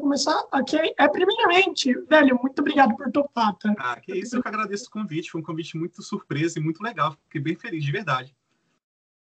[0.00, 0.42] começar?
[0.52, 0.94] Ok.
[0.98, 3.74] É, primeiramente, velho, muito obrigado por topar, tá?
[3.78, 5.30] Ah, que isso, eu que agradeço o convite.
[5.30, 7.16] Foi um convite muito surpresa e muito legal.
[7.24, 8.34] Fiquei bem feliz, de verdade.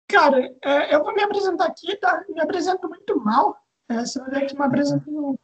[0.07, 2.23] Cara, é, eu vou me apresentar aqui, tá?
[2.29, 3.57] Me apresento muito mal.
[3.89, 5.39] É, você vai ver que me apresento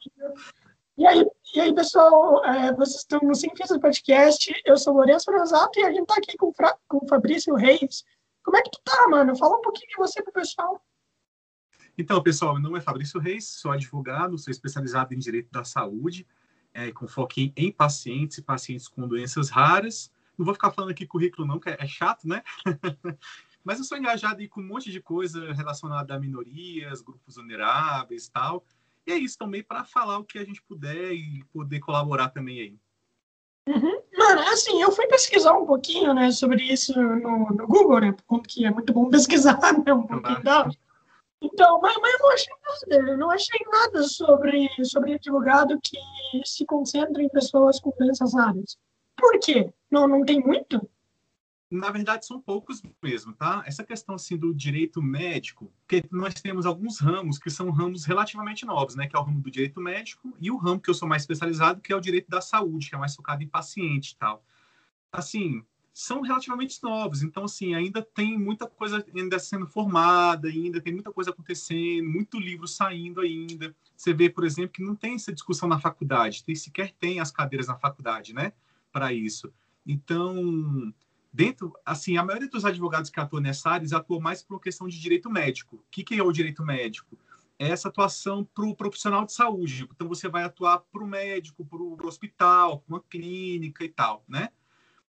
[0.97, 1.25] E aí,
[1.55, 4.53] e aí pessoal, é, vocês estão no Sem Fios Podcast.
[4.65, 6.51] Eu sou Lourenço Rosato e a gente tá aqui com,
[6.87, 8.03] com o Fabrício Reis.
[8.43, 9.37] Como é que tu tá, mano?
[9.37, 10.81] Fala um pouquinho de você pro pessoal.
[11.99, 16.27] Então, pessoal, meu nome é Fabrício Reis, sou advogado, sou especializado em direito da saúde,
[16.71, 20.11] é, com foco em, em, pacientes e pacientes com doenças raras.
[20.37, 22.43] Não vou ficar falando aqui currículo não, que é, é chato, né?
[23.65, 28.27] Mas eu sou engajado em, com um monte de coisa relacionada a minorias, grupos vulneráveis
[28.27, 28.63] e tal.
[29.07, 32.61] E é isso também para falar o que a gente puder e poder colaborar também
[32.61, 32.79] aí.
[33.67, 34.03] Uhum.
[34.15, 38.65] Mano, assim, eu fui pesquisar um pouquinho, né, sobre isso no, no Google, né, porque
[38.65, 40.69] é muito bom pesquisar, né, um pouquinho da...
[41.41, 45.97] Então, mas, mas eu não achei nada, eu não achei nada sobre, sobre advogado que
[46.45, 48.77] se concentra em pessoas com doenças raras.
[49.15, 49.71] Por quê?
[49.89, 50.89] Não, não tem muito?
[51.69, 53.61] Na verdade, são poucos mesmo, tá?
[53.65, 58.65] Essa questão, assim, do direito médico, porque nós temos alguns ramos que são ramos relativamente
[58.65, 59.05] novos, né?
[59.05, 61.81] Que é o ramo do direito médico e o ramo que eu sou mais especializado,
[61.81, 64.43] que é o direito da saúde, que é mais focado em paciente e tal.
[65.11, 65.61] Assim,
[65.97, 67.23] são relativamente novos.
[67.23, 72.39] Então, assim, ainda tem muita coisa ainda sendo formada, ainda tem muita coisa acontecendo, muito
[72.39, 73.75] livro saindo ainda.
[73.95, 77.31] Você vê, por exemplo, que não tem essa discussão na faculdade, tem, sequer tem as
[77.31, 78.53] cadeiras na faculdade, né,
[78.91, 79.51] para isso.
[79.83, 80.93] Então,
[81.33, 84.99] dentro, assim, a maioria dos advogados que atuam nessa área atuam mais por questão de
[84.99, 85.77] direito médico.
[85.77, 87.17] O que, que é o direito médico?
[87.57, 89.89] É essa atuação para o profissional de saúde.
[89.95, 94.23] Então, você vai atuar para o médico, para o hospital, para uma clínica e tal,
[94.27, 94.49] né?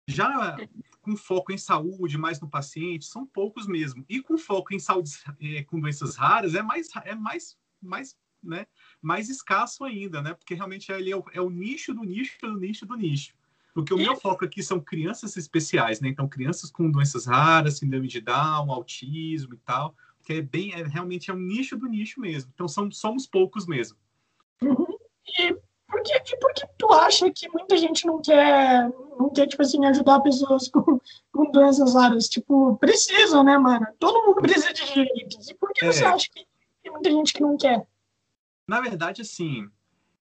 [0.08, 0.56] Já
[1.02, 4.04] com foco em saúde, mais no paciente, são poucos mesmo.
[4.08, 8.66] E com foco em saúde é, com doenças raras, é mais, é mais, mais, né,
[9.00, 10.34] mais escasso ainda, né?
[10.34, 13.34] Porque realmente ele é o, é o nicho do nicho do nicho do nicho.
[13.76, 16.08] Porque o meu foco aqui são crianças especiais, né?
[16.08, 19.94] Então, crianças com doenças raras, síndrome de Down, autismo e tal,
[20.24, 22.50] que é bem, é, realmente é um nicho do nicho mesmo.
[22.54, 23.98] Então, são, somos poucos mesmo.
[24.62, 24.96] Uhum.
[25.38, 25.52] E
[25.86, 29.84] por que, por que tu acha que muita gente não quer, não quer tipo assim,
[29.84, 31.00] ajudar pessoas com,
[31.32, 32.28] com doenças raras?
[32.28, 33.86] Tipo, precisam, né, mano?
[33.98, 35.48] Todo mundo precisa de direitos.
[35.48, 35.92] E por que é.
[35.92, 36.46] você acha que
[36.82, 37.86] tem muita gente que não quer?
[38.68, 39.68] Na verdade, assim,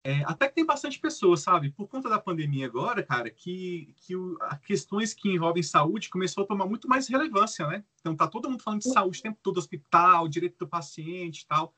[0.07, 1.71] é, até que tem bastante pessoas, sabe?
[1.71, 6.45] Por conta da pandemia agora, cara, que, que o, a questões que envolvem saúde começou
[6.45, 7.83] a tomar muito mais relevância, né?
[8.01, 11.47] Então tá todo mundo falando de saúde o tempo todo, hospital, direito do paciente e
[11.47, 11.75] tal.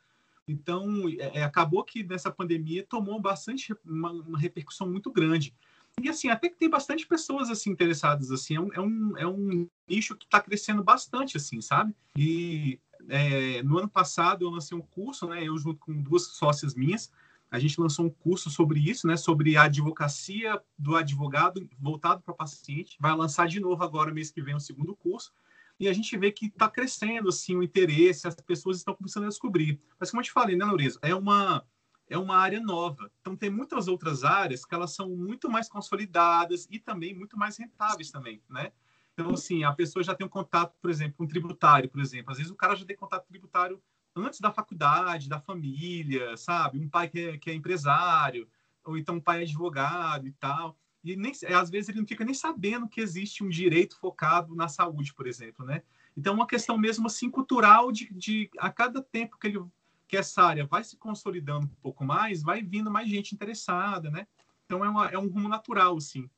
[0.49, 5.55] Então, é, é, acabou que nessa pandemia tomou bastante uma, uma, repercussão muito grande.
[6.03, 9.27] E assim, até que tem bastante pessoas assim interessadas assim, é um, é um, é
[9.27, 11.95] um nicho que está crescendo bastante assim, sabe?
[12.17, 15.43] E é, no ano passado eu lancei um curso, né?
[15.43, 17.11] Eu junto com duas sócias minhas,
[17.51, 19.17] a gente lançou um curso sobre isso, né?
[19.17, 22.97] Sobre a advocacia do advogado voltado para paciente.
[23.01, 25.33] Vai lançar de novo agora mês que vem o segundo curso
[25.79, 29.29] e a gente vê que está crescendo assim o interesse, as pessoas estão começando a
[29.29, 29.81] descobrir.
[29.99, 31.65] Mas como eu te falei, né, Loureza, é uma
[32.09, 33.11] é uma área nova.
[33.21, 37.57] Então tem muitas outras áreas que elas são muito mais consolidadas e também muito mais
[37.57, 38.73] rentáveis também, né?
[39.13, 42.33] Então assim, a pessoa já tem um contato, por exemplo, com um tributário, por exemplo.
[42.33, 43.83] Às vezes o cara já tem contato tributário
[44.15, 46.79] antes da faculdade, da família, sabe?
[46.79, 48.49] Um pai que é, que é empresário,
[48.85, 52.25] ou então um pai é advogado e tal e nem, às vezes ele não fica
[52.25, 55.83] nem sabendo que existe um direito focado na saúde, por exemplo, né?
[56.17, 59.63] Então, é uma questão mesmo assim cultural de, de a cada tempo que, ele,
[60.09, 64.27] que essa área vai se consolidando um pouco mais, vai vindo mais gente interessada, né?
[64.65, 66.29] Então, é, uma, é um rumo natural, assim.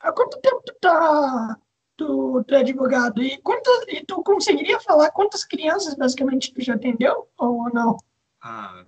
[0.00, 1.58] Há quanto tempo tu tá
[1.96, 3.22] tu, tu é advogado?
[3.22, 7.96] E, quantas, e tu conseguiria falar quantas crianças, basicamente, tu já atendeu ou não?
[8.40, 8.84] Ah,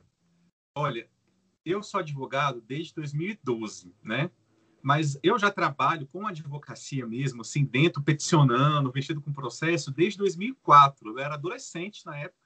[0.74, 1.08] olha,
[1.64, 4.30] eu sou advogado desde 2012, né?
[4.86, 11.08] mas eu já trabalho com advocacia mesmo, assim, dentro, peticionando, vestido com processo, desde 2004.
[11.10, 12.38] Eu era adolescente na época,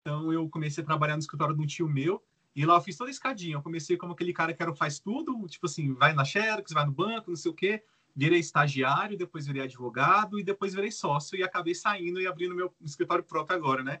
[0.00, 2.22] então eu comecei a trabalhar no escritório de um tio meu,
[2.54, 3.54] e lá eu fiz toda a escadinha.
[3.54, 6.84] Eu comecei como aquele cara que era faz tudo, tipo assim, vai na Xerox, vai
[6.84, 7.84] no banco, não sei o quê.
[8.16, 12.74] Virei estagiário, depois virei advogado e depois virei sócio e acabei saindo e abrindo meu
[12.80, 14.00] escritório próprio agora, né?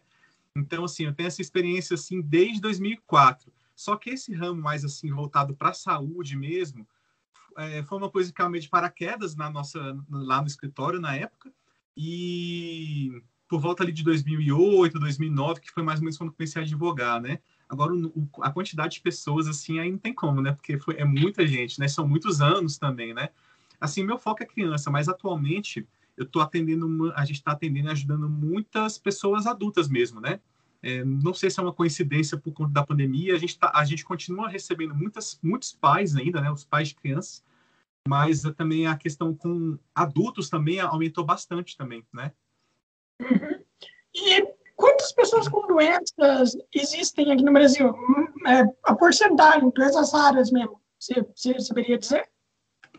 [0.56, 3.52] Então, assim, eu tenho essa experiência, assim, desde 2004.
[3.76, 6.84] Só que esse ramo mais, assim, voltado para a saúde mesmo,
[7.56, 11.14] é, foi uma coisa que caiu meio de paraquedas na nossa, lá no escritório na
[11.14, 11.52] época.
[11.96, 16.64] E por volta ali de 2008, 2009, que foi mais ou menos quando comecei a
[16.64, 17.38] advogar, né?
[17.68, 20.52] Agora, o, a quantidade de pessoas, assim, aí não tem como, né?
[20.52, 21.88] Porque foi, é muita gente, né?
[21.88, 23.30] São muitos anos também, né?
[23.80, 25.86] Assim, meu foco é criança, mas atualmente
[26.16, 30.40] eu estou atendendo, a gente está atendendo e ajudando muitas pessoas adultas mesmo, né?
[30.82, 33.84] É, não sei se é uma coincidência por conta da pandemia, a gente, tá, a
[33.84, 37.44] gente continua recebendo muitas, muitos pais ainda, né, os pais de crianças,
[38.06, 42.32] mas também a questão com adultos também aumentou bastante também, né?
[43.20, 43.64] Uhum.
[44.14, 47.94] E quantas pessoas com doenças existem aqui no Brasil?
[48.46, 52.28] É, a porcentagem, doenças raras mesmo, você, você saberia dizer?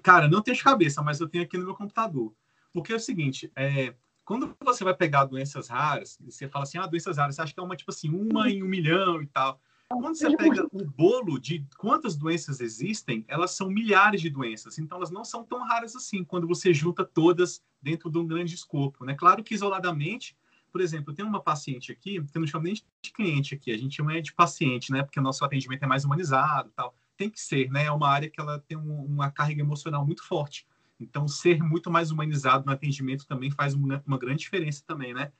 [0.02, 2.34] Cara, não tenho de cabeça, mas eu tenho aqui no meu computador.
[2.72, 3.94] Porque é o seguinte, é,
[4.24, 7.60] quando você vai pegar doenças raras, você fala assim, ah, doenças raras, você acha que
[7.60, 9.60] é uma, tipo assim, uma em um milhão e tal.
[9.92, 14.78] Quando você pega o bolo de quantas doenças existem, elas são milhares de doenças.
[14.78, 18.54] Então, elas não são tão raras assim quando você junta todas dentro de um grande
[18.54, 19.04] escopo.
[19.04, 19.16] Né?
[19.16, 20.38] Claro que isoladamente,
[20.72, 23.72] por exemplo, eu tenho uma paciente aqui, que eu não chamo nem de cliente aqui,
[23.72, 25.02] a gente chama de paciente, né?
[25.02, 26.94] Porque o nosso atendimento é mais humanizado tal.
[27.18, 27.86] Tem que ser, né?
[27.86, 30.68] É uma área que ela tem uma carga emocional muito forte.
[31.00, 35.32] Então, ser muito mais humanizado no atendimento também faz uma, uma grande diferença também, né?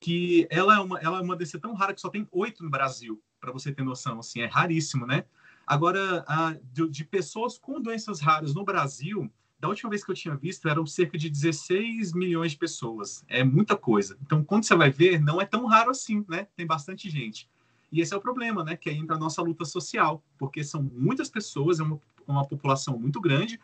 [0.00, 2.70] Que ela é uma, ela é uma DC tão rara que só tem oito no
[2.70, 5.24] Brasil, para você ter noção, assim, é raríssimo, né?
[5.66, 10.14] Agora, a, de, de, pessoas com doenças raras no Brasil, da última vez que eu
[10.14, 13.24] tinha visto, eram cerca de 16 milhões de pessoas.
[13.28, 14.18] É muita coisa.
[14.22, 16.48] Então, quando você vai ver, não é tão raro assim, né?
[16.56, 17.48] Tem bastante gente.
[17.92, 18.76] E esse é o problema, né?
[18.76, 22.98] Que é entra a nossa luta social, porque são muitas pessoas, é uma, uma população
[22.98, 23.60] muito grande,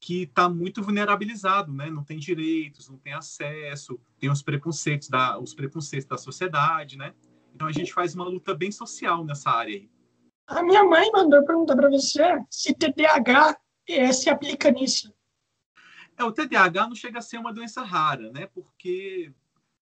[0.00, 1.90] que está muito vulnerabilizado, né?
[1.90, 7.14] Não tem direitos, não tem acesso, tem os preconceitos da, os preconceitos da sociedade, né?
[7.58, 9.90] Então a gente faz uma luta bem social nessa área aí.
[10.46, 13.58] A minha mãe mandou perguntar para você se TDAH
[13.88, 15.12] é, se aplica nisso.
[16.16, 18.46] É, o TDAH não chega a ser uma doença rara, né?
[18.46, 19.32] Porque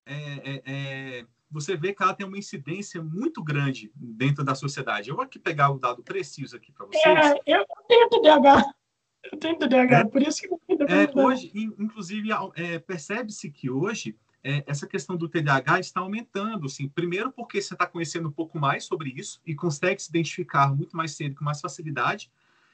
[0.06, 5.11] é, é, é, você vê que ela tem uma incidência muito grande dentro da sociedade.
[5.11, 7.05] Eu vou aqui pegar o dado preciso aqui para vocês.
[7.05, 8.64] É, eu tenho TDAH.
[9.31, 14.17] Eu tenho TDAH, é, por isso que eu é, hoje, inclusive, é, percebe-se que hoje
[14.48, 18.60] é, essa questão do TDAH está aumentando, assim, primeiro porque você está conhecendo um pouco
[18.60, 22.31] mais sobre isso e consegue se identificar muito mais cedo, com mais facilidade.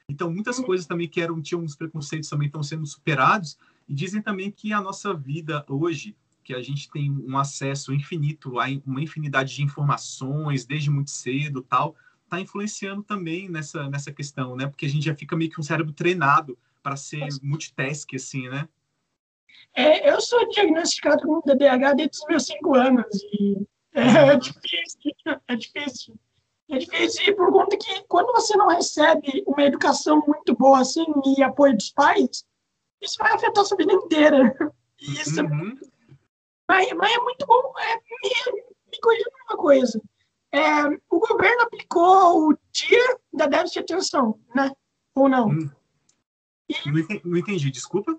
[0.07, 0.65] Então, muitas uhum.
[0.65, 3.57] coisas também que eram, tinham uns preconceitos também estão sendo superados
[3.89, 8.59] e dizem também que a nossa vida hoje, que a gente tem um acesso infinito
[8.59, 14.55] a uma infinidade de informações desde muito cedo tal, está influenciando também nessa, nessa questão,
[14.55, 14.67] né?
[14.67, 18.69] Porque a gente já fica meio que um cérebro treinado para ser multitask, assim, né?
[19.75, 23.57] É, eu sou diagnosticado com TDAH desde os meus cinco anos e
[23.93, 25.11] é, difícil,
[25.47, 26.15] é difícil.
[26.69, 31.05] É difícil por conta que quando você não recebe uma educação muito boa assim
[31.37, 32.45] e apoio dos pais,
[33.01, 34.55] isso vai afetar a sua vida inteira.
[34.99, 35.75] Isso é uhum.
[36.67, 37.73] mas, mas é muito bom.
[37.77, 40.01] É, me, me corrija uma coisa
[40.53, 44.71] é, o governo aplicou o dia da déficit de atenção, né?
[45.15, 45.47] Ou não?
[45.49, 45.69] Hum.
[46.69, 48.15] E, não entendi, desculpa.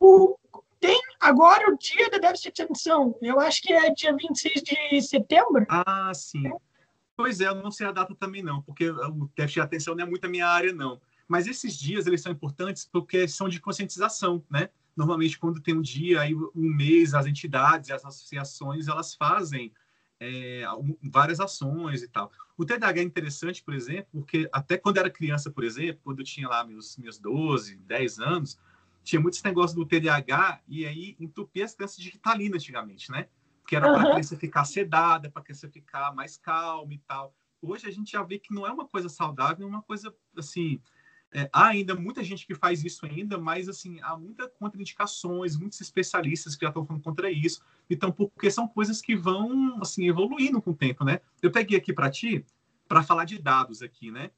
[0.00, 0.38] O,
[0.80, 3.16] tem agora o dia da déficit de atenção.
[3.20, 5.66] Eu acho que é dia 26 de setembro.
[5.68, 6.50] Ah, sim.
[7.16, 10.04] Pois é, eu não sei a data também não, porque o déficit de atenção não
[10.04, 11.00] é muito a minha área, não.
[11.26, 14.68] Mas esses dias, eles são importantes porque são de conscientização, né?
[14.96, 19.72] Normalmente, quando tem um dia, aí um mês, as entidades, as associações, elas fazem
[20.20, 20.64] é,
[21.02, 22.30] várias ações e tal.
[22.56, 26.24] O TDAH é interessante, por exemplo, porque até quando era criança, por exemplo, quando eu
[26.24, 28.58] tinha lá meus, meus 12, 10 anos,
[29.06, 33.28] tinha muitos negócios do TDAH e aí entupia as crianças de Ritalina antigamente, né?
[33.64, 37.32] Que era para a criança ficar sedada, para a criança ficar mais calma e tal.
[37.62, 40.80] Hoje a gente já vê que não é uma coisa saudável, é uma coisa assim
[41.32, 45.80] é, há ainda muita gente que faz isso ainda, mas assim há muitas contraindicações, muitos
[45.80, 47.62] especialistas que já estão falando contra isso.
[47.88, 51.20] Então, porque são coisas que vão assim evoluindo com o tempo, né?
[51.40, 52.44] Eu peguei aqui para ti
[52.88, 54.30] para falar de dados aqui, né?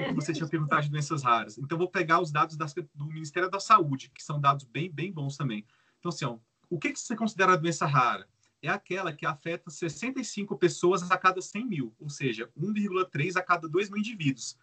[0.00, 1.58] Então, você tinha perguntado de doenças raras.
[1.58, 5.12] Então, vou pegar os dados das, do Ministério da Saúde, que são dados bem, bem
[5.12, 5.64] bons também.
[5.98, 8.28] Então, assim, ó, o que, que você considera doença rara?
[8.62, 13.68] É aquela que afeta 65 pessoas a cada 100 mil, ou seja, 1,3 a cada
[13.68, 14.58] 2 mil indivíduos.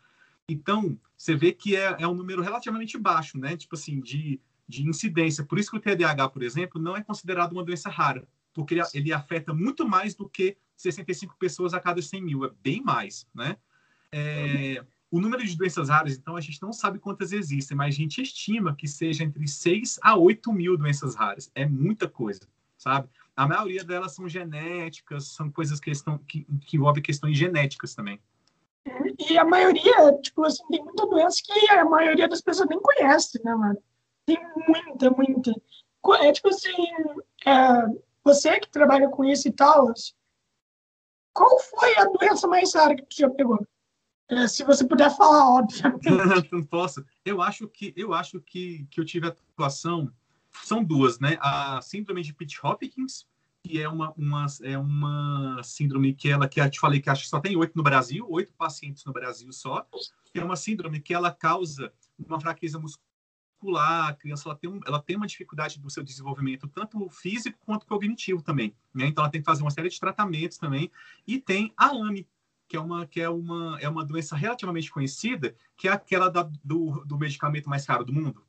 [0.49, 3.55] Então, você vê que é, é um número relativamente baixo, né?
[3.55, 5.45] Tipo assim, de, de incidência.
[5.45, 8.81] Por isso que o TDAH, por exemplo, não é considerado uma doença rara, porque ele,
[8.93, 13.27] ele afeta muito mais do que 65 pessoas a cada 100 mil, é bem mais,
[13.33, 13.57] né?
[14.11, 17.97] É, o número de doenças raras, então, a gente não sabe quantas existem, mas a
[17.97, 21.51] gente estima que seja entre 6 a 8 mil doenças raras.
[21.53, 22.39] É muita coisa,
[22.77, 23.09] sabe?
[23.35, 28.21] A maioria delas são genéticas, são coisas que, estão, que, que envolvem questões genéticas também.
[29.29, 33.39] E a maioria, tipo assim, tem muita doença que a maioria das pessoas nem conhece,
[33.43, 33.83] né, mano?
[34.25, 34.37] Tem
[34.67, 35.51] muita, muita.
[36.21, 36.87] É tipo assim,
[37.45, 37.85] é,
[38.23, 39.93] você que trabalha com isso e tal,
[41.33, 43.67] qual foi a doença mais rara que você já pegou?
[44.31, 46.07] É, se você puder falar, obviamente.
[46.51, 47.05] Não posso.
[47.25, 50.09] Eu acho que eu acho que, que eu tive atuação
[50.63, 51.37] são duas, né?
[51.41, 53.27] A síndrome de Pitt Hopkins,
[53.63, 57.23] que é uma, uma, é uma síndrome que ela, que eu te falei que acho
[57.23, 59.85] que só tem oito no Brasil, oito pacientes no Brasil só,
[60.33, 65.01] é uma síndrome que ela causa uma fraqueza muscular, a criança ela tem, um, ela
[65.01, 69.07] tem uma dificuldade do seu desenvolvimento, tanto físico quanto cognitivo também, né?
[69.07, 70.89] Então ela tem que fazer uma série de tratamentos também,
[71.27, 72.27] e tem a AME,
[72.71, 76.49] que é uma, que é uma, é uma doença relativamente conhecida, que é aquela da,
[76.63, 78.41] do, do medicamento mais caro do mundo.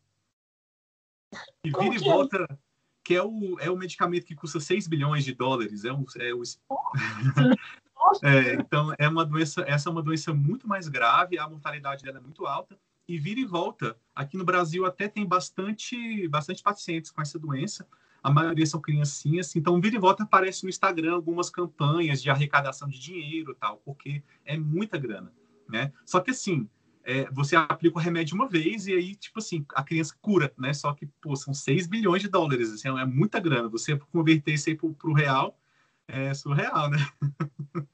[1.64, 1.98] E vira e é?
[1.98, 2.60] volta
[3.02, 5.84] que é o, é o medicamento que custa 6 bilhões de dólares.
[5.84, 6.42] É, um, é o...
[8.22, 12.18] é, então, é uma doença, essa é uma doença muito mais grave, a mortalidade dela
[12.18, 12.78] é muito alta.
[13.08, 17.88] E vira e volta, aqui no Brasil até tem bastante, bastante pacientes com essa doença.
[18.22, 22.88] A maioria são criancinhas, então vira e volta aparece no Instagram algumas campanhas de arrecadação
[22.88, 25.32] de dinheiro tal, porque é muita grana,
[25.68, 25.92] né?
[26.04, 26.68] Só que assim,
[27.04, 30.72] é, você aplica o remédio uma vez e aí, tipo assim, a criança cura, né?
[30.72, 33.68] Só que, pô, são 6 bilhões de dólares, assim, é muita grana.
[33.68, 35.58] Você converter isso aí pro, pro real
[36.06, 36.98] é surreal, né?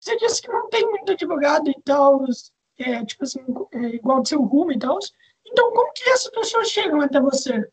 [0.00, 2.24] Você disse que não tem muito advogado e tal,
[2.78, 3.40] é, tipo assim,
[3.72, 4.98] é, igual do seu rumo e tal.
[5.44, 7.68] Então, como que essas pessoas chegam até você?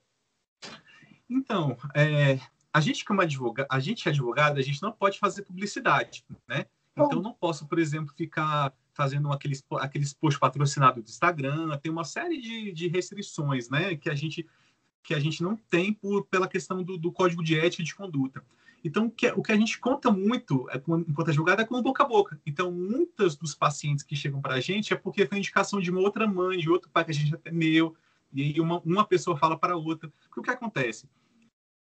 [1.29, 2.39] Então, é,
[2.73, 6.65] a gente como advogado, a gente é advogado, a gente não pode fazer publicidade, né?
[6.97, 12.05] Então, não posso, por exemplo, ficar fazendo aqueles, aqueles posts patrocinados do Instagram, tem uma
[12.05, 14.47] série de, de restrições, né, que a gente
[15.03, 17.93] que a gente não tem por, pela questão do, do código de ética e de
[17.93, 18.43] conduta.
[18.83, 20.77] Então, o que, o que a gente conta muito é,
[21.07, 22.41] enquanto julgado é com boca a boca.
[22.45, 26.01] Então, muitos dos pacientes que chegam para a gente é porque foi indicação de uma
[26.01, 27.95] outra mãe, de outro pai que a gente atendeu,
[28.35, 30.11] e aí uma, uma pessoa fala para outra.
[30.27, 31.09] Porque o que acontece?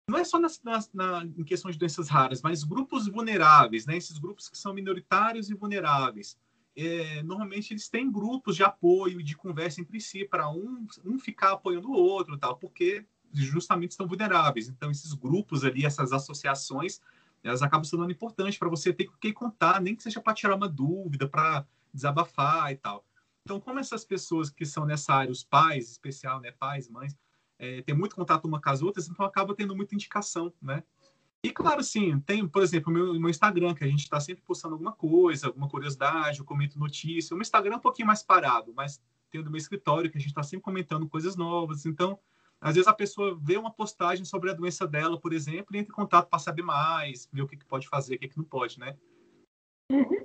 [0.09, 3.97] Não é só nas, nas, na, em questão de doenças raras, mas grupos vulneráveis, né?
[3.97, 6.39] esses grupos que são minoritários e vulneráveis
[6.77, 11.19] é, normalmente eles têm grupos de apoio e de conversa entre si para um, um
[11.19, 14.69] ficar apoiando o outro, tal, porque justamente estão vulneráveis.
[14.69, 17.01] Então, esses grupos ali, essas associações,
[17.43, 20.69] elas acabam sendo importantes para você ter que contar, nem que seja para tirar uma
[20.69, 23.05] dúvida, para desabafar e tal.
[23.45, 27.17] Então, como essas pessoas que são nessa área, os pais, especial, né, pais, mães,
[27.59, 30.83] é, tem muito contato uma com as outras, então acaba tendo muita indicação, né?
[31.43, 34.43] E claro, sim, tem, por exemplo, o meu, meu Instagram, que a gente está sempre
[34.43, 37.35] postando alguma coisa, alguma curiosidade, eu comento notícia.
[37.35, 38.99] O meu Instagram é um pouquinho mais parado, mas
[39.31, 41.85] tem o do meu escritório, que a gente está sempre comentando coisas novas.
[41.85, 42.19] Então,
[42.59, 45.93] às vezes a pessoa vê uma postagem sobre a doença dela, por exemplo, e entra
[45.93, 48.45] em contato para saber mais, ver o que, que pode fazer, o que, que não
[48.45, 48.97] pode, né?
[49.93, 50.24] Uhum.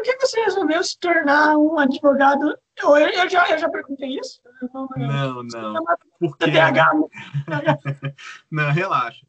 [0.00, 2.56] Por que você resolveu se tornar um advogado?
[2.78, 4.40] Eu, eu, já, eu já perguntei isso.
[4.72, 5.74] Não, não.
[5.74, 5.84] não.
[6.18, 6.46] Porque...
[6.46, 6.90] TDAH.
[8.50, 9.26] não, relaxa.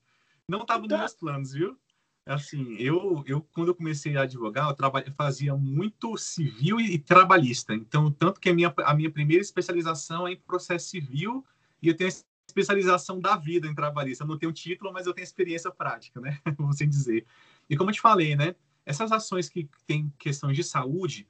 [0.48, 0.98] Não estava nos tá.
[0.98, 1.78] meus planos, viu?
[2.25, 7.00] Assim, eu, eu quando eu comecei a advogar, eu, eu fazia muito civil e, e,
[7.00, 7.74] trabalhista.
[7.74, 11.46] Então, tanto que a minha, a minha primeira especialização é em processo civil
[11.82, 12.13] e eu tenho a
[12.48, 14.24] especialização da vida em trabalhista.
[14.24, 16.40] Eu não tenho título, mas eu tenho experiência prática, né?
[16.58, 17.25] Vamos assim dizer.
[17.70, 18.56] E como eu te falei, né?
[18.86, 21.28] Essas ações que têm questões de saúde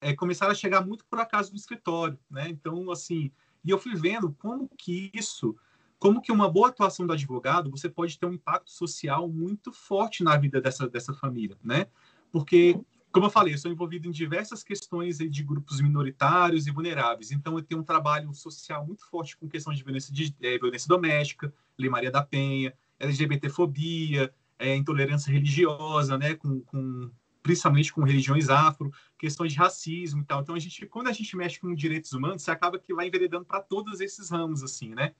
[0.00, 2.48] é, começaram a chegar muito por acaso no escritório, né?
[2.48, 3.30] Então, assim,
[3.64, 5.56] e eu fui vendo como que isso
[5.98, 10.22] como que uma boa atuação do advogado você pode ter um impacto social muito forte
[10.22, 11.86] na vida dessa, dessa família, né?
[12.30, 12.78] Porque,
[13.10, 17.56] como eu falei, eu sou envolvido em diversas questões de grupos minoritários e vulneráveis, então
[17.56, 21.52] eu tenho um trabalho social muito forte com questão de violência, de, é, violência doméstica,
[21.78, 26.34] Lei Maria da Penha, LGBTfobia, é, intolerância religiosa, né?
[26.34, 27.10] Com, com
[27.42, 30.42] principalmente com religiões afro, questões de racismo e tal.
[30.42, 33.44] Então a gente, quando a gente mexe com direitos humanos, você acaba que vai enveredando
[33.44, 35.14] para todos esses ramos assim, né?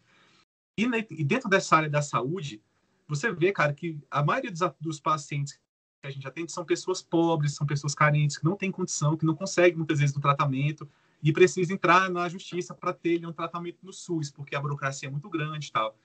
[0.76, 2.60] E, e, dentro dessa área da saúde,
[3.06, 5.60] você vê, cara, que a maioria dos, dos pacientes que
[6.02, 9.34] a gente atende são pessoas pobres, são pessoas carentes, que não têm condição, que não
[9.34, 10.88] conseguem muitas vezes no tratamento
[11.22, 15.10] e precisam entrar na justiça para ter um tratamento no SUS, porque a burocracia é
[15.10, 15.96] muito grande e tal.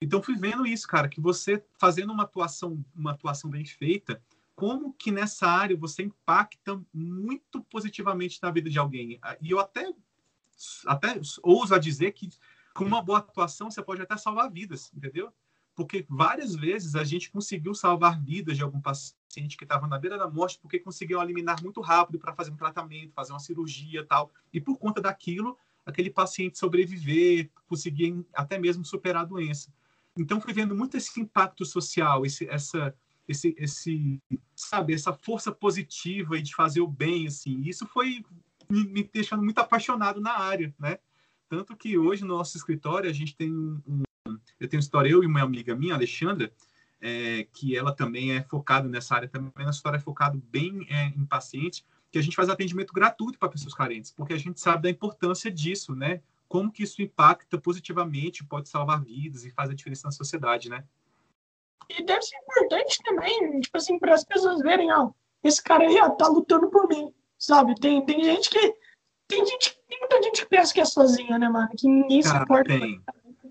[0.00, 4.22] Então fui vendo isso, cara, que você fazendo uma atuação, uma atuação bem feita,
[4.54, 9.20] como que nessa área você impacta muito positivamente na vida de alguém.
[9.40, 9.92] E eu até
[10.86, 12.28] até ouso a dizer que
[12.74, 15.32] com uma boa atuação, você pode até salvar vidas, entendeu?
[15.74, 20.18] Porque várias vezes a gente conseguiu salvar vidas de algum paciente que estava na beira
[20.18, 24.32] da morte, porque conseguiu eliminar muito rápido para fazer um tratamento, fazer uma cirurgia tal.
[24.52, 29.72] E por conta daquilo, aquele paciente sobreviver, conseguir até mesmo superar a doença.
[30.18, 32.94] Então, fui vendo muito esse impacto social, esse, essa,
[33.26, 34.20] esse, esse,
[34.54, 37.62] sabe, essa força positiva de fazer o bem, assim.
[37.62, 38.24] Isso foi
[38.68, 40.98] me, me deixando muito apaixonado na área, né?
[41.48, 44.02] Tanto que hoje no nosso escritório a gente tem um.
[44.60, 46.52] eu tenho escritório, eu e uma amiga minha, Alexandra,
[47.00, 51.06] é, que ela também é focada nessa área, também na história é focado bem é,
[51.06, 54.82] em pacientes, que a gente faz atendimento gratuito para pessoas carentes, porque a gente sabe
[54.82, 56.20] da importância disso, né?
[56.48, 60.84] Como que isso impacta positivamente, pode salvar vidas e faz a diferença na sociedade, né?
[61.88, 65.10] e deve ser importante também, tipo assim, para as pessoas verem, ó,
[65.42, 67.74] esse cara aí ó, tá lutando por mim, sabe?
[67.76, 68.74] Tem, tem gente que.
[69.26, 71.68] Tem gente, tem muita gente que pensa que é sozinha, né, mano?
[71.76, 72.78] Que ninguém Cara, se importa.
[72.78, 73.00] tem.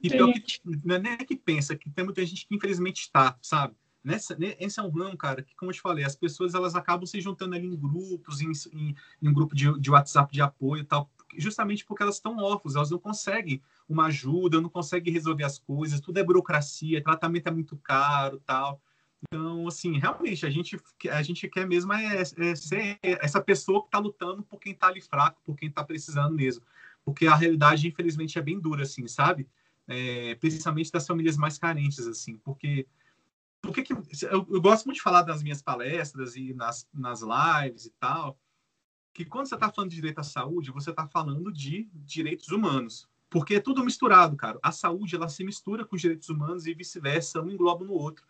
[0.01, 3.75] E pior que não é que pensa, que tem muita gente que infelizmente está, sabe?
[4.03, 7.05] Nessa, esse é um ramo, cara, que, como eu te falei, as pessoas elas acabam
[7.05, 10.81] se juntando ali em grupos, em, em, em um grupo de, de WhatsApp de apoio
[10.81, 15.43] e tal, justamente porque elas estão órfãos, elas não conseguem uma ajuda, não conseguem resolver
[15.43, 18.81] as coisas, tudo é burocracia, tratamento é muito caro tal.
[19.23, 20.79] Então, assim, realmente, a gente,
[21.09, 24.87] a gente quer mesmo é, é ser essa pessoa que está lutando por quem está
[24.87, 26.63] ali fraco, por quem está precisando mesmo.
[27.03, 29.47] Porque a realidade, infelizmente, é bem dura, assim, sabe?
[29.87, 32.85] É, principalmente das famílias mais carentes, assim, porque
[33.61, 37.85] porque que, eu, eu, gosto muito de falar das minhas palestras e nas, nas lives
[37.85, 38.37] e tal,
[39.17, 43.09] que quando você está falando de direito à saúde, você está falando de direitos humanos,
[43.31, 44.59] porque é tudo misturado, cara.
[44.61, 48.23] A saúde ela se mistura com os direitos humanos e vice-versa, um engloba no outro.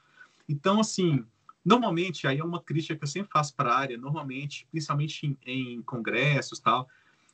[0.48, 1.25] Então, assim,
[1.63, 5.38] normalmente, aí é uma crítica que eu sempre faço para a área, normalmente, principalmente em,
[5.46, 6.88] em congressos tal,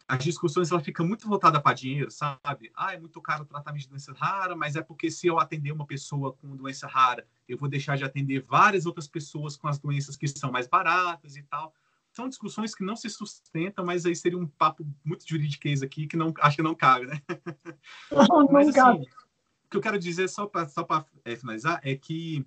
[0.07, 2.71] as discussões ela fica muito voltada para dinheiro, sabe?
[2.75, 5.85] Ah, é muito caro tratamento de doença rara, mas é porque se eu atender uma
[5.85, 10.17] pessoa com doença rara, eu vou deixar de atender várias outras pessoas com as doenças
[10.17, 11.71] que são mais baratas e tal.
[12.13, 16.15] São discussões que não se sustentam, mas aí seria um papo muito juridiquês aqui que
[16.15, 17.19] não acho que não cabe, né?
[18.11, 18.99] Não, mas não cabe.
[18.99, 19.09] assim,
[19.65, 20.85] o que eu quero dizer só para só
[21.25, 22.45] é, finalizar é que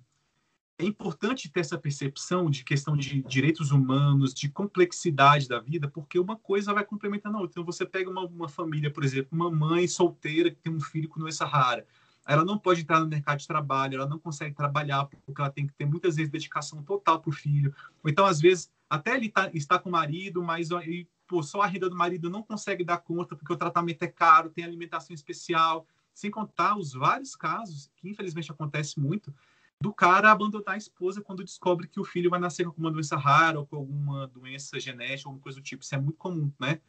[0.79, 6.19] é importante ter essa percepção de questão de direitos humanos, de complexidade da vida, porque
[6.19, 7.59] uma coisa vai complementando a outra.
[7.59, 11.09] Então, você pega uma, uma família, por exemplo, uma mãe solteira que tem um filho
[11.09, 11.85] com doença rara.
[12.27, 15.65] Ela não pode entrar no mercado de trabalho, ela não consegue trabalhar, porque ela tem
[15.65, 17.73] que ter muitas vezes dedicação total para o filho.
[18.03, 21.61] Ou então, às vezes, até ele tá, está com o marido, mas ele, pô, só
[21.61, 25.13] a renda do marido não consegue dar conta, porque o tratamento é caro, tem alimentação
[25.13, 29.33] especial, sem contar os vários casos, que infelizmente acontece muito,
[29.79, 33.15] do cara abandonar a esposa quando descobre que o filho vai nascer com alguma doença
[33.15, 35.83] rara ou com alguma doença genética, alguma coisa do tipo.
[35.83, 36.81] Isso é muito comum, né?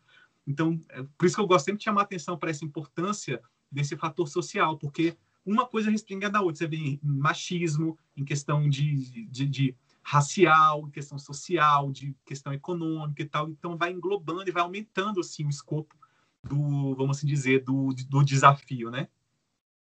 [0.47, 3.95] Então, é por isso que eu gosto sempre de chamar atenção para essa importância desse
[3.97, 5.15] fator social, porque
[5.53, 6.57] uma coisa respinga da outra.
[6.59, 12.53] Você vê em machismo, em questão de, de, de racial, em questão social, de questão
[12.53, 13.49] econômica e tal.
[13.49, 15.95] Então, vai englobando e vai aumentando, assim, o escopo
[16.43, 19.09] do, vamos assim dizer, do, do desafio, né?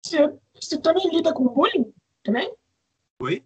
[0.04, 2.54] Você, você também lida com bullying também?
[3.20, 3.44] Oi?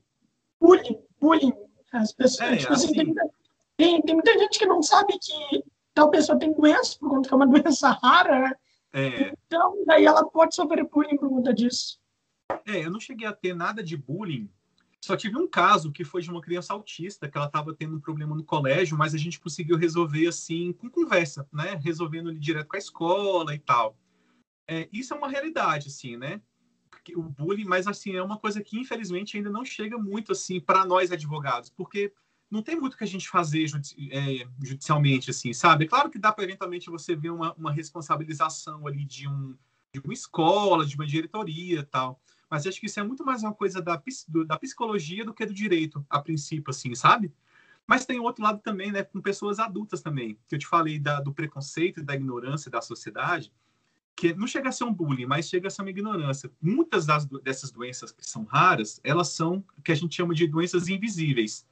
[0.60, 1.52] Bullying, bullying.
[1.92, 3.30] As pessoas, É, tipo assim, assim- tem, muita-
[3.76, 7.34] tem, tem muita gente que não sabe que tal pessoa tem doença por conta que
[7.34, 8.54] é uma doença rara, né?
[8.92, 11.98] É, Então, daí ela pode sofrer bullying por conta disso.
[12.66, 14.50] É, eu não cheguei a ter nada de bullying.
[15.00, 18.00] Só tive um caso que foi de uma criança autista, que ela estava tendo um
[18.00, 21.78] problema no colégio, mas a gente conseguiu resolver assim, com conversa, né?
[21.82, 23.98] Resolvendo ele direto com a escola e tal.
[24.66, 26.40] É, isso é uma realidade, assim, né?
[27.14, 30.86] O bullying, mas assim, é uma coisa que infelizmente ainda não chega muito assim para
[30.86, 32.10] nós advogados, porque
[32.50, 33.66] não tem muito que a gente fazer
[34.10, 35.84] é, judicialmente, assim, sabe?
[35.84, 39.54] É claro que dá para eventualmente você ver uma, uma responsabilização ali de, um,
[39.92, 42.18] de uma escola, de uma diretoria tal
[42.54, 44.00] mas acho que isso é muito mais uma coisa da,
[44.46, 47.34] da psicologia do que do direito, a princípio, assim, sabe?
[47.84, 51.20] Mas tem outro lado também, né, com pessoas adultas também, que eu te falei da,
[51.20, 53.52] do preconceito e da ignorância da sociedade,
[54.14, 56.48] que não chega a ser um bullying, mas chega a ser uma ignorância.
[56.62, 60.46] Muitas das, dessas doenças que são raras, elas são o que a gente chama de
[60.46, 61.66] doenças invisíveis.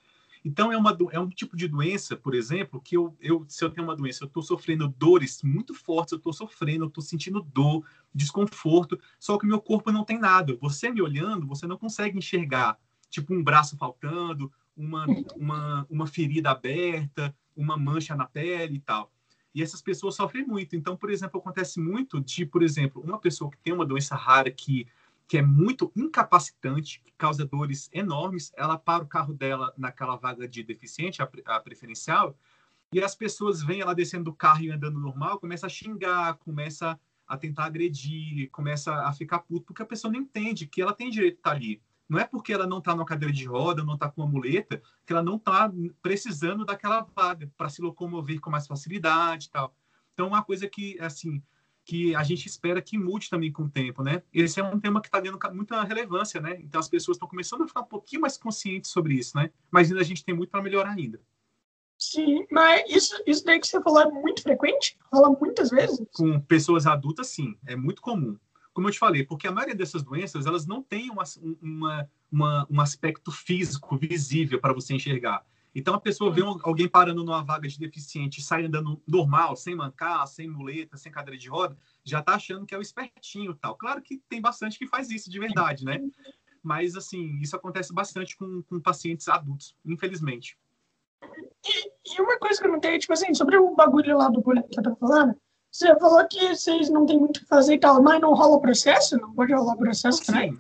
[0.44, 3.70] Então, é, uma, é um tipo de doença, por exemplo, que eu, eu se eu
[3.70, 7.40] tenho uma doença, eu estou sofrendo dores muito fortes, eu estou sofrendo, eu estou sentindo
[7.40, 10.56] dor, desconforto, só que meu corpo não tem nada.
[10.60, 12.76] Você me olhando, você não consegue enxergar,
[13.08, 19.12] tipo, um braço faltando, uma, uma, uma ferida aberta, uma mancha na pele e tal.
[19.54, 20.74] E essas pessoas sofrem muito.
[20.74, 24.50] Então, por exemplo, acontece muito de, por exemplo, uma pessoa que tem uma doença rara
[24.50, 24.86] que,
[25.32, 30.46] que é muito incapacitante, que causa dores enormes, ela para o carro dela naquela vaga
[30.46, 32.36] de deficiente, a, a preferencial,
[32.92, 37.00] e as pessoas veem ela descendo do carro e andando normal, começa a xingar, começa
[37.26, 41.08] a tentar agredir, começa a ficar puto, porque a pessoa não entende que ela tem
[41.08, 41.80] direito de estar ali.
[42.06, 44.82] Não é porque ela não está numa cadeira de roda, não está com uma muleta,
[45.06, 49.74] que ela não está precisando daquela vaga para se locomover com mais facilidade e tal.
[50.12, 51.42] Então, uma coisa que, assim,
[51.84, 54.22] que a gente espera que mude também com o tempo, né?
[54.32, 56.56] Esse é um tema que está dando ca- muita relevância, né?
[56.60, 59.50] Então, as pessoas estão começando a ficar um pouquinho mais conscientes sobre isso, né?
[59.70, 61.20] Mas ainda a gente tem muito para melhorar ainda.
[61.98, 64.98] Sim, mas isso, isso daí que você falou é muito frequente?
[65.12, 66.04] Rola muitas vezes?
[66.12, 68.36] com pessoas adultas, sim, é muito comum.
[68.72, 71.24] Como eu te falei, porque a maioria dessas doenças, elas não têm uma,
[71.60, 75.44] uma, uma- um aspecto físico visível para você enxergar.
[75.74, 79.56] Então, a pessoa vê um- alguém parando numa vaga de deficiente e sai andando normal,
[79.56, 83.54] sem mancar, sem muleta, sem cadeira de roda, já tá achando que é o espertinho
[83.54, 83.76] tal.
[83.76, 86.00] Claro que tem bastante que faz isso de verdade, né?
[86.62, 90.56] Mas, assim, isso acontece bastante com, com pacientes adultos, infelizmente.
[91.64, 94.42] E, e, uma coisa que eu não tenho, tipo assim, sobre o bagulho lá do
[94.42, 95.34] que eu tô falando,
[95.70, 98.60] você falou que vocês não tem muito o que fazer e tal, mas não rola
[98.60, 99.16] processo?
[99.16, 100.58] Não pode rolar processo também?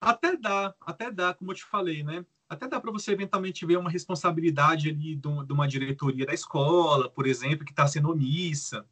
[0.00, 2.24] Até dá, até dá, como eu te falei, né?
[2.52, 7.26] Até dá para você eventualmente ver uma responsabilidade ali de, uma diretoria da escola, por
[7.26, 8.84] exemplo, que está sendo omissa.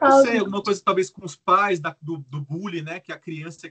[0.00, 3.00] Não sei, alguma coisa talvez com os pais da, do, do bullying, né?
[3.00, 3.68] Que a criança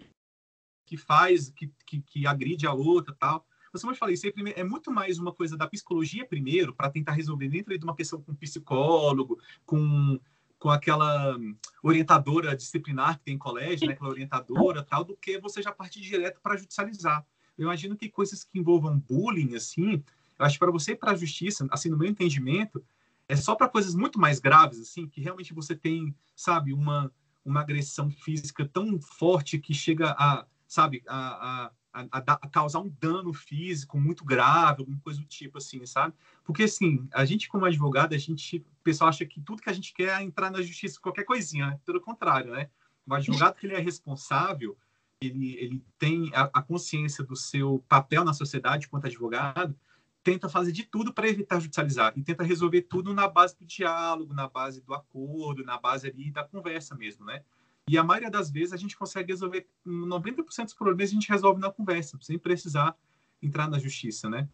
[0.85, 3.45] que faz, que, que, que agride a outra tal.
[3.71, 7.47] Você pode falar, isso é muito mais uma coisa da psicologia primeiro, para tentar resolver
[7.47, 10.19] dentro de uma questão com um psicólogo, com,
[10.57, 11.37] com aquela
[11.81, 16.01] orientadora disciplinar que tem em colégio, né, aquela orientadora tal, do que você já partir
[16.01, 17.25] direto para judicializar.
[17.59, 20.03] Eu imagino que coisas que envolvam bullying, assim,
[20.37, 22.83] eu acho que para você ir para a justiça, assim, no meu entendimento,
[23.27, 27.11] é só para coisas muito mais graves, assim, que realmente você tem, sabe, uma,
[27.43, 32.95] uma agressão física tão forte que chega a, sabe, a, a a, a, causar um
[32.99, 36.13] dano físico muito grave, alguma coisa do tipo assim, sabe?
[36.43, 39.73] Porque assim, a gente como advogado, a gente, o pessoal acha que tudo que a
[39.73, 41.79] gente quer é entrar na justiça qualquer coisinha, né?
[41.85, 42.69] Pelo contrário, né?
[43.07, 44.77] O advogado que ele é responsável,
[45.21, 49.75] ele, ele tem a, a consciência do seu papel na sociedade quanto advogado,
[50.23, 54.33] tenta fazer de tudo para evitar judicializar e tenta resolver tudo na base do diálogo,
[54.33, 57.43] na base do acordo, na base ali da conversa mesmo, né?
[57.87, 61.59] E a maioria das vezes a gente consegue resolver 90% dos problemas a gente resolve
[61.59, 62.95] na conversa, sem precisar
[63.41, 64.47] entrar na justiça, né?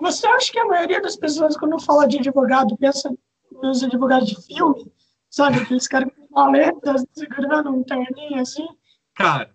[0.00, 3.14] Você acha que a maioria das pessoas, quando fala de advogado, pensa
[3.50, 4.90] nos advogados de filme?
[5.30, 8.66] Sabe, aqueles caras com maletas, segurando um terninho assim?
[9.14, 9.54] Cara,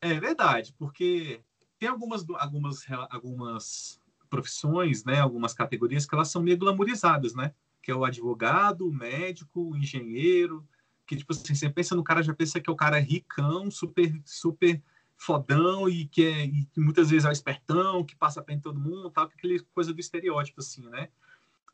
[0.00, 1.40] é, é verdade, porque
[1.78, 7.52] tem algumas, algumas, algumas profissões, né, algumas categorias que elas são meio glamorizadas, né?
[7.84, 10.66] que é o advogado, o médico, o engenheiro,
[11.06, 14.18] que tipo assim, você pensa no cara, já pensa que é o cara ricão, super,
[14.24, 14.82] super
[15.18, 18.80] fodão e que, é, e que muitas vezes é o espertão, que passa bem todo
[18.80, 21.10] mundo, tal, aquele coisa do estereótipo, assim, né?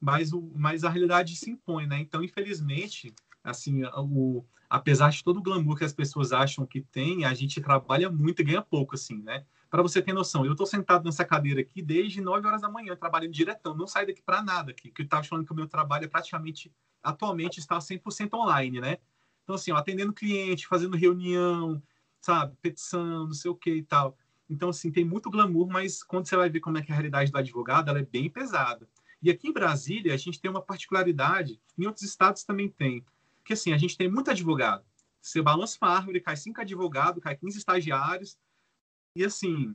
[0.01, 2.01] Mas, o, mas a realidade se impõe, né?
[2.01, 7.25] Então, infelizmente, assim, o, apesar de todo o glamour que as pessoas acham que tem,
[7.25, 9.45] a gente trabalha muito e ganha pouco, assim, né?
[9.69, 12.95] Para você ter noção, eu estou sentado nessa cadeira aqui desde 9 horas da manhã,
[12.95, 15.67] trabalhando diretão, não saio daqui para nada aqui, que eu estava falando que o meu
[15.67, 18.99] trabalho é praticamente, atualmente, está 100% online, né?
[19.43, 21.83] Então, assim, ó, atendendo cliente, fazendo reunião,
[22.21, 24.17] sabe, petição, não sei o que e tal.
[24.49, 26.97] Então, assim, tem muito glamour, mas quando você vai ver como é que é a
[26.97, 28.89] realidade do advogado, ela é bem pesada.
[29.21, 33.05] E aqui em Brasília, a gente tem uma particularidade, em outros estados também tem,
[33.45, 34.85] que assim, a gente tem muito advogado.
[35.21, 38.39] Você balança uma árvore, cai cinco advogados, cai 15 estagiários,
[39.15, 39.75] e assim,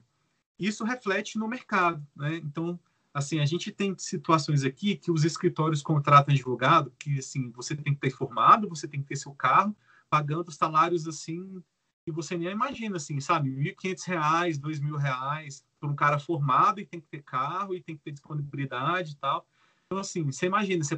[0.58, 2.38] isso reflete no mercado, né?
[2.38, 2.80] Então,
[3.14, 7.94] assim, a gente tem situações aqui que os escritórios contratam advogado, que assim, você tem
[7.94, 9.76] que ter formado, você tem que ter seu carro,
[10.10, 11.62] pagando salários assim
[12.06, 13.50] que você nem imagina, assim, sabe?
[13.50, 17.98] R$ 1.500, R$ 2.000 para um cara formado e tem que ter carro e tem
[17.98, 19.48] que ter disponibilidade e tal.
[19.86, 20.96] Então, assim, você imagina, você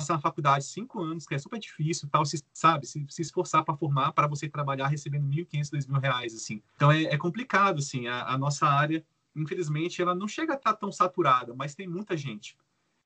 [0.00, 3.62] passar na faculdade cinco anos, que é super difícil, tal, se, sabe, se, se esforçar
[3.64, 6.62] para formar, para você trabalhar recebendo 1.500, 2.000 reais, assim.
[6.76, 9.04] Então é, é complicado, assim, a, a, nossa área,
[9.36, 12.56] infelizmente, ela não chega a estar tá tão saturada, mas tem muita gente.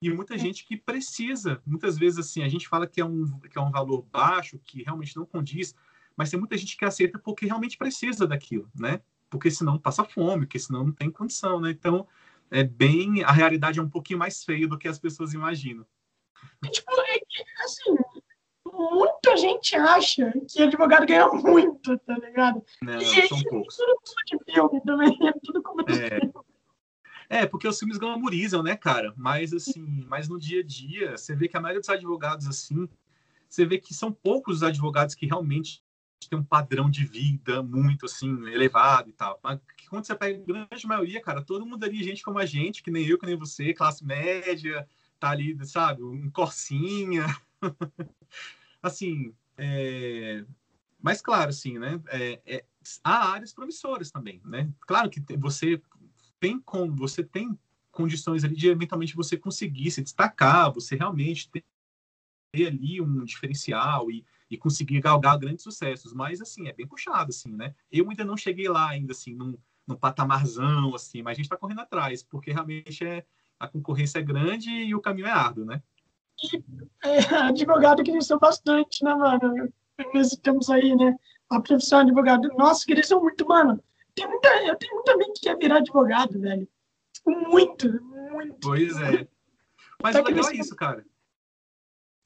[0.01, 3.59] E muita gente que precisa, muitas vezes, assim, a gente fala que é um, que
[3.59, 5.75] é um valor baixo, que realmente não condiz,
[6.17, 9.01] mas tem muita gente que aceita porque realmente precisa daquilo, né?
[9.29, 11.71] Porque senão passa fome, porque senão não tem condição, né?
[11.71, 12.07] Então,
[12.51, 15.85] é bem, a realidade é um pouquinho mais feia do que as pessoas imaginam.
[16.71, 17.97] Tipo, é que, assim,
[18.73, 22.63] muita gente acha que advogado ganha muito, tá ligado?
[22.83, 23.77] Não, e são poucos.
[23.77, 26.21] Tudo como de filme também, é tudo como de é.
[26.21, 26.33] filme.
[27.29, 29.13] É, porque os filmes glamorizam, né, cara?
[29.17, 32.89] Mas, assim, mas no dia a dia, você vê que a maioria dos advogados, assim,
[33.49, 35.83] você vê que são poucos os advogados que realmente
[36.29, 39.39] têm um padrão de vida muito, assim, elevado e tal.
[39.43, 42.83] Mas quando você pega a grande maioria, cara, todo mundo ali, gente como a gente,
[42.83, 44.87] que nem eu, que nem você, classe média,
[45.19, 47.27] tá ali, sabe, um corsinha.
[48.83, 50.45] assim, é...
[51.01, 52.01] mas claro, assim, né?
[52.09, 52.65] É, é...
[53.03, 54.71] há áreas promissoras também, né?
[54.81, 55.81] Claro que você
[56.39, 57.59] tem como, você tem
[57.91, 61.65] condições ali de eventualmente você conseguir se destacar, você realmente ter
[62.67, 67.53] ali um diferencial e, e conseguir galgar grandes sucessos, mas assim, é bem puxado, assim,
[67.53, 67.75] né?
[67.91, 71.57] Eu ainda não cheguei lá ainda, assim, num, num patamarzão, assim, mas a gente está
[71.57, 73.25] correndo atrás, porque realmente é,
[73.65, 75.83] a concorrência é grande e o caminho é árduo, né?
[76.43, 76.63] E
[77.05, 79.73] é, advogado cresceu bastante, né, mano?
[80.13, 81.17] Nesses tempos aí, né?
[81.51, 83.83] A profissão de advogado, nossa, cresceu muito, mano.
[84.15, 86.69] Tem muita, eu tenho muita gente que quer virar advogado, velho.
[87.27, 88.57] Muito, muito.
[88.61, 89.27] Pois é.
[90.03, 91.05] Mas tá o legal é isso, cara.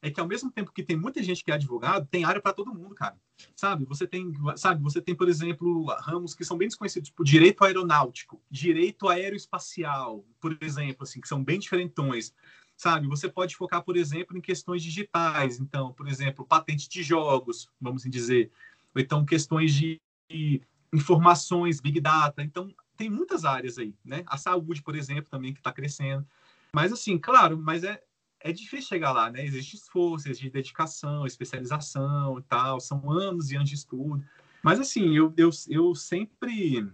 [0.01, 2.53] É que ao mesmo tempo que tem muita gente que é advogado, tem área para
[2.53, 3.17] todo mundo, cara.
[3.55, 3.85] Sabe?
[3.87, 8.41] Você tem, sabe, você tem, por exemplo, ramos que são bem desconhecidos, tipo direito aeronáutico,
[8.51, 12.33] direito aeroespacial, por exemplo, assim, que são bem diferentões.
[12.77, 13.09] Sabe?
[13.09, 18.05] Você pode focar, por exemplo, em questões digitais, então, por exemplo, patente de jogos, vamos
[18.05, 18.53] dizer,
[18.95, 20.01] ou então questões de
[20.93, 22.41] informações, big data.
[22.41, 24.23] Então, tem muitas áreas aí, né?
[24.27, 26.25] A saúde, por exemplo, também que está crescendo.
[26.73, 28.03] Mas assim, claro, mas é
[28.41, 29.45] é difícil chegar lá, né?
[29.45, 34.25] Existe esforço, existe dedicação, especialização e tal, são anos e anos de estudo.
[34.63, 36.89] Mas, assim, eu, eu, eu sempre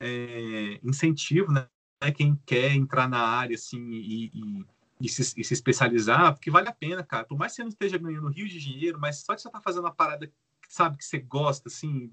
[0.00, 1.68] é, incentivo, né,
[2.14, 4.64] quem quer entrar na área, assim, e, e,
[5.00, 7.24] e, se, e, se, especializar, porque vale a pena, cara.
[7.24, 9.60] Por mais que você não esteja ganhando rio de dinheiro, mas só que você tá
[9.60, 10.30] fazendo uma parada,
[10.68, 12.12] sabe, que você gosta, assim,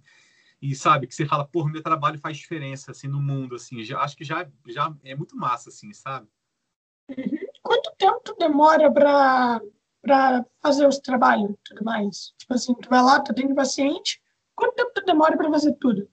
[0.62, 4.00] e sabe, que você fala, pô, meu trabalho faz diferença, assim, no mundo, assim, já,
[4.00, 6.28] acho que já, já é muito massa, assim, sabe?
[7.98, 9.62] Tempo demora para
[10.06, 12.32] para fazer os trabalhos e tudo mais?
[12.38, 14.22] Tipo assim, tu vai lá, tu tem paciente,
[14.54, 16.08] quanto tempo tu demora para fazer tudo?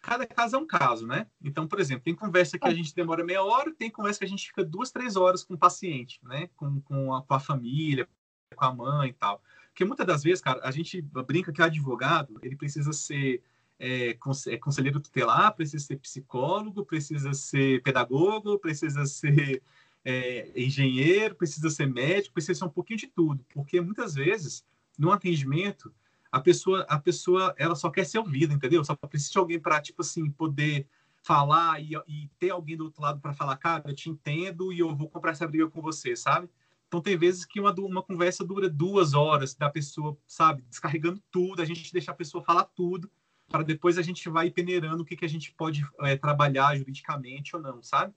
[0.00, 1.26] Cada caso é um caso, né?
[1.42, 4.28] Então, por exemplo, tem conversa que a gente demora meia hora, tem conversa que a
[4.28, 6.48] gente fica duas, três horas com o paciente, né?
[6.56, 8.08] Com, com, a, com a família,
[8.54, 9.42] com a mãe e tal.
[9.66, 13.42] Porque muitas das vezes, cara, a gente brinca que o advogado, ele precisa ser
[13.78, 19.62] é, é conselheiro tutelar, precisa ser psicólogo, precisa ser pedagogo, precisa ser
[20.08, 24.64] é, engenheiro, precisa ser médico, precisa ser um pouquinho de tudo, porque muitas vezes
[24.98, 25.92] no atendimento
[26.32, 28.82] a pessoa a pessoa ela só quer ser ouvida, entendeu?
[28.82, 30.88] Só precisa de alguém para tipo assim poder
[31.22, 34.78] falar e, e ter alguém do outro lado para falar, cara, eu te entendo e
[34.78, 36.48] eu vou comprar essa briga com você, sabe?
[36.86, 41.60] Então tem vezes que uma, uma conversa dura duas horas da pessoa, sabe, descarregando tudo,
[41.60, 43.10] a gente deixa a pessoa falar tudo,
[43.46, 47.54] para depois a gente vai peneirando o que, que a gente pode é, trabalhar juridicamente
[47.54, 48.14] ou não, sabe?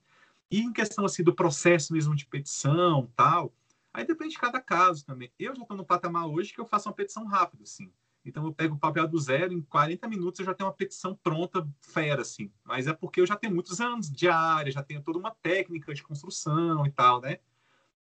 [0.52, 3.54] E em questão assim do processo mesmo de petição, tal,
[3.94, 5.32] aí depende de cada caso também.
[5.40, 7.90] Eu já estou no patamar hoje que eu faço uma petição rápida, assim.
[8.24, 11.16] Então eu pego o papel do zero, em 40 minutos eu já tenho uma petição
[11.16, 12.52] pronta, fera, assim.
[12.66, 15.94] Mas é porque eu já tenho muitos anos de área, já tenho toda uma técnica
[15.94, 17.40] de construção e tal, né?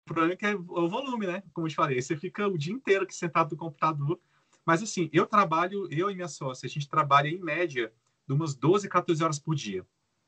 [0.02, 1.44] O problema é que é o volume, né?
[1.54, 4.20] Como eu te falei, você fica o dia inteiro aqui sentado no computador.
[4.66, 7.94] Mas assim, eu trabalho, eu e minha sócia, a gente trabalha em média
[8.28, 9.86] de umas 12, 14 horas por dia.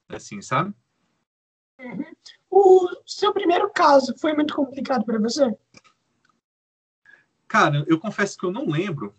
[0.07, 0.73] Assim, sabe?
[1.83, 2.15] Uhum.
[2.49, 5.55] O seu primeiro caso foi muito complicado para você?
[7.47, 9.15] Cara, eu confesso que eu não lembro.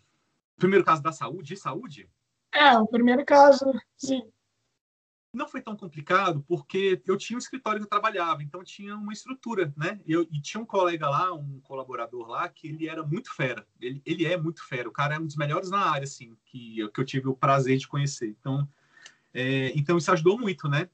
[0.56, 2.08] Primeiro caso da saúde, de saúde?
[2.52, 3.64] É, o primeiro caso,
[3.96, 4.22] sim.
[5.32, 9.12] Não foi tão complicado porque eu tinha um escritório que eu trabalhava, então tinha uma
[9.12, 10.00] estrutura, né?
[10.06, 13.66] Eu, e tinha um colega lá, um colaborador lá, que ele era muito fera.
[13.80, 14.88] Ele, ele é muito fera.
[14.88, 17.76] O cara é um dos melhores na área, assim, que, que eu tive o prazer
[17.78, 18.28] de conhecer.
[18.28, 18.68] Então,
[19.32, 20.88] é, então isso ajudou muito, né?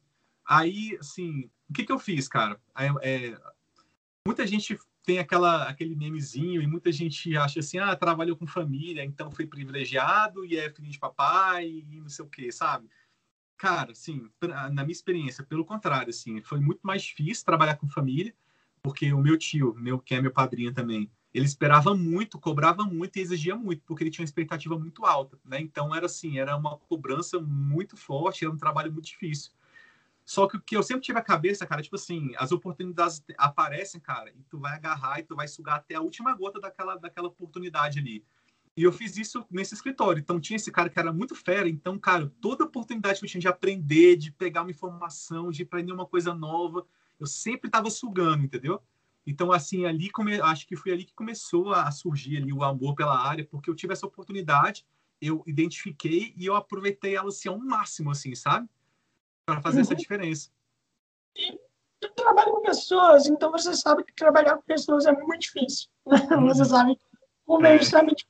[0.50, 2.60] Aí, assim, o que, que eu fiz, cara?
[3.02, 3.40] É,
[4.26, 9.04] muita gente tem aquela, aquele memezinho e muita gente acha assim, ah, trabalhou com família,
[9.04, 12.90] então foi privilegiado e é filho de papai e não sei o quê, sabe?
[13.56, 14.28] Cara, assim,
[14.72, 18.34] na minha experiência, pelo contrário, assim, foi muito mais difícil trabalhar com família,
[18.82, 23.16] porque o meu tio, meu, que é meu padrinho também, ele esperava muito, cobrava muito
[23.18, 25.60] e exigia muito, porque ele tinha uma expectativa muito alta, né?
[25.60, 29.52] Então era assim, era uma cobrança muito forte, era um trabalho muito difícil.
[30.24, 34.00] Só que o que eu sempre tive a cabeça, cara, tipo assim, as oportunidades aparecem,
[34.00, 37.28] cara, e tu vai agarrar e tu vai sugar até a última gota daquela, daquela
[37.28, 38.24] oportunidade ali.
[38.76, 40.20] E eu fiz isso nesse escritório.
[40.20, 41.68] Então tinha esse cara que era muito fera.
[41.68, 45.92] Então, cara, toda oportunidade que eu tinha de aprender, de pegar uma informação, de aprender
[45.92, 46.86] uma coisa nova,
[47.18, 48.80] eu sempre estava sugando, entendeu?
[49.26, 50.40] Então, assim, ali come...
[50.40, 53.74] acho que foi ali que começou a surgir ali o amor pela área, porque eu
[53.74, 54.86] tive essa oportunidade,
[55.20, 58.68] eu identifiquei e eu aproveitei ela assim ao máximo, assim, sabe?
[59.54, 59.82] Para fazer uhum.
[59.82, 60.50] essa diferença.
[61.36, 61.58] E
[62.00, 65.88] tu trabalha com pessoas, então você sabe que trabalhar com pessoas é muito difícil.
[66.06, 66.46] Uhum.
[66.48, 66.98] Você sabe
[67.44, 68.26] como é difícil.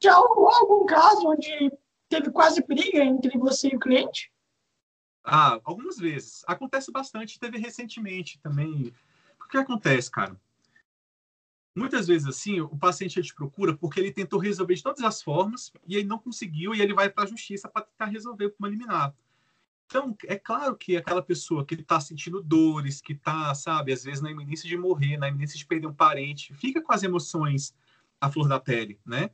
[0.00, 1.72] Já houve algum caso onde
[2.08, 4.32] teve quase briga entre você e o cliente?
[5.24, 6.44] Ah, algumas vezes.
[6.46, 8.94] Acontece bastante, teve recentemente também.
[9.40, 10.40] O que acontece, cara?
[11.74, 15.72] Muitas vezes, assim, o paciente te procura porque ele tentou resolver de todas as formas
[15.86, 19.14] e ele não conseguiu e ele vai para a justiça para tentar resolver uma liminar.
[19.88, 24.20] Então, é claro que aquela pessoa que está sentindo dores, que está, sabe, às vezes
[24.20, 27.74] na iminência de morrer, na iminência de perder um parente, fica com as emoções
[28.20, 29.30] à flor da pele, né?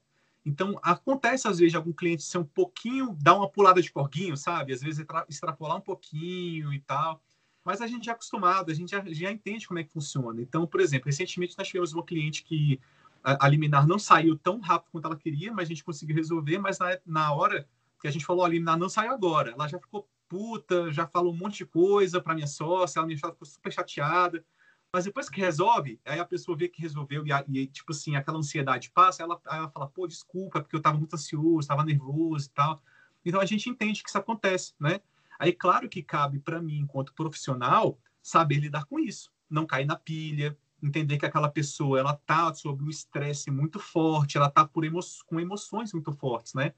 [0.47, 4.37] Então, acontece às vezes de algum cliente ser um pouquinho, dar uma pulada de corguinho,
[4.37, 4.73] sabe?
[4.73, 7.21] Às vezes extrapolar um pouquinho e tal.
[7.65, 10.41] Mas a gente já é acostumado, a gente já, já entende como é que funciona.
[10.41, 12.79] Então, por exemplo, recentemente nós tivemos uma cliente que
[13.25, 16.59] a, a liminar não saiu tão rápido quanto ela queria, mas a gente conseguiu resolver,
[16.59, 17.67] mas na, na hora
[18.01, 19.51] que a gente falou, a liminar não saiu agora.
[19.51, 23.17] Ela já ficou puta, já falou um monte de coisa para minha sócia, ela me
[23.17, 24.45] ficou super chateada.
[24.93, 28.39] Mas depois que resolve, aí a pessoa vê que resolveu e, e tipo assim, aquela
[28.39, 32.51] ansiedade passa, ela, ela fala, pô, desculpa, porque eu estava muito ansioso, estava nervoso e
[32.51, 32.83] tal.
[33.25, 35.01] Então a gente entende que isso acontece, né?
[35.39, 39.97] Aí, claro que cabe para mim, enquanto profissional, saber lidar com isso, não cair na
[39.97, 45.01] pilha, entender que aquela pessoa ela tá sob um estresse muito forte, ela tá emo
[45.27, 46.75] com emoções muito fortes, né?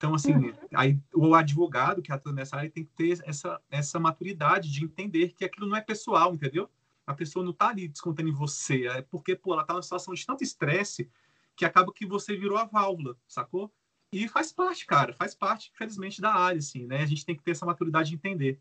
[0.00, 0.54] Então, assim, uhum.
[0.74, 5.34] aí o advogado que atua nessa área tem que ter essa, essa maturidade de entender
[5.34, 6.70] que aquilo não é pessoal, entendeu?
[7.06, 10.14] A pessoa não tá ali descontando em você, é porque, pô, ela tá numa situação
[10.14, 11.10] de tanto estresse
[11.54, 13.70] que acaba que você virou a válvula, sacou?
[14.10, 17.02] E faz parte, cara, faz parte, infelizmente, da área, assim, né?
[17.02, 18.58] A gente tem que ter essa maturidade de entender.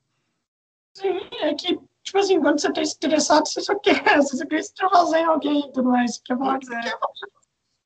[0.93, 4.60] Sim, é que, tipo assim, quando você tá estressado, você só quer, você só quer
[4.60, 6.15] extravasar em alguém e tudo mais.
[6.15, 6.82] Você quer falar pois é.
[6.82, 6.99] quer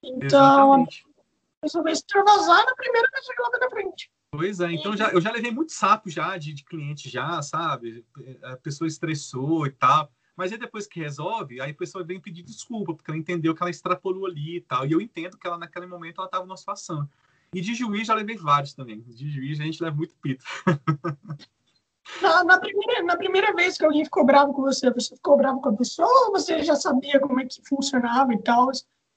[0.01, 1.12] Então, Exatamente.
[1.63, 4.11] Pessoa vai extravasar na primeira pessoa que ela vê na frente.
[4.31, 8.05] Pois é, então já, eu já levei muito sapo já de, de cliente já, sabe?
[8.43, 10.11] A pessoa estressou e tal.
[10.35, 13.61] Mas aí depois que resolve, aí a pessoa vem pedir desculpa, porque ela entendeu que
[13.61, 14.85] ela extrapolou ali e tal.
[14.85, 17.07] E eu entendo que ela, naquele momento, ela estava numa situação.
[17.53, 19.01] E de juiz já levei vários também.
[19.01, 20.43] De juiz a gente leva muito pito.
[22.21, 25.61] Na, na, primeira, na primeira vez que alguém ficou bravo com você, você ficou bravo
[25.61, 28.69] com a pessoa ou você já sabia como é que funcionava e tal,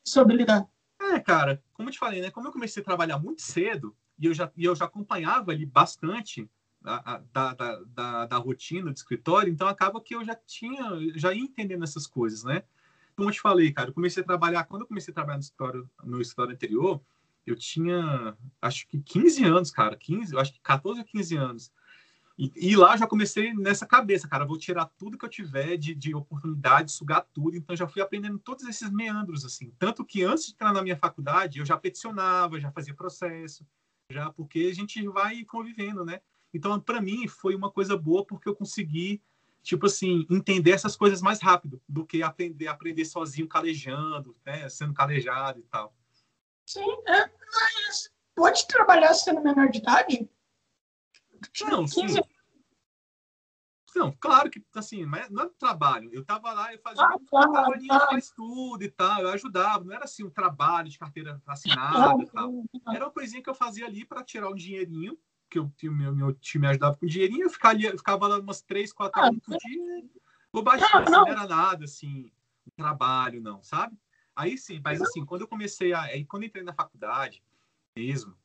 [0.04, 0.66] sua habilidade?
[1.00, 2.30] É, cara, como eu te falei, né?
[2.30, 5.66] Como eu comecei a trabalhar muito cedo e eu já, e eu já acompanhava ali
[5.66, 6.48] bastante
[6.80, 7.54] da, da,
[7.86, 10.84] da, da, rotina do escritório, então acaba que eu já tinha,
[11.16, 12.62] já ia entendendo essas coisas, né?
[13.16, 15.42] Como eu te falei, cara, eu comecei a trabalhar, quando eu comecei a trabalhar no
[15.42, 17.02] escritório, no escritório anterior,
[17.46, 21.72] eu tinha, acho que 15 anos, cara, 15, eu acho que 14 ou 15 anos.
[22.38, 25.94] E, e, lá já comecei nessa cabeça, cara, vou tirar tudo que eu tiver de,
[25.94, 27.56] de oportunidade, sugar tudo.
[27.56, 29.72] Então já fui aprendendo todos esses meandros, assim.
[29.78, 33.66] Tanto que antes de entrar na minha faculdade, eu já peticionava, já fazia processo,
[34.10, 36.20] já porque a gente vai convivendo, né?
[36.52, 39.22] Então, para mim, foi uma coisa boa porque eu consegui,
[39.62, 44.68] tipo assim, entender essas coisas mais rápido do que aprender aprender sozinho, calejando, né?
[44.68, 45.96] Sendo calejado e tal.
[46.66, 50.28] Sim, é, mas pode trabalhar sendo menor de idade?
[51.68, 52.06] Não, sim.
[53.94, 56.10] Não, claro que, assim, mas não é trabalho.
[56.12, 58.06] Eu tava lá, eu fazia ah, claro, trabalhinho claro.
[58.06, 59.84] faz tudo e tal, eu ajudava.
[59.84, 62.64] Não era assim um trabalho de carteira assinada e tal.
[62.88, 65.18] Era uma coisinha que eu fazia ali para tirar um dinheirinho,
[65.48, 68.92] que eu, meu, meu time ajudava com dinheirinho, eu ficava, eu ficava lá umas três,
[68.92, 70.04] quatro horas por dia.
[70.52, 72.32] Bobagem, não, assim, não era nada, assim,
[72.66, 73.96] um trabalho, não, sabe?
[74.34, 76.02] Aí sim, mas assim, quando eu comecei a.
[76.02, 77.42] Aí, quando eu entrei na faculdade
[77.96, 78.36] mesmo,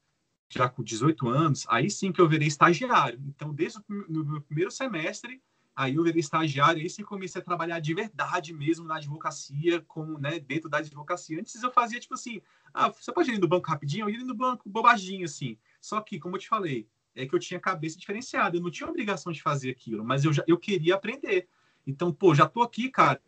[0.53, 3.19] já com 18 anos, aí sim que eu virei estagiário.
[3.27, 5.41] Então, desde o meu primeiro semestre,
[5.75, 10.17] aí eu virei estagiário, aí sim comecei a trabalhar de verdade mesmo na advocacia, como,
[10.17, 11.39] né, dentro da advocacia.
[11.39, 12.41] Antes eu fazia, tipo assim,
[12.73, 14.09] ah, você pode ir no banco rapidinho?
[14.09, 15.57] Eu ia no banco bobaginho, assim.
[15.79, 18.89] Só que, como eu te falei, é que eu tinha cabeça diferenciada, eu não tinha
[18.89, 21.47] obrigação de fazer aquilo, mas eu, já, eu queria aprender.
[21.85, 23.21] Então, pô, já tô aqui, cara,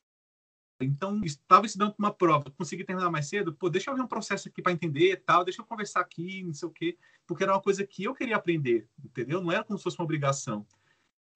[0.81, 4.07] então, estava estudando para uma prova, consegui terminar mais cedo, pô, deixa eu ver um
[4.07, 7.53] processo aqui para entender tal, deixa eu conversar aqui, não sei o quê, porque era
[7.53, 9.41] uma coisa que eu queria aprender, entendeu?
[9.41, 10.65] Não era como se fosse uma obrigação.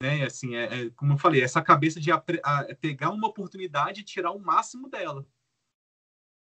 [0.02, 0.24] Né?
[0.24, 4.06] Assim, é, é como eu falei, essa cabeça de a, a, pegar uma oportunidade e
[4.06, 5.26] tirar o máximo dela.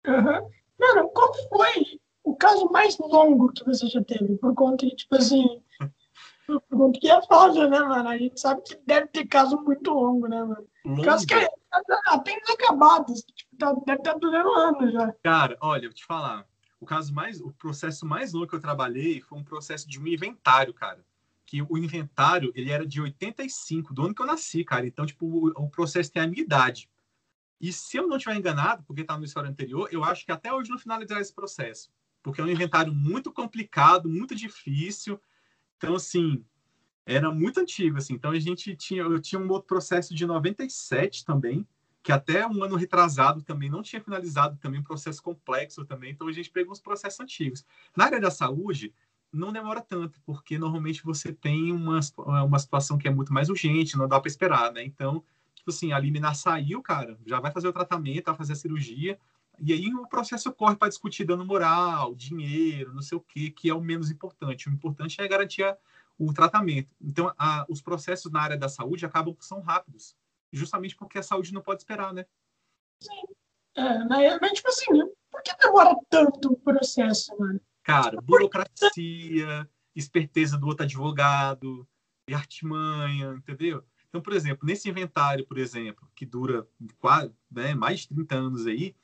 [0.07, 0.51] Uhum.
[0.79, 4.37] Mano, qual foi o caso mais longo que você já teve?
[4.37, 5.63] Por conta de, tipo assim,
[6.47, 8.09] por conta que é foda, né, mano?
[8.09, 10.67] A gente sabe que deve ter caso muito longo, né, mano?
[10.85, 11.05] Longo.
[11.05, 15.13] Caso que até inacabados, tipo, tá, deve estar tá durando anos já.
[15.23, 16.47] Cara, olha, eu te falar,
[16.81, 20.07] o caso mais, o processo mais longo que eu trabalhei foi um processo de um
[20.07, 21.05] inventário, cara.
[21.45, 24.87] Que o inventário, ele era de 85, do ano que eu nasci, cara.
[24.87, 26.89] Então, tipo, o, o processo tem a minha idade.
[27.61, 30.53] E se eu não estiver enganado, porque está no história anterior, eu acho que até
[30.53, 31.91] hoje não finalizar esse processo.
[32.23, 35.21] Porque é um inventário muito complicado, muito difícil.
[35.77, 36.45] Então, assim,
[37.07, 38.15] era muito antigo, assim.
[38.15, 41.67] Então, a gente tinha, eu tinha um outro processo de 97 também,
[42.03, 46.13] que até um ano retrasado também não tinha finalizado também um processo complexo também.
[46.13, 47.65] Então, a gente pegou uns processos antigos.
[47.97, 48.95] Na área da saúde,
[49.33, 52.01] não demora tanto, porque normalmente você tem uma,
[52.45, 54.83] uma situação que é muito mais urgente, não dá para esperar, né?
[54.83, 55.23] Então,
[55.55, 59.19] tipo assim, a liminar saiu, cara, já vai fazer o tratamento, vai fazer a cirurgia,
[59.63, 63.69] e aí o processo corre para discutir dano moral, dinheiro, não sei o que, que
[63.69, 64.69] é o menos importante.
[64.69, 65.65] O importante é garantir
[66.21, 66.95] o tratamento.
[67.01, 70.15] Então, a, os processos na área da saúde acabam são rápidos,
[70.53, 72.27] justamente porque a saúde não pode esperar, né?
[73.03, 73.23] Sim.
[73.75, 74.87] É, mas, mas, tipo assim,
[75.31, 77.61] por que demora tanto o processo, mano?
[77.83, 81.89] Cara, burocracia, esperteza do outro advogado,
[82.29, 83.83] e artimanha, entendeu?
[84.09, 86.67] Então, por exemplo, nesse inventário, por exemplo, que dura
[86.99, 88.95] quase, né, mais de 30 anos aí,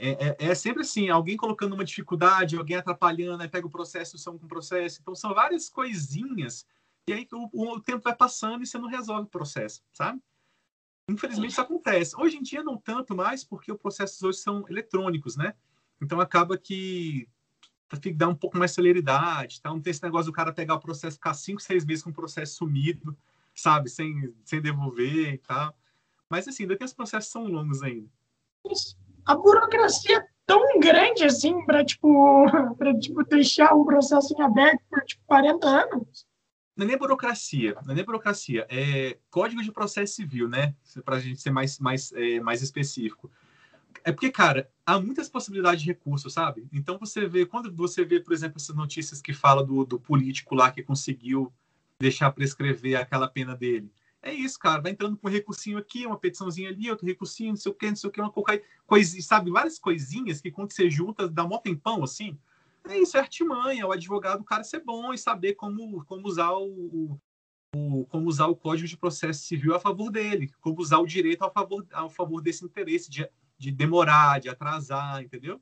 [0.00, 4.18] é, é, é, sempre assim, alguém colocando uma dificuldade, alguém atrapalhando, aí pega o processo,
[4.18, 4.98] são com processo.
[5.00, 6.66] Então, são várias coisinhas
[7.06, 10.20] e aí o, o, tempo vai passando e você não resolve o processo, sabe?
[11.08, 12.14] Infelizmente isso acontece.
[12.16, 15.54] Hoje em dia não tanto mais, porque os processos hoje são eletrônicos, né?
[16.00, 17.28] Então acaba que
[18.00, 19.70] que dar um pouco mais celeridade, tá?
[19.70, 22.14] Não tem esse negócio do cara pegar o processo, ficar cinco, seis meses com o
[22.14, 23.18] processo sumido,
[23.52, 23.90] sabe?
[23.90, 25.76] Sem, sem devolver e tal.
[26.28, 28.08] Mas assim, ainda tem os processos são longos ainda.
[29.26, 32.46] A burocracia é tão grande assim para tipo,
[33.00, 36.26] tipo, deixar um processo em aberto por tipo 40 anos.
[36.76, 40.74] Não é nem burocracia, não é nem burocracia, é código de processo civil, né?
[41.04, 43.30] Para a gente ser mais, mais, é, mais específico.
[44.02, 46.66] É porque, cara, há muitas possibilidades de recurso, sabe?
[46.72, 50.54] Então você vê, quando você vê, por exemplo, essas notícias que falam do, do político
[50.54, 51.52] lá que conseguiu
[51.98, 53.92] deixar prescrever aquela pena dele.
[54.22, 54.82] É isso, cara.
[54.82, 57.88] Vai entrando com um recursinho aqui, uma petiçãozinha ali, outro recursinho, não sei o que,
[57.88, 59.50] não sei o que, uma coisa, sabe?
[59.50, 62.38] Várias coisinhas que quando você junta, dá um tempão, assim.
[62.84, 63.86] É isso, é artimanha.
[63.86, 67.18] O advogado, o cara ser bom e saber como, como usar o,
[67.74, 71.42] o, como usar o Código de Processo Civil a favor dele, como usar o direito
[71.44, 75.60] a favor, a favor desse interesse de, de demorar, de atrasar, entendeu?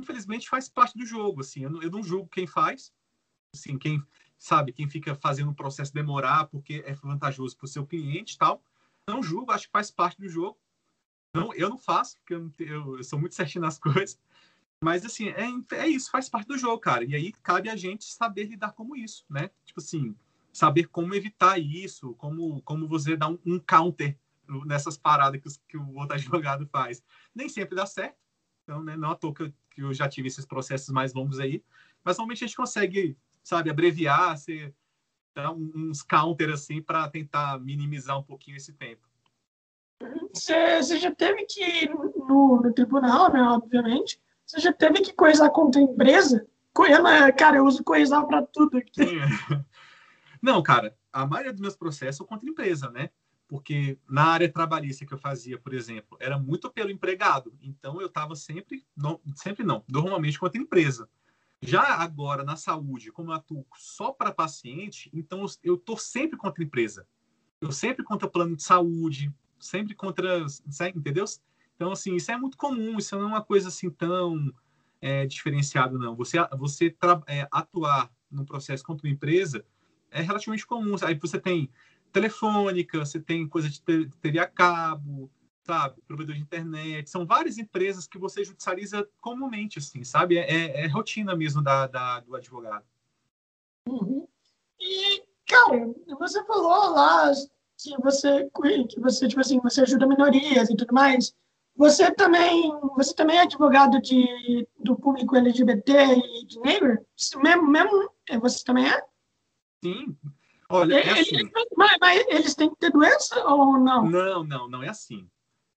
[0.00, 1.62] Infelizmente faz parte do jogo, assim.
[1.62, 2.92] Eu não, eu não julgo quem faz,
[3.54, 4.02] assim, quem
[4.38, 8.62] sabe, quem fica fazendo o processo demorar porque é vantajoso para o seu cliente tal.
[9.08, 10.58] Não julgo, acho que faz parte do jogo.
[11.34, 14.18] Não, eu não faço, porque eu, eu, eu sou muito certinho nas coisas.
[14.82, 17.04] Mas, assim, é, é isso, faz parte do jogo, cara.
[17.04, 19.50] E aí cabe a gente saber lidar com isso, né?
[19.64, 20.14] Tipo assim,
[20.52, 24.18] saber como evitar isso, como, como você dar um, um counter
[24.64, 27.02] nessas paradas que, os, que, o outro advogado faz.
[27.34, 28.16] Nem sempre dá certo.
[28.64, 31.38] Então, né, não à toa que eu, que eu já tive esses processos mais longos
[31.38, 31.62] aí.
[32.04, 33.16] Mas, normalmente, a gente consegue
[33.46, 34.74] sabe, abreviar, você
[35.32, 39.06] dar uns counter assim para tentar minimizar um pouquinho esse tempo.
[40.34, 45.12] Você, você já teve que ir no, no tribunal, né, obviamente, você já teve que
[45.12, 46.44] coisar contra a empresa?
[47.38, 49.00] Cara, eu uso coisar para tudo aqui.
[50.42, 53.10] Não, cara, a maioria dos meus processos são contra a empresa, né?
[53.48, 57.56] Porque na área trabalhista que eu fazia, por exemplo, era muito pelo empregado.
[57.62, 61.08] Então eu estava sempre, não, sempre não, normalmente contra a empresa.
[61.62, 66.62] Já agora, na saúde, como eu atuo só para paciente, então eu estou sempre contra
[66.62, 67.06] a empresa.
[67.60, 70.44] Eu sempre contra plano de saúde, sempre contra.
[70.94, 71.24] Entendeu?
[71.74, 74.52] Então, assim, isso é muito comum, isso não é uma coisa assim tão
[75.00, 76.14] é, diferenciada, não.
[76.16, 76.94] Você, você
[77.26, 79.64] é, atuar num processo contra uma empresa
[80.10, 80.94] é relativamente comum.
[81.02, 81.70] Aí você tem
[82.12, 83.80] telefônica, você tem coisa de
[84.20, 85.30] teria a cabo,
[85.66, 86.00] sabe?
[86.06, 87.10] Provedor de internet.
[87.10, 90.38] São várias empresas que você judicializa comumente, assim, sabe?
[90.38, 92.84] É, é, é rotina mesmo da, da, do advogado.
[93.88, 94.26] Uhum.
[94.80, 97.32] E, cara, você falou lá
[97.76, 98.48] que você,
[98.88, 101.34] que você, tipo assim, você ajuda minorias e tudo mais.
[101.76, 106.98] Você também, você também é advogado de, do público LGBT e de negro?
[107.42, 108.10] Mesmo, mesmo
[108.40, 109.02] você também é?
[109.84, 110.16] Sim.
[110.70, 111.50] Olha, é assim.
[111.76, 114.08] mas, mas, eles têm que ter doença ou não?
[114.08, 115.28] Não, não, não é assim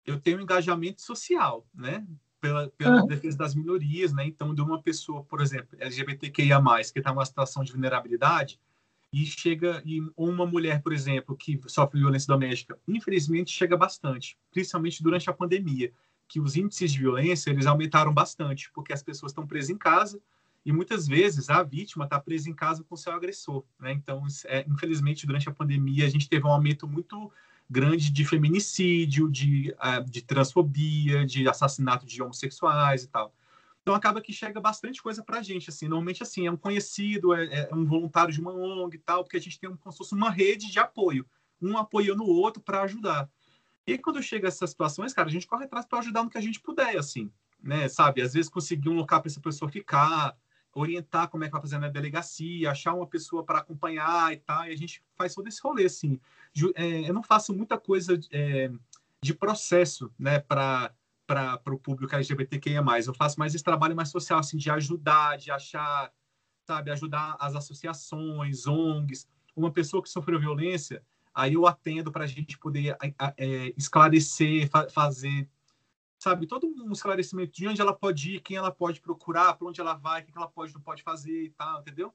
[0.05, 2.05] eu tenho um engajamento social, né?
[2.41, 4.25] Pela, pela defesa das minorias, né?
[4.25, 6.61] Então, de uma pessoa, por exemplo, LGBTQIA+,
[6.93, 8.59] que está numa situação de vulnerabilidade,
[9.11, 15.01] e chega, e uma mulher, por exemplo, que sofre violência doméstica, infelizmente chega bastante, principalmente
[15.01, 15.91] durante a pandemia,
[16.27, 20.21] que os índices de violência, eles aumentaram bastante, porque as pessoas estão presas em casa,
[20.63, 23.91] e muitas vezes a vítima está presa em casa com seu agressor, né?
[23.93, 27.31] Então, é, infelizmente, durante a pandemia, a gente teve um aumento muito
[27.69, 33.33] grande de feminicídio, de, uh, de transfobia, de assassinato de homossexuais e tal.
[33.81, 37.33] Então acaba que chega bastante coisa para a gente, assim, normalmente assim, é um conhecido,
[37.33, 39.91] é, é, um voluntário de uma ONG e tal, porque a gente tem um, como
[39.91, 41.25] se fosse uma rede de apoio,
[41.61, 43.29] um apoiando o outro para ajudar.
[43.85, 46.41] E quando chega essas situações, cara, a gente corre atrás para ajudar no que a
[46.41, 48.21] gente puder, assim, né, sabe?
[48.21, 50.35] Às vezes conseguir um local para essa pessoa ficar,
[50.73, 54.65] orientar como é que vai fazer na delegacia, achar uma pessoa para acompanhar e tal,
[54.65, 56.19] e a gente faz todo esse rolê, assim.
[56.75, 58.71] É, eu não faço muita coisa é,
[59.21, 60.93] de processo, né, para
[61.29, 62.83] para o público LGBTQIA+.
[63.05, 66.11] Eu faço mais esse trabalho mais social, assim, de ajudar, de achar,
[66.65, 69.27] sabe, ajudar as associações, ONGs.
[69.55, 72.97] Uma pessoa que sofreu violência, aí eu atendo para a gente poder
[73.37, 75.47] é, esclarecer, fa fazer
[76.19, 79.79] sabe, todo um esclarecimento de onde ela pode ir, quem ela pode procurar, para onde
[79.79, 82.13] ela vai, o que ela pode não pode fazer e tal, entendeu?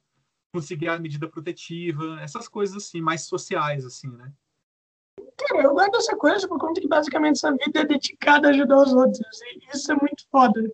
[0.53, 4.33] Conseguir a medida protetiva, essas coisas assim, mais sociais, assim, né?
[5.37, 8.77] Cara, eu gosto dessa coisa por conta que basicamente essa vida é dedicada a ajudar
[8.83, 9.41] os outros.
[9.43, 10.71] E isso é muito foda.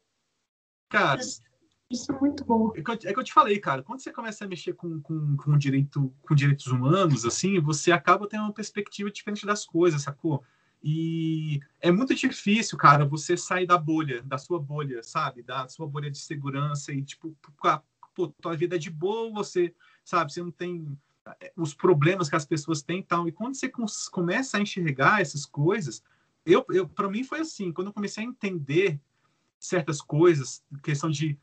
[0.88, 1.20] Cara.
[1.20, 1.40] Isso,
[1.88, 2.72] isso é muito bom.
[2.74, 5.00] É que, eu, é que, eu, te falei, cara, quando você começa a mexer com,
[5.00, 10.02] com, com, direito, com direitos humanos, assim, você acaba tendo uma perspectiva diferente das coisas,
[10.02, 10.44] sacou?
[10.82, 15.42] E é muito difícil, cara, você sair da bolha, da sua bolha, sabe?
[15.42, 17.36] Da sua bolha de segurança e, tipo,
[18.14, 19.74] pô, tua vida é de boa, você,
[20.04, 20.32] sabe?
[20.32, 20.98] Você não tem
[21.56, 23.28] os problemas que as pessoas têm e tal.
[23.28, 23.70] E quando você
[24.10, 26.02] começa a enxergar essas coisas,
[26.44, 28.98] eu, eu para mim foi assim, quando eu comecei a entender
[29.58, 31.38] certas coisas, questão de,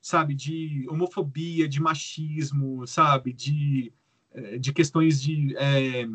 [0.00, 3.92] sabe, de homofobia, de machismo, sabe, de,
[4.32, 6.06] eh, de questões de é,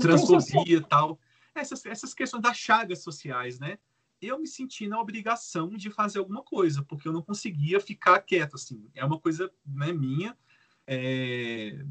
[0.00, 1.20] transfobia e tal,
[1.54, 3.78] essas, essas questões das chagas sociais, né?
[4.20, 8.54] Eu me senti na obrigação de fazer alguma coisa, porque eu não conseguia ficar quieto,
[8.54, 8.88] assim.
[8.94, 10.36] É uma coisa né, minha,
[10.86, 11.82] é,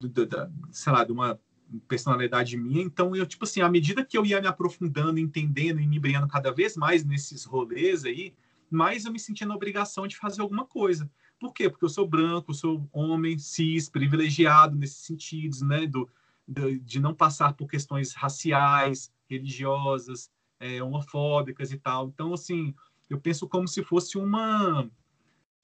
[0.00, 1.40] da, sei lá, de uma
[1.88, 2.82] personalidade minha.
[2.82, 6.28] Então, eu, tipo assim, à medida que eu ia me aprofundando, entendendo e me embriando
[6.28, 8.34] cada vez mais nesses rolês aí,
[8.70, 11.10] mais eu me sentia na obrigação de fazer alguma coisa.
[11.38, 11.68] Por quê?
[11.68, 15.86] Porque eu sou branco, sou homem, cis, privilegiado nesses sentidos, né?
[15.86, 16.08] Do,
[16.50, 22.08] do de não passar por questões raciais, religiosas, é, homofóbicas e tal.
[22.08, 22.74] Então, assim,
[23.08, 24.90] eu penso como se fosse uma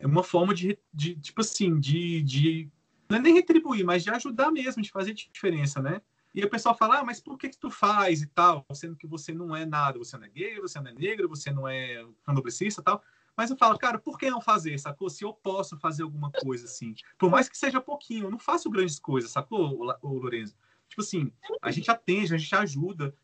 [0.00, 2.70] uma forma de, de tipo assim, de, de
[3.08, 6.02] não é nem retribuir, mas de ajudar mesmo, de fazer diferença, né?
[6.34, 8.64] E o pessoal fala, ah, mas por que, que tu faz e tal?
[8.74, 11.50] Sendo que você não é nada, você não é gay, você não é negro, você
[11.50, 13.02] não é candomblessista tal.
[13.34, 15.08] Mas eu falo, cara, por que não fazer, sacou?
[15.08, 18.70] Se eu posso fazer alguma coisa assim, por mais que seja pouquinho, eu não faço
[18.70, 20.54] grandes coisas, sacou, o, Lorenzo?
[20.88, 23.14] Tipo assim, a gente atende, a gente ajuda.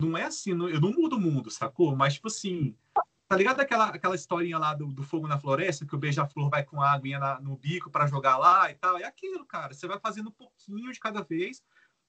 [0.00, 1.96] Não é assim, eu não mudo o mundo, sacou?
[1.96, 2.74] Mas, tipo assim,
[3.28, 6.62] Tá ligado aquela, aquela historinha lá do, do fogo na floresta, que o beija-flor vai
[6.62, 8.98] com água na, no bico para jogar lá e tal?
[8.98, 9.74] É aquilo, cara.
[9.74, 11.60] Você vai fazendo um pouquinho de cada vez.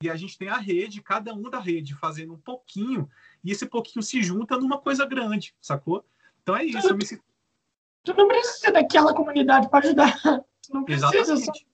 [0.04, 3.10] E a gente tem a rede, cada um da rede fazendo um pouquinho.
[3.44, 6.06] E esse pouquinho se junta numa coisa grande, sacou?
[6.44, 6.88] Então é isso.
[6.88, 7.22] Tu, me...
[8.04, 10.22] tu não precisa daquela comunidade para ajudar.
[10.62, 11.08] Tu não precisa.
[11.18, 11.46] Exatamente.
[11.46, 11.66] Só...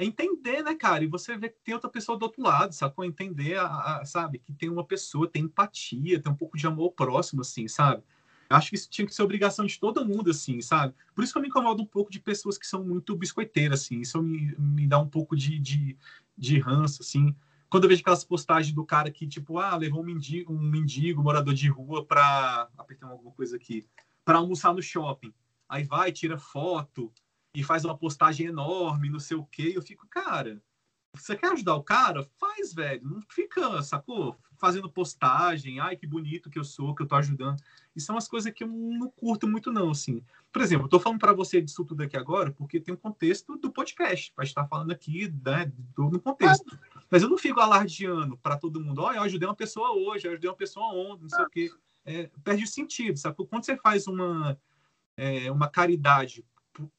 [0.00, 1.04] É entender, né, cara?
[1.04, 3.04] E você vê que tem outra pessoa do outro lado, sacou?
[3.04, 4.38] Entender, a, a, sabe?
[4.38, 8.02] Que tem uma pessoa, tem empatia, tem um pouco de amor próximo, assim, sabe?
[8.48, 10.94] acho que isso tinha que ser obrigação de todo mundo, assim, sabe?
[11.14, 14.00] Por isso que eu me incomodo um pouco de pessoas que são muito biscoiteiras, assim.
[14.00, 15.96] Isso me, me dá um pouco de, de,
[16.36, 17.34] de ranço, assim.
[17.68, 21.22] Quando eu vejo aquelas postagens do cara que, tipo, ah, levou um mendigo, um mendigo
[21.22, 23.86] morador de rua para apertar alguma coisa aqui,
[24.24, 25.32] para almoçar no shopping.
[25.68, 27.12] Aí vai, tira foto
[27.54, 29.72] e faz uma postagem enorme, não sei o quê.
[29.74, 30.62] Eu fico, cara,
[31.14, 32.22] você quer ajudar o cara?
[32.38, 33.02] Faz, velho.
[33.04, 34.36] Não fica, sacou?
[34.56, 35.80] Fazendo postagem.
[35.80, 37.60] Ai, que bonito que eu sou, que eu tô ajudando.
[37.96, 40.22] E são as coisas que eu não curto muito, não, assim.
[40.52, 43.56] Por exemplo, eu tô falando para você disso tudo aqui agora porque tem um contexto
[43.56, 44.32] do podcast.
[44.36, 46.78] Vai estar falando aqui, né, do, no contexto.
[47.10, 49.02] Mas eu não fico alardeando para todo mundo.
[49.02, 51.72] Olha, eu ajudei uma pessoa hoje, eu ajudei uma pessoa ontem, não sei o quê.
[52.04, 53.36] É, perde o sentido, sabe?
[53.46, 54.58] Quando você faz uma,
[55.16, 56.44] é, uma caridade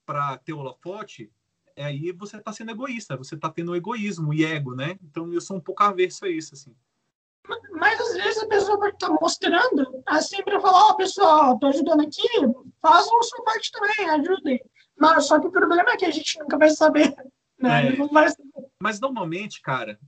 [0.06, 1.32] para ter holofote,
[1.76, 4.98] é aí você está sendo egoísta, você está tendo egoísmo e ego, né?
[5.04, 6.76] Então eu sou um pouco averso a isso, assim.
[7.72, 11.60] Mas às vezes a pessoa pode estar tá mostrando, assim, para falar, ó, oh, pessoal,
[11.60, 12.28] tô ajudando aqui,
[12.82, 14.62] façam a sua parte também, ajudem.
[14.98, 17.16] Mas só que o problema é que a gente nunca vai saber,
[17.58, 17.88] né?
[17.88, 17.98] É.
[17.98, 18.52] Não vai saber.
[18.82, 20.00] Mas normalmente, cara,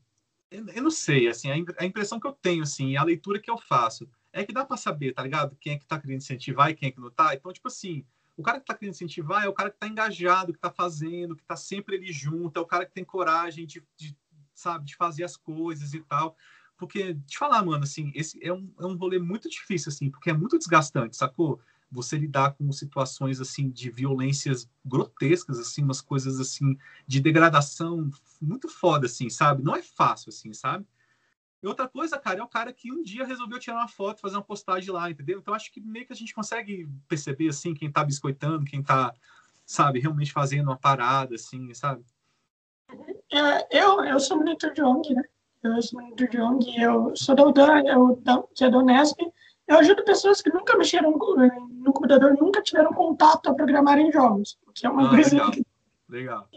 [0.52, 4.08] eu não sei, assim, a impressão que eu tenho, assim, a leitura que eu faço,
[4.32, 5.58] é que dá para saber, tá ligado?
[5.60, 7.34] Quem é que tá querendo incentivar e quem é que não tá.
[7.34, 8.06] Então, tipo assim,
[8.36, 11.36] o cara que está querendo incentivar é o cara que está engajado, que está fazendo,
[11.36, 14.18] que está sempre ali junto, é o cara que tem coragem de, de,
[14.54, 16.36] sabe, de fazer as coisas e tal.
[16.76, 20.30] Porque, te falar, mano, assim, esse é um, é um rolê muito difícil, assim, porque
[20.30, 21.60] é muito desgastante, sacou?
[21.92, 26.76] Você lidar com situações, assim, de violências grotescas, assim, umas coisas, assim,
[27.06, 28.10] de degradação
[28.42, 29.62] muito foda, assim, sabe?
[29.62, 30.86] Não é fácil, assim, sabe?
[31.64, 34.36] E outra coisa, cara, é o cara que um dia resolveu tirar uma foto, fazer
[34.36, 35.40] uma postagem lá, entendeu?
[35.40, 39.14] Então acho que meio que a gente consegue perceber, assim, quem tá biscoitando, quem tá,
[39.66, 42.04] sabe, realmente fazendo uma parada, assim, sabe?
[43.32, 45.24] É, eu, eu sou monitor de ONG, né?
[45.64, 48.22] Eu sou monitor de ONG, eu sou da UDAN, eu,
[48.54, 49.18] que é da Unesp.
[49.66, 54.58] Eu ajudo pessoas que nunca mexeram no computador, nunca tiveram contato a programar em jogos,
[54.76, 55.34] que é uma ah, coisa...
[55.34, 55.66] Legal, que...
[56.10, 56.50] legal.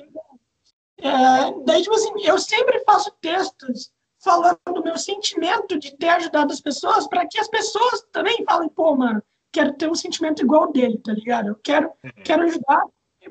[0.98, 6.52] É, daí, tipo assim, eu sempre faço textos falando do meu sentimento de ter ajudado
[6.52, 10.72] as pessoas, para que as pessoas também falem, pô, mano, quero ter um sentimento igual
[10.72, 11.48] dele, tá ligado?
[11.48, 12.10] Eu quero, uhum.
[12.24, 12.82] quero ajudar,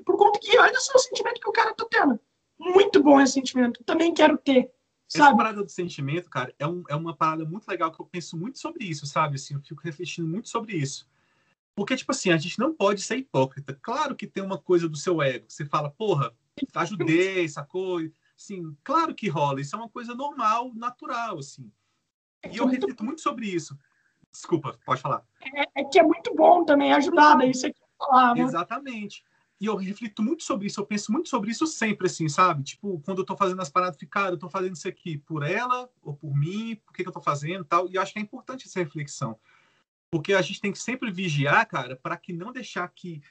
[0.05, 2.19] por conta que olha só o sentimento que o cara tá tendo.
[2.57, 4.71] Muito bom esse sentimento, também quero ter.
[5.07, 5.27] Sabe?
[5.27, 8.37] Essa parada do sentimento, cara, é, um, é uma parada muito legal que eu penso
[8.37, 9.35] muito sobre isso, sabe?
[9.35, 11.07] Assim, eu fico refletindo muito sobre isso.
[11.75, 13.77] Porque, tipo assim, a gente não pode ser hipócrita.
[13.81, 15.45] Claro que tem uma coisa do seu ego.
[15.47, 16.33] Você fala, porra,
[16.73, 17.99] ajudei, sacou?
[18.35, 19.61] Sim, claro que rola.
[19.61, 21.71] Isso é uma coisa normal, natural, assim.
[22.51, 23.77] E eu reflito muito sobre isso.
[24.31, 25.23] Desculpa, pode falar.
[25.53, 28.35] É, é que é muito bom também ajudar, daí você quer falar.
[28.35, 28.41] Né?
[28.41, 29.23] Exatamente.
[29.59, 32.61] E eu reflito muito sobre isso, eu penso muito sobre isso sempre, assim, sabe?
[32.61, 35.89] Tipo, quando eu tô fazendo as paradas, ficar, eu tô fazendo isso aqui por ela
[36.03, 37.89] ou por mim, por que, que eu tô fazendo tal.
[37.89, 39.39] E eu acho que é importante essa reflexão.
[40.11, 43.21] Porque a gente tem que sempre vigiar, cara, para que não deixar que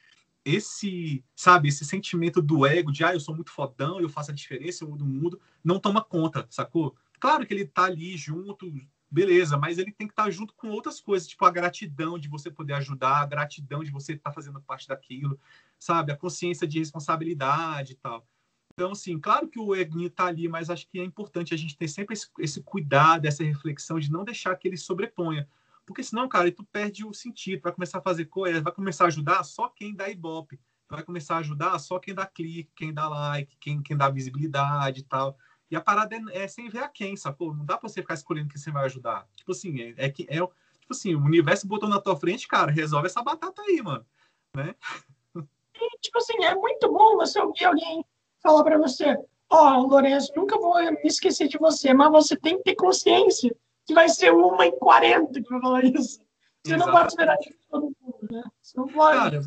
[0.45, 4.35] esse, sabe, esse sentimento do ego de, ah, eu sou muito fodão, eu faço a
[4.35, 6.95] diferença, eu mudo o mundo, não toma conta, sacou?
[7.19, 8.71] Claro que ele tá ali junto,
[9.11, 12.29] beleza, mas ele tem que estar tá junto com outras coisas, tipo a gratidão de
[12.29, 15.41] você poder ajudar, a gratidão de você estar tá fazendo parte daquilo,
[15.79, 16.13] sabe?
[16.13, 18.27] A consciência de responsabilidade e tal.
[18.75, 21.77] Então, assim, claro que o ego tá ali, mas acho que é importante a gente
[21.77, 25.49] ter sempre esse, esse cuidado, essa reflexão de não deixar que ele sobreponha.
[25.87, 29.07] Porque senão, cara, tu perde o sentido, vai começar a fazer coisa, vai começar a
[29.09, 30.59] ajudar só quem dá ibope,
[30.89, 35.01] vai começar a ajudar só quem dá clique, quem dá like, quem, quem dá visibilidade
[35.01, 35.37] e tal.
[35.71, 37.55] E a parada é, é sem ver a quem, sacou?
[37.55, 39.27] Não dá pra você ficar escolhendo quem você vai ajudar.
[39.35, 42.71] Tipo assim, é, é que é, tipo assim, o universo botou na tua frente, cara,
[42.71, 44.07] resolve essa batata aí, mano.
[44.57, 44.75] Né?
[45.37, 48.05] E, tipo assim, é muito bom você ouvir alguém
[48.41, 49.17] falar para você,
[49.51, 53.55] ó, oh, Lourenço, nunca vou me esquecer de você, mas você tem que ter consciência
[53.87, 56.25] que vai ser uma em 40 que vai falar isso.
[56.65, 56.87] Você Exatamente.
[56.87, 58.43] não pode esperar de todo mundo, né?
[58.61, 59.19] Você não pode.
[59.19, 59.43] Cara,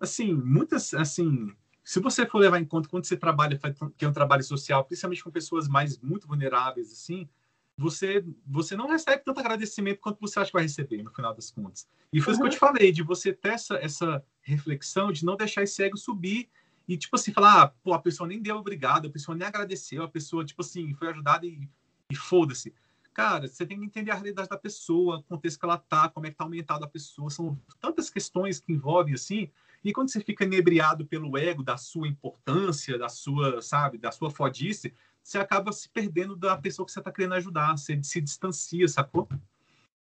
[0.00, 1.52] assim, muitas, assim,
[1.84, 3.60] se você for levar em conta quando você trabalha,
[3.96, 7.28] que é um trabalho social, principalmente com pessoas mais muito vulneráveis, assim,
[7.76, 11.50] você, você não recebe tanto agradecimento quanto você acha que vai receber, no final das
[11.50, 11.86] contas.
[12.10, 12.32] E foi uhum.
[12.32, 15.82] isso que eu te falei, de você ter essa, essa reflexão de não deixar esse
[15.82, 16.48] ego subir
[16.88, 20.02] e, tipo assim, falar, ah, pô, a pessoa nem deu obrigado, a pessoa nem agradeceu,
[20.02, 21.68] a pessoa, tipo assim, foi ajudada e,
[22.10, 22.72] e foda-se
[23.14, 26.26] cara, você tem que entender a realidade da pessoa, o contexto que ela tá, como
[26.26, 29.48] é que tá aumentado a pessoa, são tantas questões que envolvem assim,
[29.84, 34.30] e quando você fica inebriado pelo ego da sua importância, da sua, sabe, da sua
[34.30, 34.92] fodice,
[35.22, 39.28] você acaba se perdendo da pessoa que você tá querendo ajudar, você se distancia, sacou?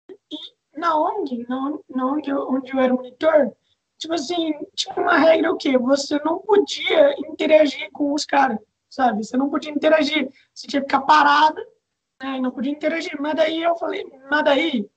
[0.08, 3.52] E na ONG, na, na ONG onde eu era monitor,
[3.98, 5.76] tipo assim, tinha uma regra o quê?
[5.76, 9.24] Você não podia interagir com os caras, sabe?
[9.24, 11.60] Você não podia interagir, você tinha que ficar parado
[12.22, 13.20] né, e não podia interagir.
[13.20, 14.88] Mas daí eu falei, mas daí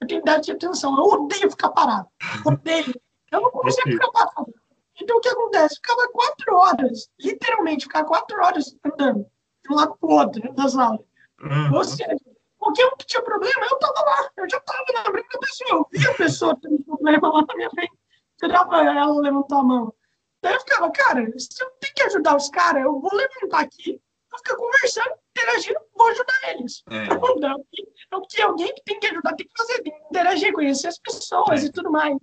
[0.00, 0.96] eu tenho que dar de atenção.
[0.96, 2.08] Eu odeio ficar parado.
[2.44, 2.94] Odeio.
[3.30, 4.54] Eu não consigo ficar parado.
[5.00, 5.76] Então o que acontece?
[5.76, 9.26] Ficava quatro horas, literalmente, ficava quatro horas andando
[9.64, 10.98] de um lado para o outro da sala.
[11.40, 11.74] Uhum.
[11.74, 12.16] Ou seja,
[12.58, 14.30] qualquer um que tinha problema, eu estava lá.
[14.36, 15.70] Eu já estava na frente da pessoa.
[15.70, 17.92] Eu via a pessoa tendo problema lá na minha frente.
[18.32, 19.94] Esperava ela levantar a mão.
[20.42, 24.00] Daí eu ficava, cara, se eu tenho que ajudar os caras, eu vou levantar aqui,
[24.38, 26.82] vou ficar conversando, interagindo, vou ajudar eles.
[26.90, 27.04] É.
[27.04, 30.88] Então, o que alguém que tem que ajudar tem que fazer, tem que interagir, conhecer
[30.88, 31.66] as pessoas é.
[31.66, 32.16] e tudo mais.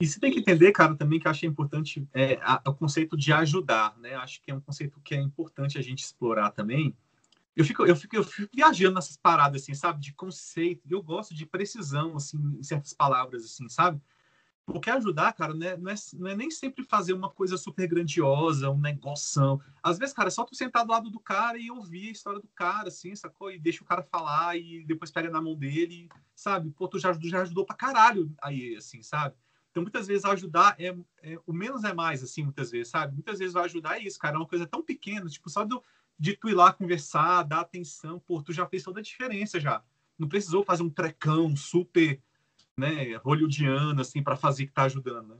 [0.00, 3.16] E você tem que entender, cara, também que eu achei importante é, a, o conceito
[3.16, 4.14] de ajudar, né?
[4.14, 6.96] Acho que é um conceito que é importante a gente explorar também.
[7.54, 10.00] Eu fico, eu fico, eu fico viajando nessas paradas, assim, sabe?
[10.00, 10.82] De conceito.
[10.88, 14.00] Eu gosto de precisão, assim, em certas palavras, assim, sabe?
[14.66, 17.88] Porque ajudar, cara, não é, não, é, não é, nem sempre fazer uma coisa super
[17.88, 19.60] grandiosa, um negoção.
[19.82, 22.40] Às vezes, cara, é só tu sentar do lado do cara e ouvir a história
[22.40, 23.50] do cara, assim, sacou?
[23.50, 26.70] E deixa o cara falar e depois pega na mão dele, sabe?
[26.70, 29.34] Pô, tu já, já ajudou pra caralho aí, assim, sabe?
[29.70, 33.14] Então, muitas vezes, ajudar é, é, o menos é mais, assim, muitas vezes, sabe?
[33.14, 34.34] Muitas vezes, vai ajudar é isso, cara.
[34.34, 35.82] É uma coisa tão pequena, tipo, só do,
[36.18, 39.82] de tu ir lá conversar, dar atenção, pô, tu já fez toda a diferença já.
[40.18, 42.20] Não precisou fazer um trecão super
[42.80, 45.36] né, hollywoodiana, assim, para fazer que tá ajudando, né?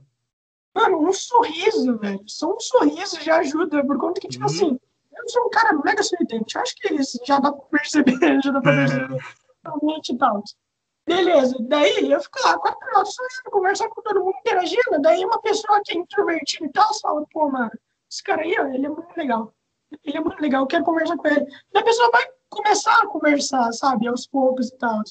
[0.73, 2.23] Mano, um sorriso, velho.
[2.27, 4.51] Só um sorriso já ajuda, por conta que, tipo uhum.
[4.51, 4.79] assim,
[5.17, 6.57] eu sou um cara mega sorridente.
[6.57, 8.75] Acho que isso já dá pra perceber, já dá pra é.
[8.77, 9.25] perceber.
[9.63, 10.43] Realmente e tal.
[11.05, 15.01] Beleza, daí eu fico lá quatro horas sorrindo, conversar com todo mundo, interagindo.
[15.01, 17.71] Daí uma pessoa que é introvertida e tal, fala, pô, mano,
[18.09, 19.53] esse cara aí, ó, ele é muito legal.
[20.05, 21.45] Ele é muito legal, eu quero conversar com ele.
[21.73, 25.01] Daí a pessoa vai começar a conversar, sabe, aos poucos e tal.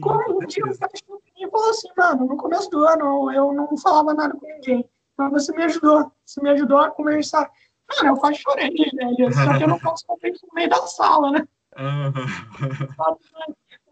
[0.00, 3.76] Como um dia cara chegou e falou assim, mano, no começo do ano eu não
[3.78, 4.88] falava nada com ninguém.
[5.16, 6.10] Mas você me ajudou.
[6.24, 7.50] Você me ajudou a conversar.
[7.88, 9.32] Mano, eu quase chorei, velho.
[9.32, 11.48] Só que eu não posso fazer isso no meio da sala, né?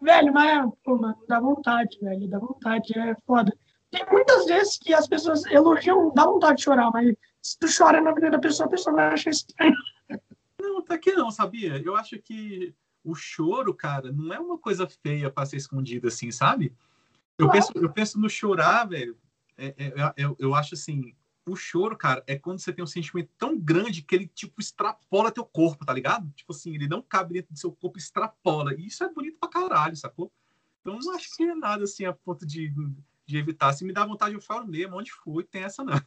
[0.01, 2.27] velho, mas, pô, mano, dá vontade, velho.
[2.27, 3.55] Dá vontade, é foda.
[3.91, 7.99] Tem muitas vezes que as pessoas elogiam, dá vontade de chorar, mas se tu chora
[7.99, 9.73] na vida da pessoa, a pessoa vai achar estranho.
[10.61, 11.81] Não, até que não, sabia?
[11.83, 12.73] Eu acho que
[13.03, 16.73] o choro, cara, não é uma coisa feia para ser escondida assim, sabe?
[17.39, 19.17] Eu penso, eu penso no chorar, velho.
[19.57, 21.15] É, é, eu, eu acho assim,
[21.45, 25.31] o choro, cara, é quando você tem um sentimento tão grande que ele, tipo, extrapola
[25.31, 26.29] teu corpo, tá ligado?
[26.35, 28.73] Tipo assim, ele não cabe dentro do seu corpo, extrapola.
[28.75, 30.31] E isso é bonito pra caralho, sacou?
[30.81, 32.71] Então, não acho que é nada, assim, a ponto de
[33.29, 33.71] de evitar.
[33.73, 35.93] Se me dá vontade, eu falo mesmo, onde fui, tem essa não.
[35.93, 35.99] É,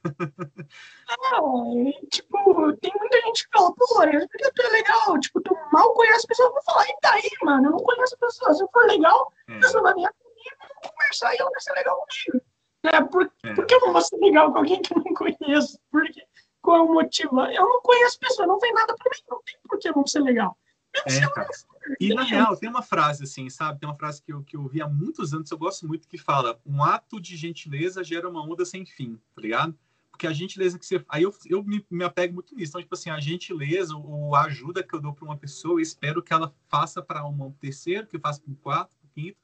[2.11, 6.27] tipo, tem muita gente que fala, pô, porque tu é legal, tipo, tu mal conhece
[6.27, 9.33] pessoas, eu vou falar, e daí, mano, eu não conheço pessoas, se eu for legal,
[9.47, 9.57] é.
[9.57, 10.11] a pessoa vai vamos
[11.13, 12.45] conversar e ela vai ser legal comigo.
[12.85, 13.55] É, por, é.
[13.55, 15.79] por que eu não vou ser legal com alguém que eu não conheço?
[15.91, 16.23] Porque,
[16.61, 17.41] qual é o motivo?
[17.41, 20.07] Eu não conheço pessoa, não tem nada pra mim, não tem por que eu não
[20.07, 20.57] ser legal.
[21.07, 21.49] É, cara.
[21.99, 23.81] E na real, tem uma frase assim, sabe?
[23.81, 26.19] Tem uma frase que eu, que eu vi há muitos anos, eu gosto muito, que
[26.19, 29.79] fala: um ato de gentileza gera uma onda sem fim, tá ligado?
[30.11, 31.03] Porque a gentileza que você.
[31.09, 32.73] Aí eu, eu me, me apego muito nisso.
[32.73, 35.81] Então, tipo assim, a gentileza ou a ajuda que eu dou para uma pessoa, eu
[35.81, 39.39] espero que ela faça para um terceiro, que faça para um quarto, para um quinto,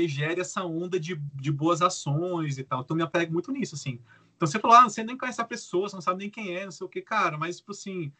[0.00, 2.82] e gere essa onda de, de boas ações e tal.
[2.82, 4.00] Então, me apego muito nisso, assim.
[4.36, 6.64] Então, você falou, ah, você nem conhece a pessoa, você não sabe nem quem é,
[6.64, 8.12] não sei o que, cara, mas, tipo assim,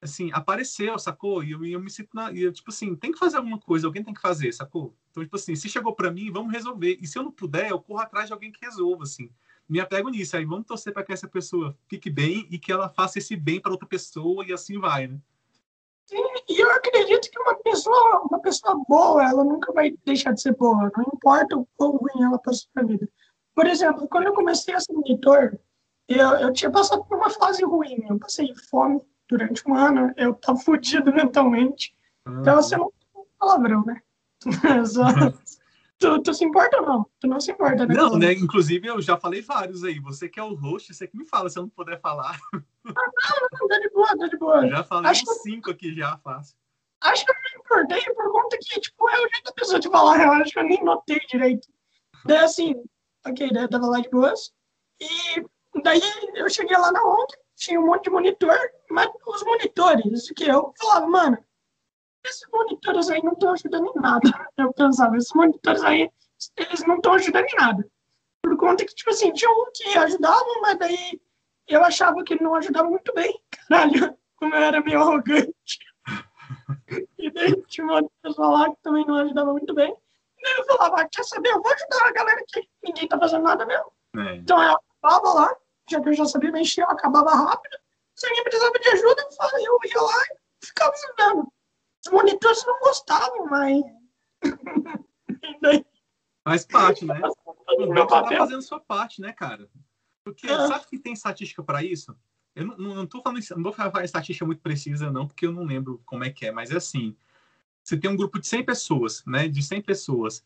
[0.00, 1.44] assim, apareceu, sacou?
[1.44, 4.02] E eu, eu me sinto, na, eu, tipo assim, tem que fazer alguma coisa, alguém
[4.02, 4.94] tem que fazer, sacou?
[5.10, 6.98] Então, tipo assim, se chegou para mim, vamos resolver.
[7.00, 9.30] E se eu não puder, eu corro atrás de alguém que resolva, assim
[9.68, 10.36] me apego nisso.
[10.36, 13.60] Aí vamos torcer para que essa pessoa fique bem e que ela faça esse bem
[13.60, 15.20] para outra pessoa e assim vai, né?
[16.06, 20.40] Sim, e eu acredito que uma pessoa, uma pessoa boa, ela nunca vai deixar de
[20.40, 23.08] ser boa, não importa o quão ruim ela passou na vida.
[23.54, 25.58] Por exemplo, quando eu comecei a ser monitor,
[26.08, 30.34] eu, eu tinha passado por uma fase ruim, eu passei fome durante um ano, eu
[30.34, 31.92] tava fudido mentalmente.
[32.26, 32.40] Uhum.
[32.40, 34.00] Então, você não tem palavrão, né?
[34.86, 35.06] Só,
[35.98, 37.10] Tu, tu se importa ou não?
[37.18, 37.94] Tu não se importa, né?
[37.94, 38.32] Não, né?
[38.32, 39.98] Inclusive, eu já falei vários aí.
[40.00, 42.38] Você que é o host, você que me fala se eu não puder falar.
[42.52, 42.92] Ah,
[43.40, 44.64] não, não, tá de boa, tá de boa.
[44.64, 46.56] Eu já falei acho uns cinco aqui já, fácil.
[47.00, 49.90] Acho que eu me importei por conta que, tipo, é o jeito da pessoa de
[49.90, 50.22] falar.
[50.22, 51.68] Eu acho que eu nem notei direito.
[52.24, 52.74] Daí, assim,
[53.26, 54.52] ok, daí eu tava lá de boas.
[55.00, 55.44] E
[55.82, 56.00] daí
[56.34, 58.56] eu cheguei lá na ONG, tinha um monte de monitor,
[58.90, 61.38] mas os monitores, que eu falava, mano,
[62.26, 64.20] esses monitores aí não estão ajudando em nada.
[64.56, 66.10] Eu pensava, esses monitores aí,
[66.56, 67.88] eles não estão ajudando em nada.
[68.42, 71.20] Por conta que, tipo assim, tinha um que ajudava, mas daí
[71.66, 73.40] eu achava que ele não ajudava muito bem.
[73.68, 75.78] Caralho, como eu era meio arrogante.
[77.18, 79.92] E daí tinha uma pessoa lá que também não ajudava muito bem.
[80.38, 83.18] E daí eu falava, ah, quer saber, eu vou ajudar a galera que ninguém tá
[83.18, 83.92] fazendo nada mesmo.
[84.16, 84.36] É.
[84.36, 85.56] Então eu acabava lá,
[85.90, 87.76] já que eu já sabia mexer, eu acabava rápido.
[88.14, 90.22] Se alguém precisava de ajuda, eu ia lá
[90.62, 91.52] e ficava ajudando.
[92.06, 93.82] Os monitores não gostavam, mas.
[96.44, 97.20] Faz parte, né?
[97.20, 99.68] Você tá fazendo sua parte, né, cara?
[100.22, 100.66] Porque é.
[100.68, 102.16] sabe que tem estatística para isso?
[102.54, 105.64] Eu não, não, tô falando, não vou falar estatística muito precisa, não, porque eu não
[105.64, 107.16] lembro como é que é, mas é assim.
[107.82, 109.48] Você tem um grupo de 100 pessoas, né?
[109.48, 110.44] De 100 pessoas.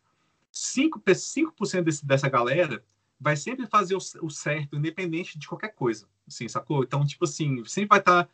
[0.52, 1.54] 5%, 5
[1.84, 2.82] desse, dessa galera
[3.20, 6.08] vai sempre fazer o, o, certo, independente de qualquer coisa.
[6.26, 6.82] Assim, sacou?
[6.82, 8.24] Então, tipo assim, sempre vai estar.
[8.24, 8.30] Tá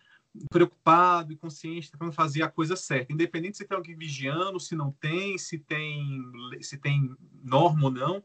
[0.51, 4.93] preocupado e consciente tentando fazer a coisa certa, independente se tem alguém vigiando, se não
[4.93, 6.23] tem, se tem
[6.61, 8.23] se tem norma ou não.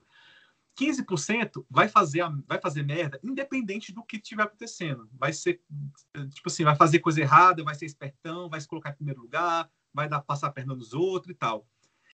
[0.79, 5.09] 15% vai fazer vai fazer merda independente do que estiver acontecendo.
[5.13, 5.61] Vai ser
[6.33, 9.69] tipo assim, vai fazer coisa errada, vai ser espertão, vai se colocar em primeiro lugar,
[9.93, 11.67] vai dar passar a perna nos outros e tal.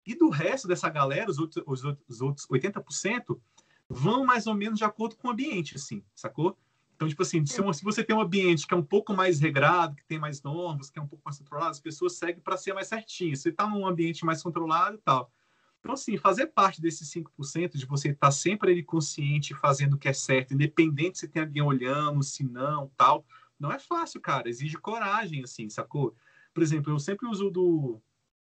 [0.07, 3.41] E do resto dessa galera, os outros, os outros, os outros 80%
[3.89, 6.59] vão mais ou menos de acordo com o ambiente, assim, sacou?
[7.03, 9.97] Então, tipo assim, se, se, você tem um ambiente que é um pouco mais regrado,
[9.97, 12.73] que tem mais normas, que é um pouco mais controlado, as pessoas seguem para ser
[12.73, 13.37] mais certinho.
[13.37, 15.29] Você está num ambiente mais controlado e tal.
[15.81, 19.99] Então, assim, fazer parte desses 5%, de você estar tá sempre ali consciente, fazendo o
[19.99, 23.27] que é certo, independente se tem alguém olhando, se não, tal,
[23.59, 24.49] não é fácil, cara.
[24.49, 26.15] Exige coragem, assim, sacou?
[26.55, 28.01] Por exemplo, eu sempre uso do,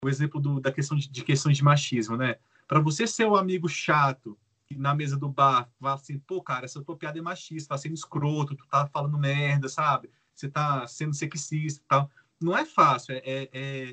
[0.04, 2.36] o exemplo do, da questão de, de questões de machismo, né?
[2.68, 4.38] Para você ser o amigo chato
[4.78, 7.94] na mesa do bar fala assim, pô, cara, essa tua piada é machista, tá sendo
[7.94, 10.10] escroto, tu tá falando merda, sabe?
[10.34, 12.10] Você tá sendo sexista e tal.
[12.42, 13.50] Não é fácil, é, é,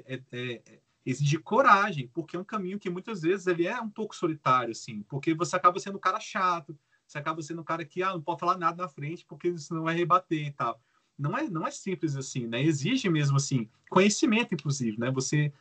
[0.07, 4.15] é, é, exige coragem, porque é um caminho que muitas vezes ele é um pouco
[4.15, 8.03] solitário, assim, porque você acaba sendo um cara chato, você acaba sendo um cara que
[8.03, 10.81] ah, não pode falar nada na frente porque senão vai rebater e tal.
[11.19, 12.63] Não é, não é simples assim, né?
[12.63, 15.11] Exige mesmo assim conhecimento, inclusive, né?
[15.11, 15.53] Você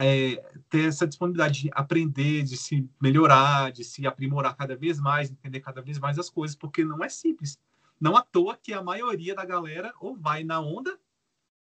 [0.00, 0.36] é,
[0.68, 5.60] ter essa disponibilidade de aprender, de se melhorar, de se aprimorar cada vez mais, entender
[5.60, 7.58] cada vez mais as coisas, porque não é simples.
[8.00, 10.98] Não à toa que a maioria da galera ou vai na onda,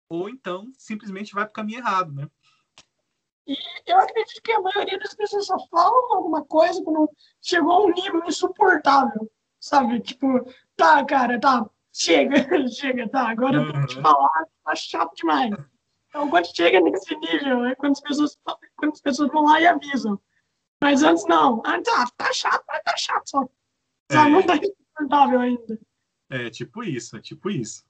[0.09, 2.29] ou então simplesmente vai para o caminho errado, né?
[3.47, 3.57] E
[3.87, 7.11] eu acredito que a maioria das pessoas só falam alguma coisa quando
[7.43, 10.01] chegou a um nível insuportável, sabe?
[10.01, 12.37] Tipo, tá, cara, tá, chega,
[12.71, 15.53] chega, tá, agora eu vou te falar, tá chato demais.
[16.15, 18.39] Então, quando chega nesse nível, é quando as pessoas,
[18.77, 20.21] quando as pessoas vão lá e avisam.
[20.81, 21.61] Mas antes não.
[21.67, 23.49] Antes, ah, tá chato, mas tá chato só.
[24.13, 24.31] Só é.
[24.31, 25.81] não tá insuportável ainda.
[26.31, 27.85] É, tipo isso, é tipo isso.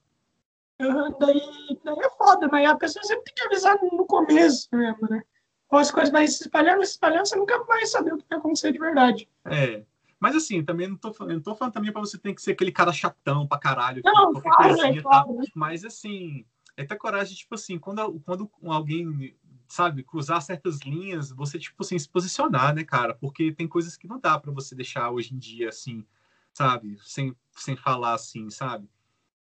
[0.81, 5.07] Uhum, daí, daí é foda, mas a pessoa sempre tem que avisar no começo mesmo,
[5.07, 5.21] né?
[5.69, 8.39] Ou as coisas vai se espalhando, se espalhando, você nunca vai saber o que vai
[8.39, 9.29] acontecer de verdade.
[9.45, 9.83] É.
[10.19, 12.71] Mas assim, também não tô, não tô falando também pra você ter que ser aquele
[12.71, 14.01] cara chatão pra caralho.
[14.03, 15.35] Não, claro, é claro.
[15.35, 15.43] tá?
[15.53, 16.43] Mas assim,
[16.77, 21.97] é ter coragem, tipo assim, quando, quando alguém, sabe, cruzar certas linhas, você, tipo assim,
[21.97, 23.13] se posicionar, né, cara?
[23.13, 26.05] Porque tem coisas que não dá para você deixar hoje em dia, assim,
[26.53, 26.97] sabe?
[27.03, 28.89] Sem, sem falar assim, sabe?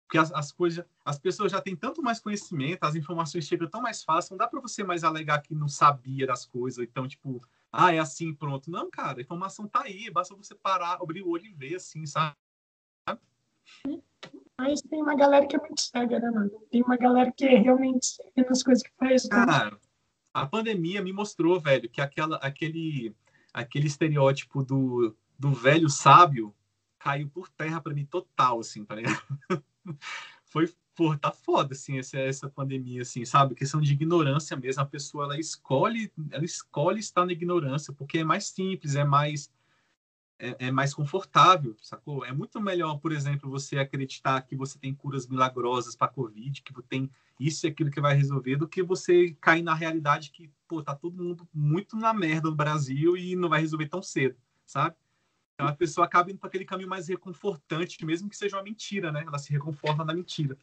[0.05, 3.81] Porque as, as coisas, as pessoas já têm tanto mais conhecimento, as informações chegam tão
[3.81, 7.45] mais fácil, não dá para você mais alegar que não sabia das coisas, então, tipo,
[7.71, 8.71] ah, é assim, pronto.
[8.71, 12.05] Não, cara, a informação tá aí, basta você parar, abrir o olho e ver, assim,
[12.05, 12.35] sabe?
[14.59, 16.51] Mas tem uma galera que é muito cega, né, mano?
[16.69, 19.23] Tem uma galera que é realmente cega nas coisas que faz.
[19.23, 19.29] Né?
[19.29, 19.79] Cara,
[20.33, 23.15] a pandemia me mostrou, velho, que aquela, aquele,
[23.53, 26.53] aquele estereótipo do, do velho sábio
[26.99, 29.23] caiu por terra para mim total, assim, tá ligado?
[30.43, 33.55] Foi, pô, tá foda, assim, essa, essa pandemia, assim, sabe?
[33.55, 34.81] Questão de ignorância mesmo.
[34.81, 39.49] A pessoa, ela escolhe, ela escolhe estar na ignorância, porque é mais simples, é mais
[40.39, 42.25] é, é, mais confortável, sacou?
[42.25, 46.73] É muito melhor, por exemplo, você acreditar que você tem curas milagrosas para Covid, que
[46.83, 50.81] tem isso e aquilo que vai resolver, do que você cair na realidade que, pô,
[50.81, 54.95] tá todo mundo muito na merda no Brasil e não vai resolver tão cedo, sabe?
[55.59, 59.11] Então a pessoa acaba indo para aquele caminho mais reconfortante, mesmo que seja uma mentira,
[59.11, 59.25] né?
[59.27, 60.57] Ela se reconforta na mentira.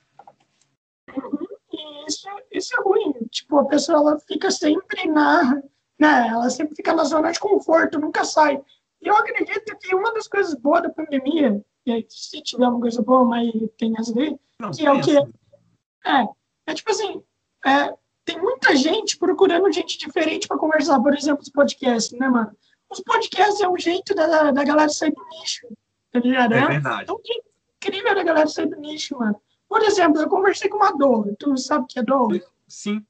[1.70, 3.12] E isso, isso é ruim.
[3.30, 5.60] Tipo, a pessoa ela fica sempre na.
[5.98, 6.28] Né?
[6.28, 8.62] Ela sempre fica na zona de conforto, nunca sai.
[9.00, 11.62] E eu acredito que uma das coisas boas da pandemia,
[12.08, 14.36] se tiver uma coisa boa, mas tem as ver,
[14.74, 15.16] que é o que.
[15.16, 16.26] É,
[16.66, 17.22] é tipo assim,
[17.64, 17.92] é,
[18.24, 22.50] tem muita gente procurando gente diferente para conversar, por exemplo, os podcasts, né, mano?
[22.90, 25.66] Os podcasts é um jeito da, da galera sair do nicho,
[26.12, 26.54] tá ligado?
[26.54, 27.02] É, é verdade.
[27.04, 27.42] Então, que
[27.76, 29.40] incrível da galera sair do nicho, mano.
[29.68, 32.40] Por exemplo, eu conversei com uma Dola, tu sabe o que é Dola?
[32.68, 33.04] Sim.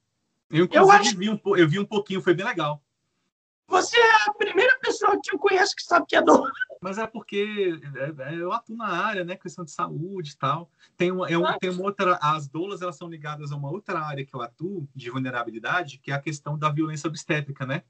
[0.51, 1.17] Eu, eu, acho...
[1.17, 2.81] vi um, eu vi um pouquinho, foi bem legal.
[3.69, 6.51] Você é a primeira pessoa que eu conheço que sabe que é dor.
[6.81, 9.37] Mas é porque é, é, eu atuo na área, né?
[9.37, 10.71] Questão de saúde e tal.
[10.97, 12.17] Tem uma, é uma, tem uma outra.
[12.23, 16.13] As doulas elas são ligadas a uma outra área que eu atuo de vulnerabilidade, que
[16.13, 17.83] é a questão da violência obstétrica, né?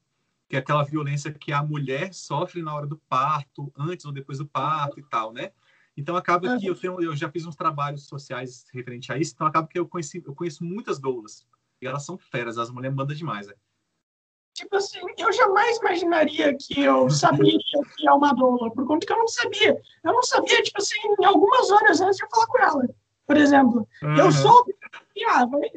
[0.48, 4.38] Que é aquela violência que a mulher sofre na hora do parto, antes ou depois
[4.38, 5.52] do parto e tal, né?
[5.96, 9.46] Então acaba que eu tenho, eu já fiz uns trabalhos sociais referente a isso, então
[9.46, 11.46] acaba que eu conheci, eu conheço muitas doulas.
[11.80, 13.54] E elas são feras, as mulheres mandam demais, né?
[14.56, 17.58] Tipo assim, eu jamais imaginaria que eu saberia
[17.96, 19.80] que é uma doula, por conta que eu não sabia.
[20.02, 22.88] Eu não sabia, tipo assim, em algumas horas antes de falar com ela.
[23.26, 24.16] Por exemplo, uhum.
[24.16, 24.74] eu soube,
[25.14, 25.70] e, ah, vai,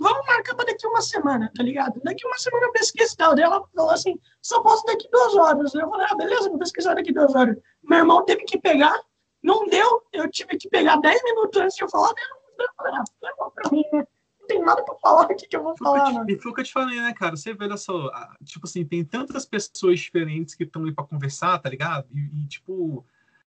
[0.00, 2.00] vamos marcar para daqui uma semana, tá ligado?
[2.02, 3.34] Daqui uma semana eu pesquiso tal.
[3.34, 5.74] Daí ela falou assim, só posso daqui duas horas.
[5.74, 7.56] Eu falei, ah, beleza, vou pesquisar daqui duas horas.
[7.82, 8.98] Meu irmão teve que pegar,
[9.42, 13.04] não deu, eu tive que pegar dez minutos antes de eu falar, daí eu ah,
[13.20, 14.06] foi bom pra mim, né?
[14.52, 16.30] Tem nada pra falar, o que, que eu vou falar, mano?
[16.30, 17.36] E foi o que eu te falei, né, cara?
[17.36, 18.10] Você vê, olha só,
[18.44, 22.06] tipo assim, tem tantas pessoas diferentes que estão aí pra conversar, tá ligado?
[22.12, 23.04] E, e, tipo,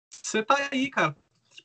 [0.08, 1.14] você tá aí, cara.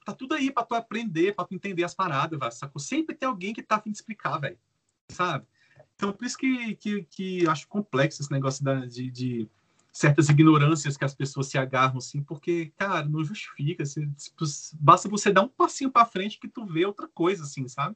[0.06, 2.52] Tá tudo aí pra tu aprender, pra tu entender as paradas, velho.
[2.52, 2.80] Sacou?
[2.80, 4.58] Sempre tem alguém que tá afim de explicar, velho.
[5.10, 5.46] Sabe?
[5.96, 9.50] Então, por isso que, que, que acho complexo esse negócio da, de, de
[9.92, 13.84] certas ignorâncias que as pessoas se agarram, assim, porque, cara, não justifica.
[13.84, 14.46] Tipo,
[14.80, 17.96] basta você dar um passinho para frente que tu vê outra coisa, assim, sabe?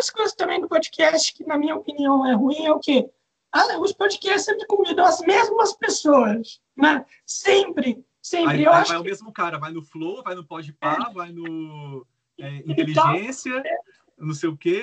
[0.00, 3.10] Das coisas também do podcast que, na minha opinião, é ruim é o quê?
[3.52, 7.04] Ah, os podcasts sempre convidam as mesmas pessoas, né?
[7.26, 8.54] Sempre, sempre.
[8.54, 9.06] Aí, Eu vai, acho vai que...
[9.06, 11.12] o mesmo cara, vai no Flow, vai no Podpah, é.
[11.12, 12.06] vai no
[12.38, 14.82] é, Inteligência, então, não sei o quê.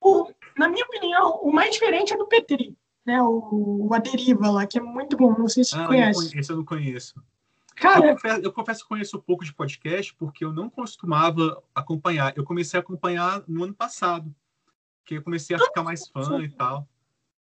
[0.00, 3.20] O, na minha opinião, o mais diferente é do Petri, né?
[3.20, 6.38] O, o A Deriva lá, que é muito bom, não sei se você ah, conhece.
[6.38, 7.20] Esse eu não conheço.
[7.80, 12.36] Cara, eu confesso, eu confesso que conheço pouco de podcast porque eu não costumava acompanhar.
[12.36, 14.34] Eu comecei a acompanhar no ano passado,
[15.04, 16.86] que eu comecei a ficar mais fã e tal.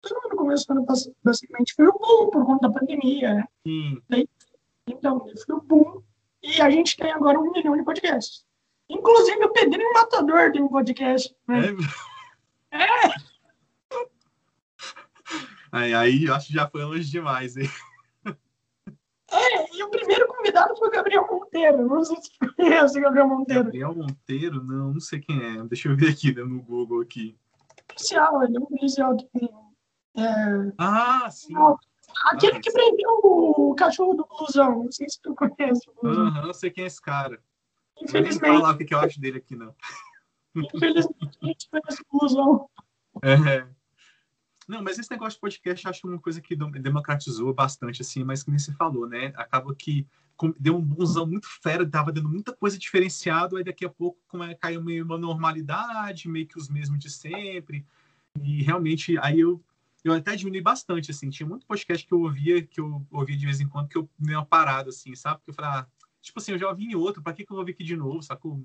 [0.01, 3.47] Todo mundo começou ano passado, basicamente foi o boom por conta da pandemia, né?
[3.65, 4.01] Sim.
[4.87, 6.01] então, foi o boom.
[6.41, 8.45] E a gente tem agora um milhão de podcasts.
[8.89, 11.35] Inclusive o Pedrinho Matador tem um podcast.
[11.47, 11.75] Né?
[12.71, 12.83] É.
[12.83, 13.15] é.
[15.71, 17.69] Aí, aí acho que já foi longe demais, hein?
[19.79, 21.87] E o primeiro convidado foi o Gabriel Monteiro.
[21.87, 23.63] Não sei se conhece o Gabriel Monteiro.
[23.63, 24.61] Gabriel Monteiro?
[24.61, 25.63] Não, não sei quem é.
[25.63, 27.37] Deixa eu ver aqui né, no Google aqui.
[27.87, 29.49] Policial, ele é um policial que tem.
[30.17, 30.73] É...
[30.77, 31.53] Ah, sim.
[32.25, 34.83] Aquele ah, que prendeu o cachorro do blusão.
[34.83, 35.89] Não sei se tu conhece.
[36.03, 37.41] Aham, uhum, sei quem é esse cara.
[38.01, 38.41] Infelizmente.
[38.41, 39.73] Não vou falar o que eu acho dele aqui, não.
[40.57, 42.69] Infelizmente, a gente conhece o blusão.
[43.23, 43.67] É.
[44.69, 48.51] Não, mas esse negócio de podcast acho uma coisa que democratizou bastante, assim, mas que
[48.51, 49.33] nem você falou, né?
[49.35, 50.05] Acaba que
[50.59, 54.43] deu um bonzão muito fera, tava dando muita coisa diferenciada, aí daqui a pouco como
[54.43, 57.83] é, caiu meio uma normalidade, meio que os mesmos de sempre.
[58.39, 59.59] E realmente aí eu
[60.03, 61.31] eu até diminui bastante, assim.
[61.31, 64.07] Tinha muito podcast que eu ouvia, que eu ouvia de vez em quando, que eu
[64.19, 65.39] dei uma parada, assim, sabe?
[65.39, 65.87] Porque eu falei, ah,
[66.21, 67.97] tipo assim, eu já ouvi em outro, pra que, que eu vou ouvir aqui de
[67.97, 68.63] novo, sacou?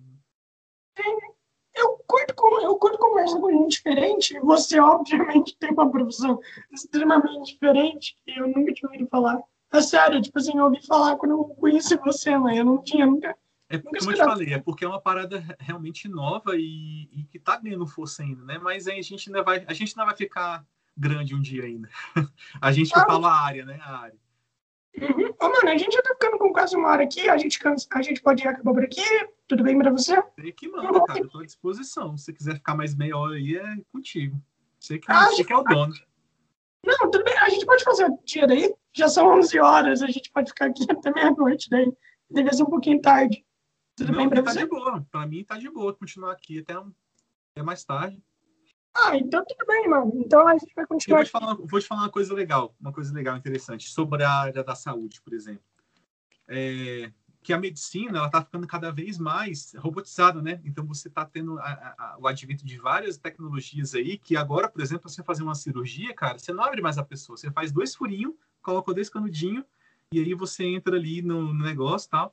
[2.60, 4.38] Eu curto conversar com gente diferente.
[4.40, 6.40] Você, obviamente, tem uma profissão
[6.72, 9.40] extremamente diferente e eu nunca tinha ouvido falar.
[9.72, 13.06] É sério, tipo assim, eu ouvi falar quando eu conheci você, mas eu não tinha
[13.06, 13.36] nunca.
[13.68, 17.38] É como eu te falei, é porque é uma parada realmente nova e, e que
[17.38, 18.58] tá ganhando força ainda, né?
[18.58, 20.64] Mas aí a gente ainda vai, a gente ainda vai ficar
[20.96, 21.88] grande um dia ainda.
[22.60, 23.80] a gente que ah, fala a área, né?
[23.82, 24.23] A área.
[25.00, 25.34] Uhum.
[25.40, 27.86] Ô, mano, a gente já tá ficando com quase uma hora aqui, a gente, cansa,
[27.92, 29.02] a gente pode acabar por aqui?
[29.48, 30.22] Tudo bem pra você?
[30.40, 32.16] Sei que manda, cara, eu tô à disposição.
[32.16, 34.40] Se você quiser ficar mais meia hora aí, é contigo.
[34.78, 35.94] Sei que, ah, você que é o dono.
[36.84, 38.72] Não, tudo bem, a gente pode fazer o dia daí.
[38.92, 41.90] Já são 11 horas, a gente pode ficar aqui até meia-noite daí.
[42.30, 43.44] Deve ser um pouquinho tarde.
[43.96, 44.60] Tudo Não, bem pra tá você?
[44.60, 45.06] de boa.
[45.10, 46.92] Pra mim tá de boa continuar aqui até, um...
[47.52, 48.22] até mais tarde.
[48.94, 50.12] Ah, então tudo bem, mano.
[50.16, 51.18] Então a gente vai continuar.
[51.18, 54.22] Eu vou te, falar, vou te falar uma coisa legal, uma coisa legal, interessante, sobre
[54.22, 55.64] a área da saúde, por exemplo.
[56.46, 57.10] É,
[57.44, 60.60] que a medicina ela está ficando cada vez mais robotizada, né?
[60.64, 64.80] Então você está tendo a, a, o advento de várias tecnologias aí que agora, por
[64.80, 67.94] exemplo, você fazer uma cirurgia, cara, você não abre mais a pessoa, você faz dois
[67.94, 69.64] furinhos, coloca dois canudinhos
[70.10, 72.32] e aí você entra ali no, no negócio, tal.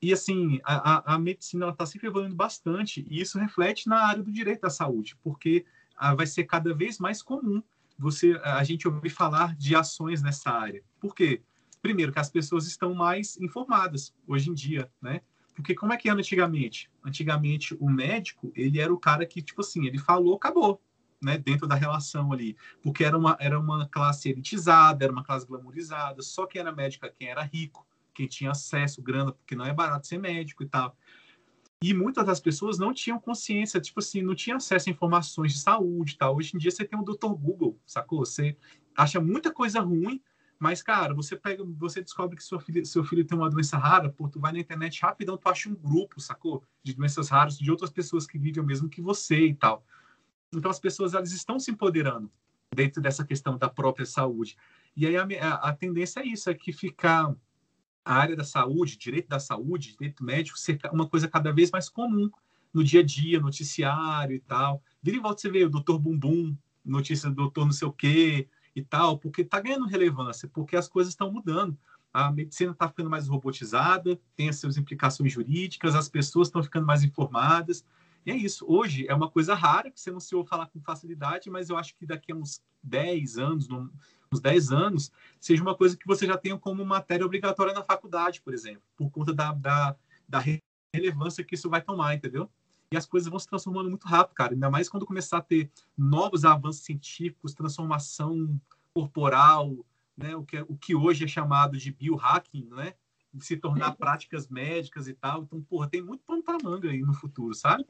[0.00, 4.30] E assim, a, a medicina está sempre evoluindo bastante e isso reflete na área do
[4.30, 5.64] direito da saúde, porque
[6.16, 7.62] vai ser cada vez mais comum
[7.98, 10.82] você a gente ouvir falar de ações nessa área.
[11.00, 11.42] Por quê?
[11.80, 15.20] Primeiro, que as pessoas estão mais informadas hoje em dia, né?
[15.54, 16.90] Porque como é que era antigamente?
[17.02, 20.82] Antigamente, o médico, ele era o cara que, tipo assim, ele falou, acabou,
[21.22, 21.38] né?
[21.38, 22.56] Dentro da relação ali.
[22.82, 27.06] Porque era uma, era uma classe elitizada, era uma classe glamourizada, só quem era médico
[27.18, 30.94] quem era rico, quem tinha acesso, grana, porque não é barato ser médico e tal.
[31.82, 35.58] E muitas das pessoas não tinham consciência, tipo assim, não tinham acesso a informações de
[35.58, 36.36] saúde e tal.
[36.36, 37.34] Hoje em dia você tem o Dr.
[37.34, 38.20] Google, sacou?
[38.20, 38.56] Você
[38.96, 40.22] acha muita coisa ruim,
[40.58, 44.08] mas, cara, você pega, você descobre que seu filho, seu filho tem uma doença rara,
[44.08, 46.64] pô, tu vai na internet rapidão, tu acha um grupo, sacou?
[46.82, 49.84] De doenças raras, de outras pessoas que vivem o mesmo que você e tal.
[50.54, 52.30] Então as pessoas, elas estão se empoderando
[52.74, 54.56] dentro dessa questão da própria saúde.
[54.96, 57.34] E aí a, a, a tendência é isso, é que ficar
[58.06, 61.88] a área da saúde, direito da saúde, direito médico, ser uma coisa cada vez mais
[61.88, 62.30] comum
[62.72, 64.80] no dia a dia, noticiário e tal.
[65.02, 68.48] Vira e volta você vê o doutor Bumbum, notícia do doutor não sei o quê
[68.76, 71.76] e tal, porque está ganhando relevância, porque as coisas estão mudando.
[72.14, 76.86] A medicina está ficando mais robotizada, tem as suas implicações jurídicas, as pessoas estão ficando
[76.86, 77.84] mais informadas.
[78.24, 78.64] E é isso.
[78.68, 81.76] Hoje é uma coisa rara, que você não se ouve falar com facilidade, mas eu
[81.76, 83.68] acho que daqui a uns 10 anos,
[84.40, 88.52] 10 anos, seja uma coisa que você já tenha como matéria obrigatória na faculdade, por
[88.52, 89.96] exemplo, por conta da, da,
[90.28, 90.42] da
[90.94, 92.50] relevância que isso vai tomar, entendeu?
[92.90, 94.52] E as coisas vão se transformando muito rápido, cara.
[94.52, 98.60] Ainda mais quando começar a ter novos avanços científicos, transformação
[98.94, 99.84] corporal,
[100.16, 100.36] né?
[100.36, 102.94] O que, o que hoje é chamado de biohacking, né?
[103.40, 105.42] Se tornar práticas médicas e tal.
[105.42, 107.84] Então, porra, tem muito pano pra manga aí no futuro, sabe?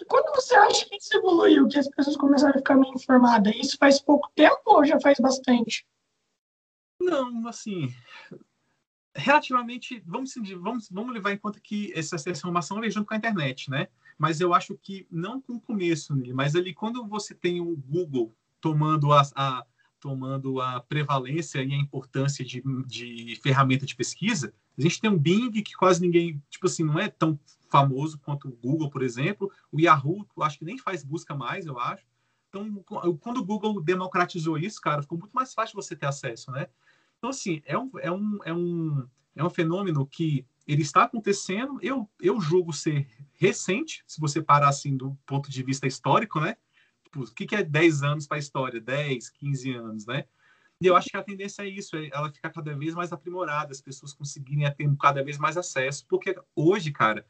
[0.00, 3.54] E quando você acha que isso evoluiu, que as pessoas começaram a ficar meio informadas,
[3.54, 5.86] isso faz pouco tempo ou já faz bastante?
[7.00, 7.94] Não, assim,
[9.14, 13.70] relativamente, vamos, vamos, vamos levar em conta que essa, informação veio junto com a internet,
[13.70, 13.88] né?
[14.18, 16.32] Mas eu acho que não com o começo, né?
[16.32, 19.64] mas ali quando você tem o Google tomando a, a
[20.00, 25.18] tomando a prevalência e a importância de, de ferramenta de pesquisa, a gente tem um
[25.18, 27.38] Bing que quase ninguém, tipo assim, não é tão
[27.74, 29.50] famoso quanto o Google, por exemplo.
[29.72, 32.06] O Yahoo, acho que nem faz busca mais, eu acho.
[32.48, 32.84] Então,
[33.18, 36.68] quando o Google democratizou isso, cara, ficou muito mais fácil você ter acesso, né?
[37.18, 41.80] Então, assim, é um, é um, é um, é um fenômeno que ele está acontecendo.
[41.82, 46.56] Eu, eu julgo ser recente, se você parar assim do ponto de vista histórico, né?
[47.02, 48.80] Tipo, o que, que é 10 anos para a história?
[48.80, 50.26] 10, 15 anos, né?
[50.80, 53.72] E eu acho que a tendência é isso, é ela ficar cada vez mais aprimorada,
[53.72, 57.26] as pessoas conseguirem ter cada vez mais acesso, porque hoje, cara,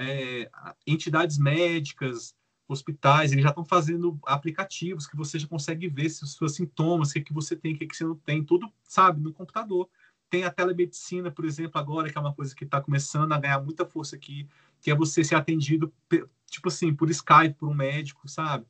[0.00, 0.50] é,
[0.86, 2.34] entidades médicas,
[2.72, 7.10] hospitais, eles já estão fazendo aplicativos que você já consegue ver se os seus sintomas,
[7.10, 9.88] o que, que você tem, o que, que você não tem, tudo, sabe, no computador.
[10.28, 13.60] Tem a telemedicina, por exemplo, agora, que é uma coisa que está começando a ganhar
[13.60, 14.48] muita força aqui,
[14.80, 15.92] que é você ser atendido,
[16.46, 18.64] tipo assim, por Skype, por um médico, sabe?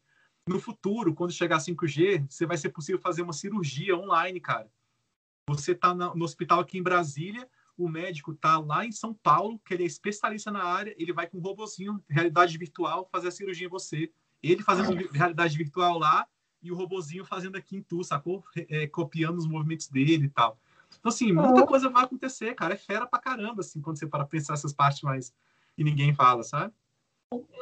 [0.48, 4.70] No futuro, quando chegar 5G, você vai ser possível fazer uma cirurgia online, cara.
[5.48, 7.46] Você está no hospital aqui em Brasília,
[7.84, 11.26] o médico tá lá em São Paulo, que ele é especialista na área, ele vai
[11.26, 14.10] com um robozinho, realidade virtual, fazer a cirurgia em você.
[14.42, 16.26] Ele fazendo realidade virtual lá
[16.62, 18.44] e o robozinho fazendo aqui em tu, sacou?
[18.68, 20.58] É, copiando os movimentos dele e tal.
[20.98, 22.74] Então, assim, muita coisa vai acontecer, cara.
[22.74, 25.32] É fera pra caramba, assim, quando você para pensar essas partes mais
[25.76, 26.72] e ninguém fala, sabe?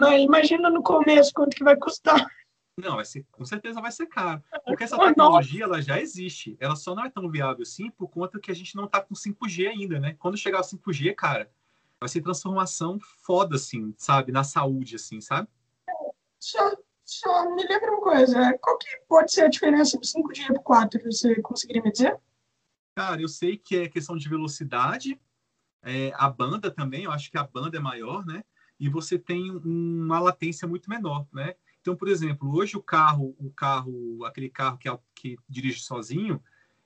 [0.00, 2.26] Mas imagina no começo quanto que vai custar.
[2.78, 4.40] Não, vai ser, com certeza vai ser caro.
[4.64, 6.56] Porque essa tecnologia ela já existe.
[6.60, 9.14] Ela só não é tão viável assim por conta que a gente não está com
[9.14, 10.14] 5G ainda, né?
[10.16, 11.50] Quando chegar o 5G, cara,
[11.98, 14.30] vai ser transformação foda, assim, sabe?
[14.30, 15.48] Na saúde, assim, sabe?
[16.38, 18.56] Só, só me lembra uma coisa.
[18.60, 21.02] Qual que pode ser a diferença do 5G para o 4?
[21.02, 22.16] Você conseguiria me dizer?
[22.94, 25.20] Cara, eu sei que é questão de velocidade.
[25.82, 28.44] É, a banda também, eu acho que a banda é maior, né?
[28.78, 31.56] E você tem uma latência muito menor, né?
[31.80, 36.42] Então, por exemplo, hoje o carro, o carro, aquele carro que, é, que dirige sozinho,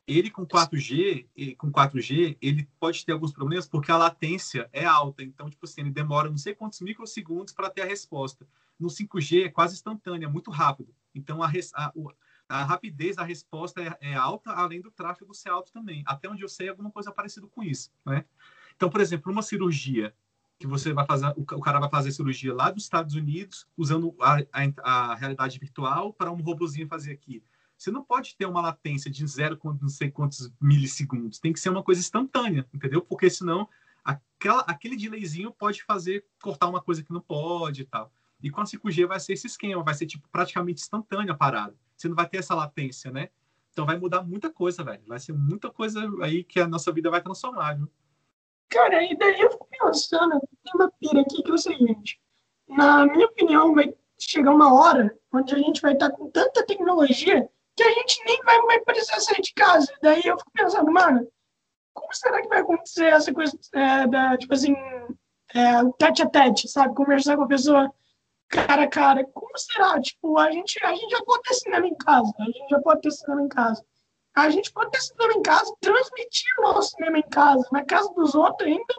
[0.07, 5.23] Ele com 4G, com 4G, ele pode ter alguns problemas porque a latência é alta.
[5.23, 8.47] Então, tipo assim, ele demora não sei quantos microsegundos para ter a resposta.
[8.79, 10.95] No 5G é quase instantânea, é muito rápido.
[11.15, 11.93] Então, a, a,
[12.49, 16.03] a rapidez da resposta é, é, alta, além do tráfego ser alto também.
[16.07, 18.25] Até onde eu sei, alguma coisa parecida com isso, né?
[18.77, 20.15] Então, por exemplo, uma cirurgia
[20.63, 24.37] que você vai fazer, o cara vai fazer cirurgia lá dos Estados Unidos, usando a,
[24.53, 27.43] a, a realidade virtual para um robozinho fazer aqui.
[27.77, 31.41] Você não pode ter uma latência de zero não sei quantos milissegundos.
[31.41, 33.03] Tem que ser uma coisa instantânea, entendeu?
[33.03, 33.69] Porque senão
[34.05, 38.13] aquela, aquele delayzinho pode fazer cortar uma coisa que não pode e tal.
[38.41, 41.75] E com a 5G vai ser esse esquema, vai ser tipo praticamente instantânea a parada.
[41.97, 43.31] Você não vai ter essa latência, né?
[43.73, 45.03] Então vai mudar muita coisa, velho.
[45.09, 47.91] Vai ser muita coisa aí que a nossa vida vai transformar, viu?
[48.73, 52.19] Cara, e daí eu fico pensando, tem uma pira aqui que é o seguinte.
[52.67, 57.49] Na minha opinião, vai chegar uma hora onde a gente vai estar com tanta tecnologia
[57.77, 59.93] que a gente nem vai mais precisar sair de casa.
[60.01, 61.29] Daí eu fico pensando, mano,
[61.93, 64.75] como será que vai acontecer essa coisa é, da, tipo assim,
[65.55, 66.95] é, tete a tete, sabe?
[66.95, 67.93] Conversar com a pessoa
[68.49, 69.25] cara a cara.
[69.35, 70.01] Como será?
[70.01, 72.33] Tipo, a gente, a gente já pode ter cinema em casa.
[72.39, 73.85] A gente já pode ter cinema em casa.
[74.35, 78.13] A gente pode ter cinema em casa, transmitir o nosso cinema em casa, na casa
[78.15, 78.95] dos outros ainda.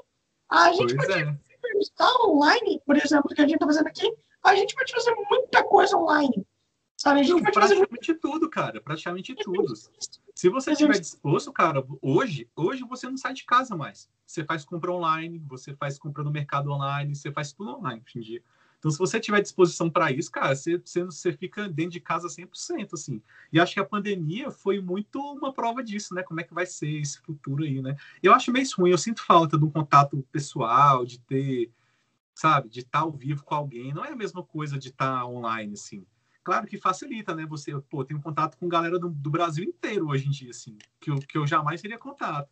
[0.50, 1.38] A gente pois pode é.
[1.80, 4.14] estar online, por exemplo, que a gente está fazendo aqui.
[4.44, 6.46] A gente pode fazer muita coisa online.
[6.98, 7.22] Sabe?
[7.22, 8.20] A gente Não, praticamente fazer...
[8.20, 8.80] tudo, cara.
[8.80, 9.74] Praticamente tudo.
[10.36, 14.10] Se você estiver disposto, cara, hoje, hoje você não sai de casa mais.
[14.26, 18.20] Você faz compra online, você faz compra no mercado online, você faz tudo online hoje
[18.20, 18.44] em dia.
[18.84, 22.28] Então, se você tiver disposição para isso, cara, você, você, você, fica dentro de casa
[22.28, 23.22] 100%, assim.
[23.50, 26.22] E acho que a pandemia foi muito uma prova disso, né?
[26.22, 27.96] Como é que vai ser esse futuro aí, né?
[28.22, 31.72] Eu acho meio ruim, eu sinto falta de um contato pessoal, de ter,
[32.36, 33.94] sabe, de estar ao vivo com alguém.
[33.94, 36.06] Não é a mesma coisa de estar online, assim
[36.44, 37.46] claro que facilita, né?
[37.46, 40.78] Você, pô, tem um contato com galera do, do, Brasil inteiro hoje em dia, assim,
[41.00, 42.50] que eu, que eu jamais teria contato.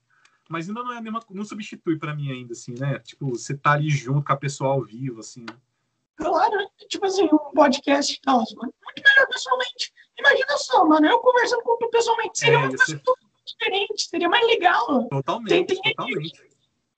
[0.49, 2.99] Mas ainda não é a mesma, não substitui para mim ainda, assim, né?
[2.99, 5.41] Tipo, você tá ali junto com a pessoa ao vivo, assim.
[5.41, 5.55] Né?
[6.16, 8.74] Claro, tipo assim, um podcast e tal, mano.
[8.84, 9.93] Muito melhor pessoalmente.
[10.20, 13.01] Imagina só, mano, eu conversando com tu pessoalmente, seria é, uma coisa ser...
[13.45, 15.07] diferente, seria mais legal.
[15.07, 16.18] Totalmente, tem, tem totalmente.
[16.18, 16.49] Energia,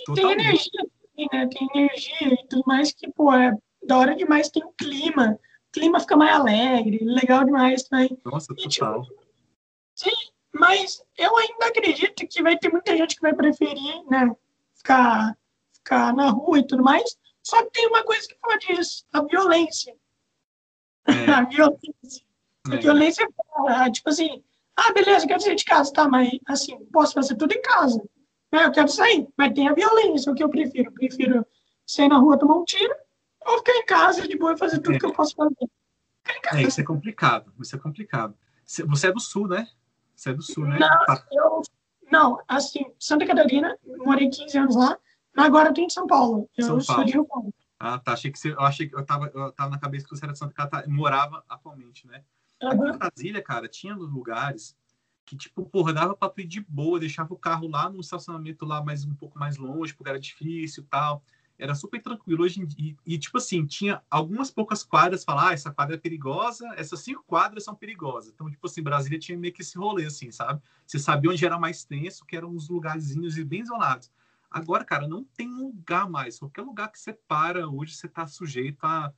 [0.05, 0.36] totalmente.
[0.36, 0.84] Tem energia,
[1.32, 1.47] né?
[1.47, 5.39] Tem energia e tudo mais que, pô, é da hora demais, tem um clima
[5.74, 8.18] clima fica mais alegre, legal demais também.
[8.24, 9.03] Nossa, e, tipo, total.
[9.03, 9.24] Tipo,
[9.95, 14.32] sim, mas eu ainda acredito que vai ter muita gente que vai preferir, né,
[14.76, 15.36] ficar,
[15.74, 17.18] ficar na rua e tudo mais.
[17.43, 19.93] Só que tem uma coisa que fala disso, a violência.
[21.05, 21.11] É.
[21.31, 22.23] a violência.
[22.71, 22.75] É.
[22.75, 23.27] A violência,
[23.67, 24.43] é, tipo assim,
[24.75, 28.01] ah, beleza, eu quero sair de casa, tá, mas assim, posso fazer tudo em casa.
[28.51, 30.89] Né, eu quero sair, mas tem a violência, o que eu prefiro?
[30.89, 31.45] Eu prefiro
[31.85, 32.95] sair na rua tomar um tiro
[33.45, 34.99] ou ficar em casa de boa e fazer tudo é.
[34.99, 35.69] que eu posso fazer.
[36.53, 37.51] É, isso é complicado.
[37.59, 38.37] Isso é complicado.
[38.65, 39.67] Você é do sul, né?
[40.15, 40.79] Você é do sul, né?
[40.79, 41.61] Não, eu,
[42.11, 44.97] não assim, Santa Catarina, morei 15 anos lá,
[45.36, 46.49] agora eu tô em São Paulo.
[46.57, 47.07] Eu São sou Paulo.
[47.07, 47.53] de Rio Paulo.
[47.79, 48.13] Ah, tá.
[48.13, 48.51] Achei que você.
[48.51, 50.93] Eu achei que eu tava, eu tava na cabeça que você era de Santa Catarina,
[50.93, 52.23] morava atualmente, né?
[52.61, 52.69] Uhum.
[52.69, 54.75] Aqui em Brasília, cara, tinha lugares
[55.25, 58.65] que, tipo, porra, dava pra tu ir de boa, deixava o carro lá no estacionamento
[58.65, 61.23] lá mais um pouco mais longe, porque era difícil e tal
[61.57, 62.95] era super tranquilo hoje em dia.
[63.05, 67.23] E, tipo assim, tinha algumas poucas quadras, falar, ah, essa quadra é perigosa, essas cinco
[67.25, 68.31] quadras são perigosas.
[68.34, 70.61] Então, tipo assim, Brasília tinha meio que esse rolê, assim, sabe?
[70.86, 74.11] Você sabia onde era mais tenso, que eram uns lugarzinhos bem isolados.
[74.54, 76.38] Agora, cara, não tem lugar mais.
[76.38, 79.12] Qualquer lugar que você para hoje, você tá sujeito a,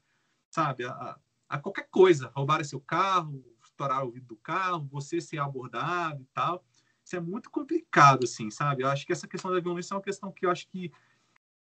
[0.50, 1.20] sabe, a,
[1.50, 2.32] a qualquer coisa.
[2.34, 6.64] Roubar seu carro, estourar o vidro do carro, você ser abordado e tal.
[7.04, 8.84] Isso é muito complicado, assim, sabe?
[8.84, 10.92] Eu acho que essa questão da violência é uma questão que eu acho que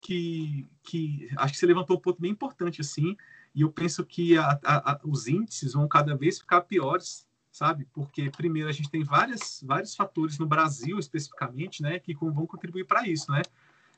[0.01, 3.17] que, que acho que você levantou um ponto bem importante assim,
[3.55, 7.87] e eu penso que a, a, a, os índices vão cada vez ficar piores, sabe?
[7.91, 12.85] Porque primeiro a gente tem várias, vários fatores no Brasil especificamente, né, que vão contribuir
[12.85, 13.41] para isso, né?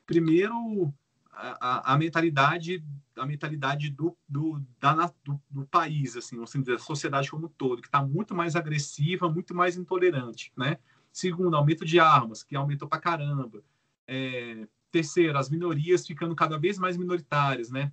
[0.08, 0.92] Primeiro
[1.30, 2.82] a, a, mentalidade
[3.16, 7.80] a mentalidade do, do, da, do, do país assim assim da sociedade como um todo
[7.80, 10.78] que está muito mais agressiva muito mais intolerante né
[11.12, 13.62] segundo aumento de armas que aumentou para caramba
[14.04, 17.92] é, Terceiro, as minorias ficando cada vez mais minoritárias, né?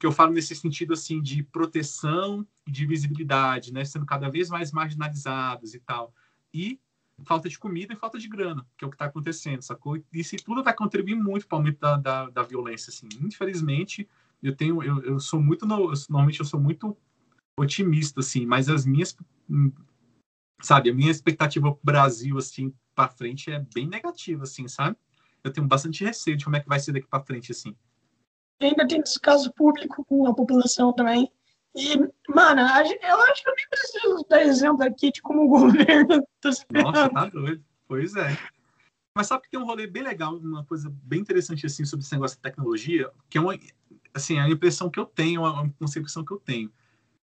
[0.00, 3.84] Que eu falo nesse sentido assim de proteção e de visibilidade, né?
[3.84, 6.12] Sendo cada vez mais marginalizadas e tal.
[6.52, 6.80] E
[7.24, 9.98] falta de comida e falta de grana, que é o que está acontecendo, sacou?
[10.12, 13.08] Isso tudo vai contribuir muito para o aumento da, da, da, violência, assim.
[13.20, 14.08] Infelizmente,
[14.42, 16.96] eu tenho, eu, eu sou muito, no, normalmente eu sou muito
[17.58, 19.16] otimista, assim, mas as minhas,
[20.60, 24.96] sabe, a minha expectativa para o Brasil, assim, para frente é bem negativa, assim, sabe?
[25.46, 27.74] eu tenho bastante receio de como é que vai ser daqui para frente, assim.
[28.60, 31.30] Ainda tem descaso público com a população também.
[31.76, 31.98] E,
[32.32, 36.50] mano, eu acho que eu nem preciso dar exemplo aqui de como o governo tá
[36.70, 37.62] Nossa, tá doido.
[37.86, 38.36] Pois é.
[39.14, 42.12] Mas sabe que tem um rolê bem legal, uma coisa bem interessante assim sobre esse
[42.12, 43.58] negócio de tecnologia, que é uma
[44.14, 46.72] assim, a impressão que eu tenho, a concepção que eu tenho.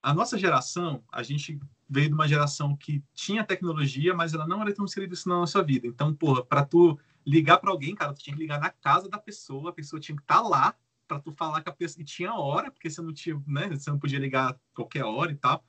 [0.00, 1.58] A nossa geração, a gente
[1.88, 5.36] veio de uma geração que tinha tecnologia, mas ela não era tão inserida isso na
[5.36, 5.86] nossa vida.
[5.86, 6.96] Então, porra, para tu
[7.26, 10.14] ligar para alguém, cara, tu tinha que ligar na casa da pessoa, a pessoa tinha
[10.14, 10.74] que estar tá lá
[11.06, 12.02] para tu falar com a pessoa.
[12.02, 13.68] E tinha hora, porque você não tinha, né?
[13.68, 15.64] Você não podia ligar qualquer hora e tal.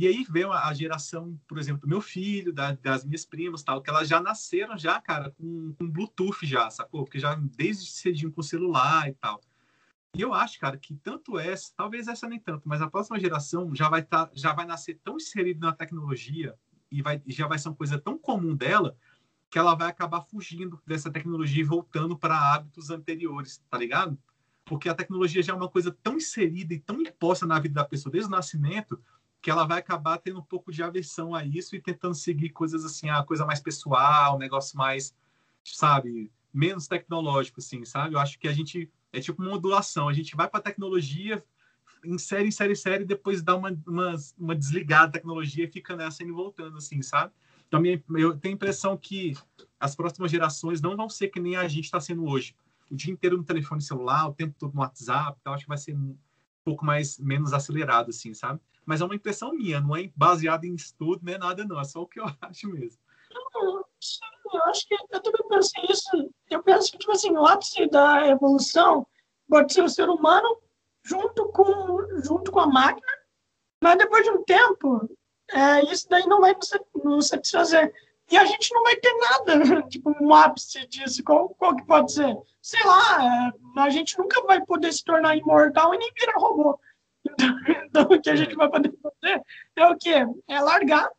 [0.00, 3.80] E aí veio a geração, por exemplo, do meu filho, da, das minhas primas, tal,
[3.80, 7.04] que elas já nasceram já, cara, com, com Bluetooth já, sacou?
[7.04, 9.40] Porque já desde cedinho com celular e tal.
[10.16, 13.74] E eu acho, cara, que tanto essa, talvez essa nem tanto, mas a próxima geração
[13.74, 16.56] já vai tá, já vai nascer tão inserida na tecnologia
[16.90, 18.96] e vai já vai ser uma coisa tão comum dela
[19.54, 24.18] que ela vai acabar fugindo dessa tecnologia e voltando para hábitos anteriores, tá ligado?
[24.64, 27.84] Porque a tecnologia já é uma coisa tão inserida e tão imposta na vida da
[27.84, 29.00] pessoa desde o nascimento
[29.40, 32.84] que ela vai acabar tendo um pouco de aversão a isso e tentando seguir coisas
[32.84, 35.14] assim, a coisa mais pessoal, negócio mais,
[35.62, 38.16] sabe, menos tecnológico, assim, sabe?
[38.16, 40.08] Eu acho que a gente é tipo uma modulação.
[40.08, 41.40] A gente vai para a tecnologia,
[42.04, 46.24] insere, insere, insere, e depois dá uma, uma, uma desligada da tecnologia e fica nessa
[46.24, 47.32] indo voltando, assim, sabe?
[47.74, 49.34] Então, eu tenho a impressão que
[49.80, 52.54] as próximas gerações não vão ser que nem a gente está sendo hoje.
[52.88, 55.78] O dia inteiro no telefone celular, o tempo todo no WhatsApp, então acho que vai
[55.78, 56.16] ser um
[56.64, 58.60] pouco mais, menos acelerado, assim, sabe?
[58.86, 61.80] Mas é uma impressão minha, não é baseada em estudo, nem nada, não.
[61.80, 63.00] É só o que eu acho mesmo.
[63.32, 63.84] Não,
[64.52, 66.30] eu acho que eu também pensei isso.
[66.48, 69.04] Eu penso que, tipo assim, o ápice da evolução
[69.48, 70.60] pode ser o ser humano
[71.02, 73.12] junto com, junto com a máquina,
[73.82, 75.08] mas depois de um tempo,
[75.52, 76.54] é, isso daí não vai
[77.04, 77.92] nos satisfazer.
[78.30, 81.22] E a gente não vai ter nada, tipo, um ápice disso.
[81.22, 82.36] Qual, qual que pode ser?
[82.62, 86.78] Sei lá, é, a gente nunca vai poder se tornar imortal e nem virar robô.
[87.26, 87.48] Então,
[87.86, 89.42] então o que a gente vai poder fazer
[89.76, 90.26] é o quê?
[90.46, 91.10] É largar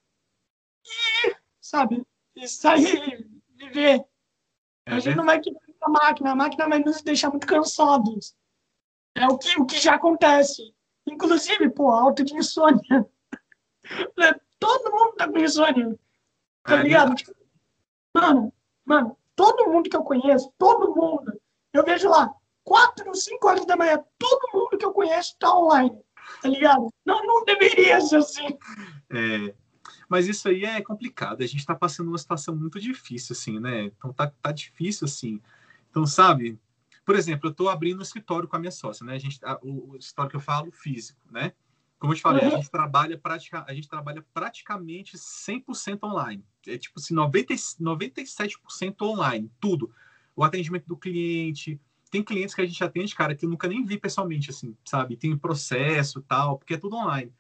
[0.86, 4.06] e, sabe, e sair, viver.
[4.86, 8.36] A gente não vai querer a máquina, a máquina vai nos deixar muito cansados.
[9.16, 10.74] É o que, o que já acontece.
[11.08, 13.08] Inclusive, pô, alta de insônia.
[14.60, 15.98] Todo mundo tá com insônia.
[16.64, 17.16] Tá ligado?
[17.16, 17.36] Tipo,
[18.14, 18.54] mano,
[18.84, 21.40] mano, todo mundo que eu conheço, todo mundo,
[21.72, 22.34] eu vejo lá,
[22.64, 26.02] quatro, cinco horas da manhã, todo mundo que eu conheço tá online.
[26.42, 26.92] Tá ligado?
[27.06, 28.58] Não, não deveria ser assim.
[29.12, 29.54] É,
[30.10, 31.42] mas isso aí é complicado.
[31.42, 33.86] A gente está passando uma situação muito difícil, assim, né?
[33.86, 35.42] Então tá, tá difícil, assim.
[35.90, 36.60] Então, sabe?
[37.06, 39.14] Por exemplo, eu estou abrindo um escritório com a minha sócia, né?
[39.14, 41.54] A gente, a, o, o, escritório que eu falo, físico, né?
[42.00, 42.54] Como eu te falei, uhum.
[42.54, 46.44] a, gente trabalha pratica, a gente trabalha praticamente 100% online.
[46.68, 49.94] É tipo assim, 90, 97% online, tudo.
[50.36, 51.80] O atendimento do cliente,
[52.12, 55.18] tem clientes que a gente atende, cara, que eu nunca nem vi pessoalmente, assim, sabe?
[55.18, 57.34] Tem processo tal, porque é tudo online.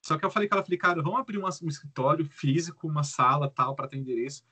[0.00, 3.02] Só que eu falei com ela, falei, cara, vamos abrir uma, um escritório físico, uma
[3.02, 4.44] sala tal, para ter endereço.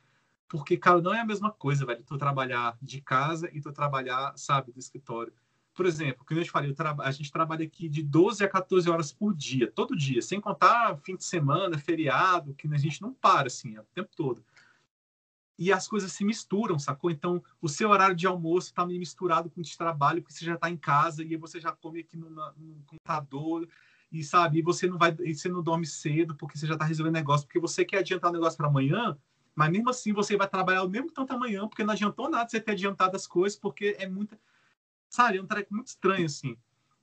[0.48, 4.32] Porque, cara, não é a mesma coisa, velho, tu trabalhar de casa e tu trabalhar,
[4.36, 5.32] sabe, do escritório.
[5.74, 8.88] Por exemplo, como eu te falei, eu a gente trabalha aqui de 12 a 14
[8.88, 13.12] horas por dia, todo dia, sem contar fim de semana, feriado, que a gente não
[13.12, 14.44] para, assim, é o tempo todo.
[15.58, 17.10] E as coisas se misturam, sacou?
[17.10, 20.54] Então, o seu horário de almoço está misturado com o de trabalho, porque você já
[20.54, 23.68] está em casa e você já come aqui no, no computador
[24.10, 26.84] e sabe, e você não vai, e você não dorme cedo porque você já está
[26.84, 29.18] resolvendo negócio, porque você quer adiantar o negócio para amanhã,
[29.54, 32.60] mas mesmo assim você vai trabalhar o mesmo tanto amanhã, porque não adiantou nada você
[32.60, 34.38] ter adiantado as coisas, porque é muita,
[35.14, 36.56] sabe, é um treco muito estranho assim.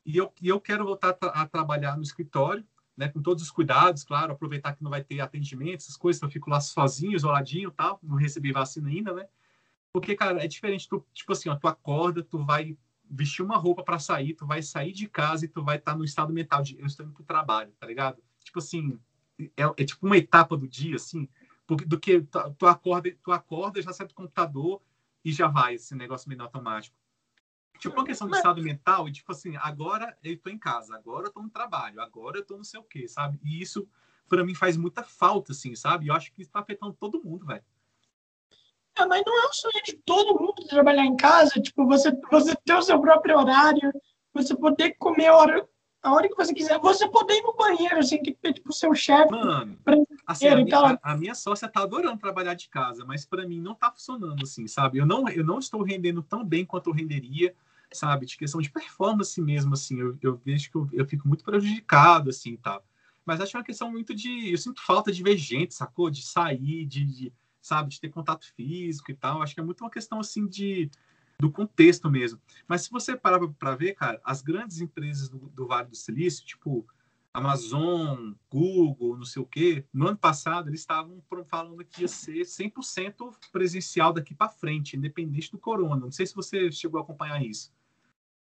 [0.06, 2.66] E eu, e eu quero voltar a, trabalhar no escritório,
[2.98, 6.28] né, com todos os cuidados, claro, aproveitar que não vai ter atendimento, essas coisas, então
[6.28, 9.28] eu fico lá sozinho, isoladinho, tal, não recebi vacina ainda, né?
[9.94, 12.78] Porque, cara, é diferente, tu, tipo assim, ó, tu acorda, tu vai
[13.10, 15.98] vestir uma roupa para sair, tu vai sair de casa e tu vai estar tá
[15.98, 18.22] no estado mental de eu estou indo pro trabalho, tá ligado?
[18.44, 19.00] Tipo assim,
[19.40, 21.28] é, é tipo uma etapa do dia, assim,
[21.66, 24.82] porque, do que tu, tu, acorda, tu acorda, já sai do computador
[25.24, 26.96] e já vai esse negócio meio automático.
[27.82, 31.26] Tipo, uma questão de estado mental e tipo assim, agora eu tô em casa, agora
[31.26, 33.40] eu tô no trabalho, agora eu tô não sei o quê, sabe?
[33.44, 33.88] E isso,
[34.30, 36.08] para mim, faz muita falta, assim, sabe?
[36.08, 37.64] Eu acho que isso tá afetando todo mundo, velho.
[38.96, 42.56] É, mas não é o sonho de todo mundo trabalhar em casa, tipo, você, você
[42.56, 43.92] ter o seu próprio horário,
[44.32, 45.68] você poder comer a hora,
[46.04, 48.74] a hora que você quiser, você poder ir no banheiro, assim, que ter, tipo, o
[48.74, 49.32] seu chefe.
[49.32, 49.76] Mano,
[50.28, 53.60] assim, a, minha, a, a, minha sócia tá adorando trabalhar de casa, mas para mim
[53.60, 55.00] não tá funcionando, assim, sabe?
[55.00, 57.56] Eu não, eu não estou rendendo tão bem quanto eu renderia,
[57.92, 58.26] sabe?
[58.26, 62.30] De questão de performance mesmo, assim, eu, eu vejo que eu, eu fico muito prejudicado,
[62.30, 62.82] assim, tá?
[63.26, 64.52] Mas acho é uma questão muito de.
[64.52, 66.10] Eu sinto falta de ver gente, sacou?
[66.10, 69.42] De sair, de, de sabe, de ter contato físico e tal.
[69.42, 70.90] Acho que é muito uma questão assim de
[71.40, 72.40] do contexto mesmo.
[72.68, 76.46] Mas se você parar para ver, cara, as grandes empresas do, do, Vale do Silício,
[76.46, 76.86] tipo
[77.34, 82.42] Amazon, Google, não sei o quê, no ano passado eles estavam falando que ia ser
[82.42, 86.02] 100% presencial daqui para frente, independente do corona.
[86.02, 87.72] Não sei se você chegou a acompanhar isso.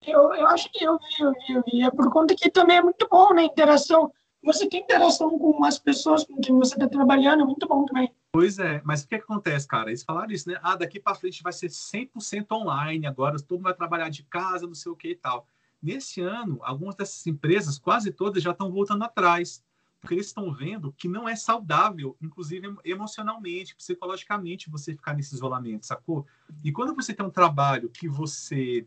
[0.07, 1.83] Eu, eu acho que eu vi, eu vi, eu vi.
[1.83, 3.45] É por conta que também é muito bom, né?
[3.45, 4.13] Interação.
[4.43, 8.13] Você tem interação com as pessoas com quem você está trabalhando, é muito bom também.
[8.31, 9.91] Pois é, mas o que, que acontece, cara?
[9.91, 10.59] Eles falaram isso, né?
[10.63, 14.67] Ah, daqui para frente vai ser 100% online, agora todo mundo vai trabalhar de casa,
[14.67, 15.47] não sei o que e tal.
[15.83, 19.65] Nesse ano, algumas dessas empresas, quase todas, já estão voltando atrás,
[20.01, 25.87] porque eles estão vendo que não é saudável, inclusive emocionalmente, psicologicamente, você ficar nesse isolamento,
[25.87, 26.27] sacou?
[26.63, 28.87] E quando você tem um trabalho que você,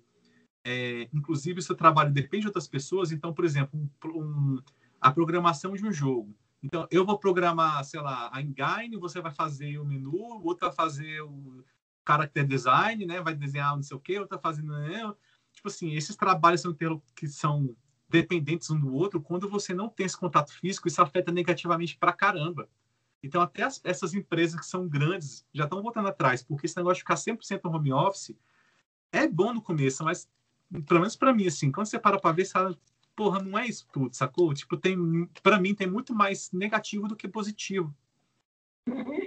[0.63, 4.59] é, inclusive, o seu trabalho depende de outras pessoas, então, por exemplo, um, um,
[4.99, 6.35] a programação de um jogo.
[6.63, 10.67] Então, eu vou programar, sei lá, a engine, você vai fazer o menu, o outro
[10.67, 11.63] vai fazer o
[12.07, 13.21] character design, né?
[13.21, 14.73] Vai desenhar não sei o quê, outro vai fazendo...
[14.73, 15.13] Né?
[15.53, 16.75] tipo assim, esses trabalhos são
[17.15, 17.75] que são
[18.09, 22.11] dependentes um do outro, quando você não tem esse contato físico, isso afeta negativamente pra
[22.11, 22.67] caramba.
[23.23, 26.95] Então, até as, essas empresas que são grandes já estão voltando atrás, porque esse negócio
[26.95, 28.35] de ficar 100% no home office
[29.11, 30.27] é bom no começo, mas,
[30.87, 32.77] pelo menos para mim, assim, quando você para para ver, fala,
[33.15, 34.53] porra, não é isso tudo, sacou?
[34.53, 34.97] Tipo, tem,
[35.43, 37.93] para mim, tem muito mais negativo do que positivo.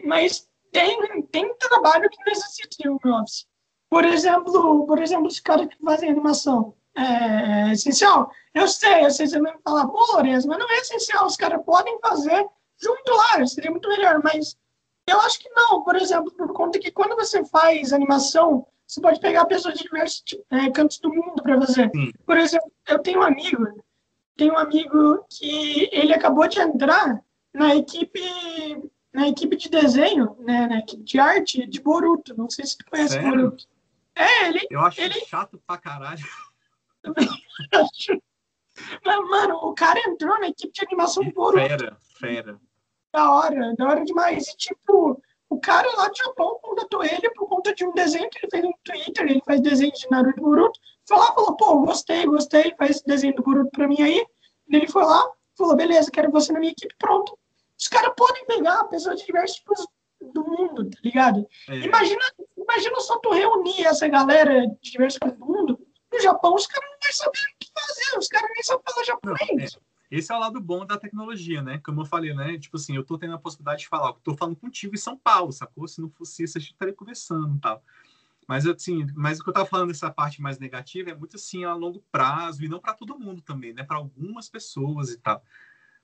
[0.05, 3.47] Mas tem, tem trabalho que necessita de home office.
[3.89, 6.75] Por exemplo, por exemplo, os caras que fazem animação.
[6.97, 8.31] É, é essencial?
[8.53, 11.27] Eu sei, eu sei, você vai falar, pô, Lourenço, mas não é essencial.
[11.27, 12.47] Os caras podem fazer
[12.81, 14.57] junto lá, seria muito melhor, mas
[15.07, 15.83] eu acho que não.
[15.83, 20.23] Por exemplo, por conta que quando você faz animação, você pode pegar pessoas de diversos
[20.51, 21.90] é, cantos do mundo para fazer.
[22.27, 23.85] Por exemplo, eu tenho um amigo,
[24.36, 27.20] tenho um amigo que ele acabou de entrar
[27.52, 28.20] na equipe
[29.12, 32.36] na equipe de desenho, né, na equipe de arte de Boruto.
[32.36, 33.31] Não sei se tu conhece Sério?
[33.31, 33.65] Boruto.
[34.15, 34.66] É, ele.
[34.69, 35.20] Eu acho ele...
[35.27, 36.24] chato pra caralho.
[39.05, 42.61] Mas, mano, o cara entrou na equipe de animação por Fera, fera.
[43.12, 44.48] Da hora, da hora demais.
[44.48, 45.23] E, tipo,
[45.55, 48.65] o cara lá de Japão contratou ele por conta de um desenho que ele fez
[48.65, 49.27] no Twitter.
[49.27, 50.81] Ele faz desenho de Naruto e Boruto.
[51.07, 54.27] Foi lá falou, pô, gostei, gostei, faz desenho do Boruto pra mim aí.
[54.69, 57.39] Ele foi lá, falou, beleza, quero você na minha equipe, pronto.
[57.79, 59.87] Os caras podem pegar pessoas de diversos tipos
[60.33, 61.47] do mundo, tá ligado?
[61.69, 61.77] É.
[61.77, 62.23] Imagina,
[62.57, 65.79] imagina só tu reunir essa galera de diversos partes do mundo.
[66.13, 69.05] No Japão, os caras não vão saber o que fazer, os caras nem sabem falar
[69.05, 69.79] japonês.
[70.15, 70.19] É.
[70.19, 71.78] Esse é o lado bom da tecnologia, né?
[71.78, 72.59] Como eu falei, né?
[72.59, 75.53] Tipo assim, eu tô tendo a possibilidade de falar, tô falando contigo em São Paulo,
[75.53, 75.89] sacou?
[75.89, 77.82] Se não fosse isso, a gente estaria conversando e tal.
[78.47, 81.65] Mas assim, mas o que eu tava falando dessa parte mais negativa é muito assim
[81.65, 83.82] a longo prazo e não para todo mundo também, né?
[83.82, 85.43] Para algumas pessoas e tal.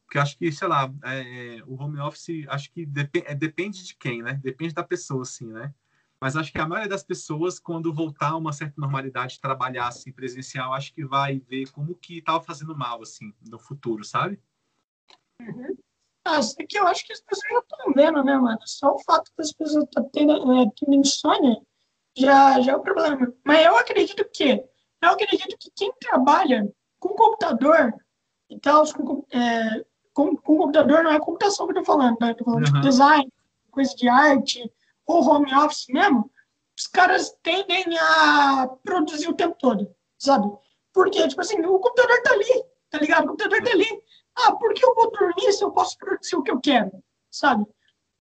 [0.05, 3.95] Porque acho que, sei lá, é, o home office, acho que dep é, depende de
[3.95, 4.35] quem, né?
[4.43, 5.73] Depende da pessoa, assim, né?
[6.21, 9.89] Mas acho que a maioria das pessoas, quando voltar a uma certa normalidade de trabalhar
[9.89, 14.39] assim presencial, acho que vai ver como que estava fazendo mal assim no futuro, sabe?
[15.41, 15.77] Uhum.
[16.27, 18.59] Ah, isso aqui eu acho que as pessoas já estão vendo, né, mano?
[18.67, 21.57] Só o fato das pessoas estar tá tendo, é, tendo insônia
[22.15, 23.33] já, já é o problema.
[23.43, 24.63] Mas eu acredito que
[25.03, 27.95] eu acredito que quem trabalha com computador
[28.51, 32.35] e tal, com, é, com, com computador não é computação que eu tô falando, né?
[32.35, 32.75] Tô falando uhum.
[32.75, 33.33] de design,
[33.71, 34.71] coisa de arte,
[35.11, 36.31] ou home office mesmo.
[36.79, 40.51] Os caras tendem a produzir o tempo todo, sabe?
[40.93, 43.25] Porque, tipo assim, o computador tá ali, tá ligado?
[43.25, 44.03] O computador tá ali.
[44.37, 46.91] Ah, por que eu vou dormir se eu posso produzir o que eu quero,
[47.31, 47.67] sabe?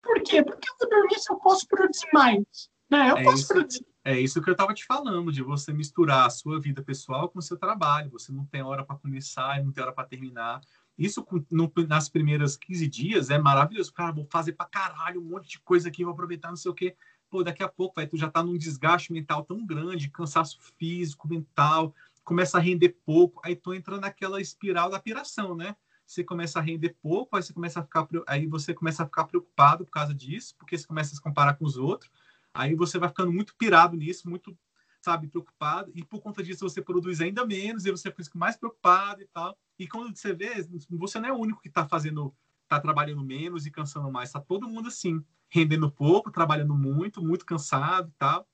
[0.01, 0.43] Por quê?
[0.43, 3.10] Porque eu vou dormir se eu posso produzir mais, né?
[3.10, 3.85] Eu é posso isso, produzir.
[4.05, 7.39] É isso que eu tava te falando, de você misturar a sua vida pessoal com
[7.39, 8.11] o seu trabalho.
[8.11, 10.60] Você não tem hora para começar e não tem hora para terminar.
[10.98, 13.94] Isso no, nas primeiras 15 dias é maravilhoso.
[13.94, 16.76] Cara, vou fazer pra caralho um monte de coisa aqui, vou aproveitar não sei o
[16.76, 16.95] quê.
[17.30, 21.28] Pô, daqui a pouco, vai, tu já tá num desgaste mental tão grande, cansaço físico,
[21.28, 25.76] mental, começa a render pouco, aí tu entra naquela espiral da piração, né?
[26.06, 29.26] Você começa a render pouco, aí você começa a ficar, aí você começa a ficar
[29.26, 32.11] preocupado por causa disso, porque você começa a se comparar com os outros.
[32.53, 34.56] Aí você vai ficando muito pirado nisso, muito,
[35.03, 39.21] sabe, preocupado, e por conta disso você produz ainda menos, e você fica mais preocupado
[39.21, 39.57] e tal.
[39.77, 43.65] E quando você vê, você não é o único que está fazendo, está trabalhando menos
[43.65, 44.30] e cansando mais.
[44.30, 48.47] Está todo mundo assim, rendendo pouco, trabalhando muito, muito cansado e tal.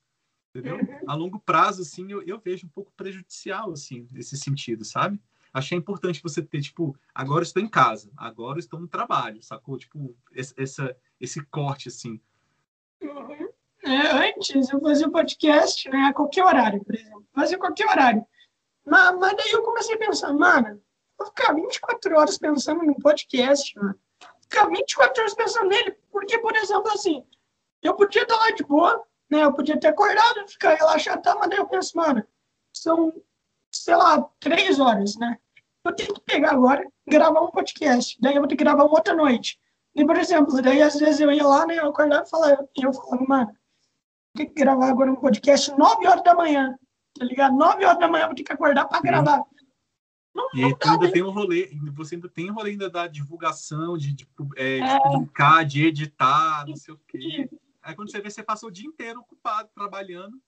[0.50, 0.78] Entendeu?
[0.78, 1.00] Uhum.
[1.08, 5.22] A longo prazo, assim, eu, eu vejo um pouco prejudicial, assim, nesse sentido, sabe?
[5.54, 9.78] Achei importante você ter, tipo, agora estou em casa, agora estou no trabalho, sacou?
[9.78, 12.20] Tipo, essa, esse corte, assim.
[13.90, 17.26] É, antes eu fazia podcast, né, a qualquer horário, por exemplo.
[17.34, 18.26] Fazia qualquer horário.
[18.86, 20.82] Mas, mas daí eu comecei a pensar, mano,
[21.20, 24.00] Vou ficar 24 horas pensando num podcast, mano.
[24.42, 27.26] Ficar 24 horas pensando nele, porque, por exemplo, assim,
[27.84, 29.44] eu podia estar lá de boa, né?
[29.44, 31.36] Eu podia ter acordado, ficar relaxado, tá?
[31.36, 32.26] mas daí eu penso, mano,
[32.74, 33.14] são,
[33.70, 35.38] sei lá, três horas, né?
[35.84, 38.18] eu tenho que pegar agora, gravar um podcast.
[38.22, 39.60] Daí eu vou ter que gravar uma outra noite.
[39.94, 42.94] E, por exemplo, daí às vezes eu ia lá, né, eu acordava e falava, eu
[42.94, 43.58] falava, mano,
[44.36, 46.78] tem que gravar agora um podcast 9 horas da manhã,
[47.18, 47.56] tá ligado?
[47.56, 49.44] 9 horas da manhã eu vou ter que acordar para gravar.
[50.34, 51.12] Não, e tu ainda né?
[51.12, 54.84] tem um rolê, você ainda tem um rolê ainda da divulgação, de, de, é, de
[54.84, 55.00] é.
[55.00, 57.50] publicar, de editar, não sei o quê.
[57.82, 60.40] Aí quando você vê, você passa o dia inteiro ocupado, trabalhando.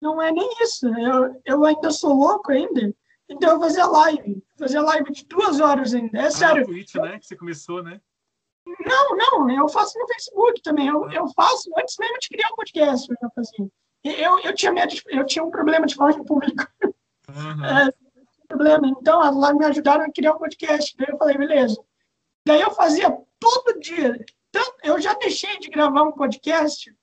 [0.00, 0.86] Não é nem isso.
[0.88, 2.94] Eu, eu ainda sou louco ainda.
[3.28, 4.42] Então eu fazia live.
[4.58, 6.18] Fazia live de duas horas ainda.
[6.18, 6.64] É ah, sério.
[6.64, 7.18] Twitch, né?
[7.18, 8.00] Que você começou, né?
[8.66, 9.50] Não, não.
[9.50, 10.88] Eu faço no Facebook também.
[10.88, 13.08] Eu, eu faço antes mesmo de criar o um podcast.
[13.08, 13.68] Eu já fazia.
[14.04, 16.66] Eu, eu, tinha medo eu tinha um problema de falar em público.
[17.28, 17.64] Uhum.
[17.64, 17.92] É,
[18.46, 18.88] problema.
[18.88, 20.96] Então, lives me ajudaram a criar um podcast.
[20.96, 21.80] Daí eu falei, beleza.
[22.46, 24.24] Daí eu fazia todo dia.
[24.48, 26.94] Então, eu já deixei de gravar um podcast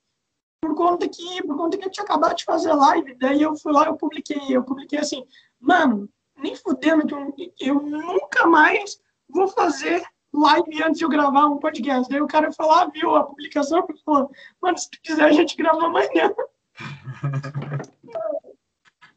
[0.62, 3.16] por conta que por conta que eu tinha acabado de fazer live.
[3.16, 5.26] Daí eu fui lá, eu publiquei, eu publiquei assim,
[5.60, 9.00] mano, nem fudendo que eu, eu nunca mais
[9.30, 10.02] vou fazer
[10.34, 12.10] live antes de eu gravar um podcast.
[12.10, 14.32] Daí o cara falou, ah, viu a publicação e falou,
[14.62, 16.34] mano, se tu quiser a gente grava amanhã.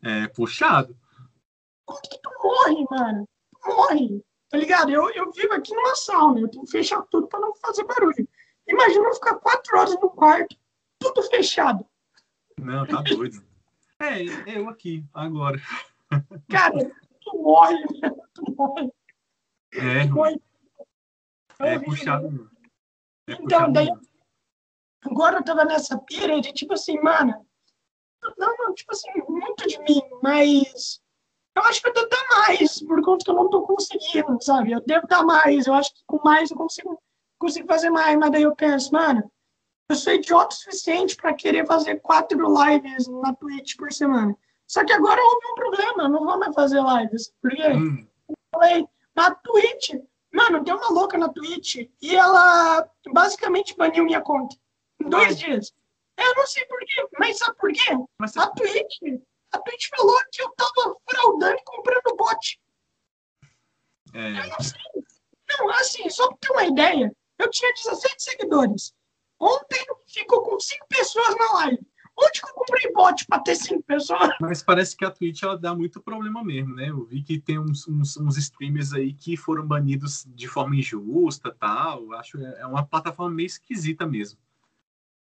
[0.03, 0.97] é puxado.
[1.85, 3.29] Como que tu morre, mano?
[3.51, 4.25] Tu morre.
[4.51, 4.91] Tá ligado?
[4.91, 8.29] Eu, eu vivo aqui numa sauna, eu tenho que fechar tudo para não fazer barulho.
[8.67, 10.57] Imagina eu ficar quatro horas no quarto,
[10.99, 11.85] tudo fechado.
[12.59, 13.43] Não, tá doido.
[14.01, 14.23] É,
[14.57, 15.61] eu aqui, agora.
[16.49, 16.91] Cara,
[17.23, 17.77] tu morre,
[18.35, 18.93] tu morre.
[19.73, 20.09] É,
[21.61, 22.51] é puxado.
[23.29, 23.89] É então, puxado daí,
[25.05, 27.47] agora eu tava nessa pira de tipo assim, mano,
[28.37, 31.01] não, não, tipo assim, muito de mim, mas
[31.57, 34.73] eu acho que eu devo dar mais, por conta que eu não tô conseguindo, sabe?
[34.73, 37.01] Eu devo dar mais, eu acho que com mais eu consigo,
[37.39, 39.31] consigo fazer mais, mas daí eu penso, mano,
[39.89, 44.37] eu sou idiota o suficiente para querer fazer quatro lives na Twitch por semana.
[44.67, 47.33] Só que agora houve um problema, eu não vou mais fazer lives.
[47.41, 47.69] Por quê?
[47.69, 48.07] Hum.
[48.29, 49.95] Eu falei, na Twitch,
[50.37, 54.55] mano, tem uma louca na Twitch e ela basicamente baniu minha conta
[55.01, 55.35] em dois Ai.
[55.35, 55.73] dias.
[56.17, 57.91] Eu não sei por quê, mas sabe por quê?
[58.19, 58.99] Mas a Twitch
[59.53, 62.61] a Twitch falou que eu tava fraudando e comprando bot.
[64.15, 64.29] É.
[64.29, 65.05] Eu não sei.
[65.59, 68.95] Não, assim, só pra ter uma ideia, eu tinha 17 seguidores.
[69.39, 71.87] Ontem ficou com 5 pessoas na live.
[72.19, 74.31] Onde que eu comprei bot para ter 5 pessoas?
[74.41, 76.89] Mas parece que a Twitch ela dá muito problema mesmo, né?
[76.89, 81.55] Eu vi que tem uns, uns, uns streamers aí que foram banidos de forma injusta
[81.59, 82.13] tal.
[82.15, 84.39] Acho é, é uma plataforma meio esquisita mesmo.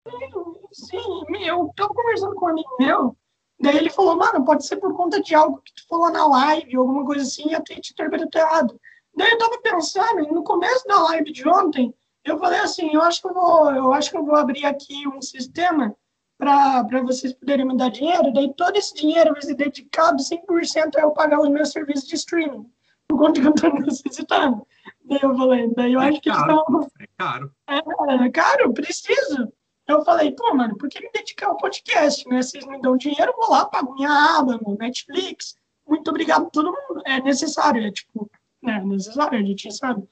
[0.07, 0.31] Sim,
[0.73, 3.17] sim eu tava conversando com um amigo meu
[3.59, 6.77] Daí ele falou, mano, pode ser por conta de algo que tu falou na live,
[6.77, 8.79] alguma coisa assim, e a Twitch interpretou errado.
[9.15, 13.23] Daí eu tava pensando, no começo da live de ontem, eu falei assim, eu acho
[13.23, 15.97] que eu vou, eu acho que eu vou abrir aqui um sistema
[16.39, 21.01] para vocês poderem me dar dinheiro, daí todo esse dinheiro vai ser dedicado 100% a
[21.01, 22.71] eu pagar os meus serviços de streaming,
[23.09, 24.67] por conta que eu tô necessitando.
[25.05, 26.91] Daí eu falei, daí eu é acho que caro, eles estão...
[27.01, 27.53] É caro.
[27.69, 29.53] É, é caro, preciso.
[29.87, 32.43] Eu falei, pô, mano, por que me dedicar ao podcast, né?
[32.43, 35.57] Vocês me dão dinheiro, eu vou lá, pago minha aba no Netflix.
[35.87, 37.03] Muito obrigado a todo mundo.
[37.07, 38.29] É necessário, é tipo,
[38.61, 40.03] né, é necessário, a gente sabe.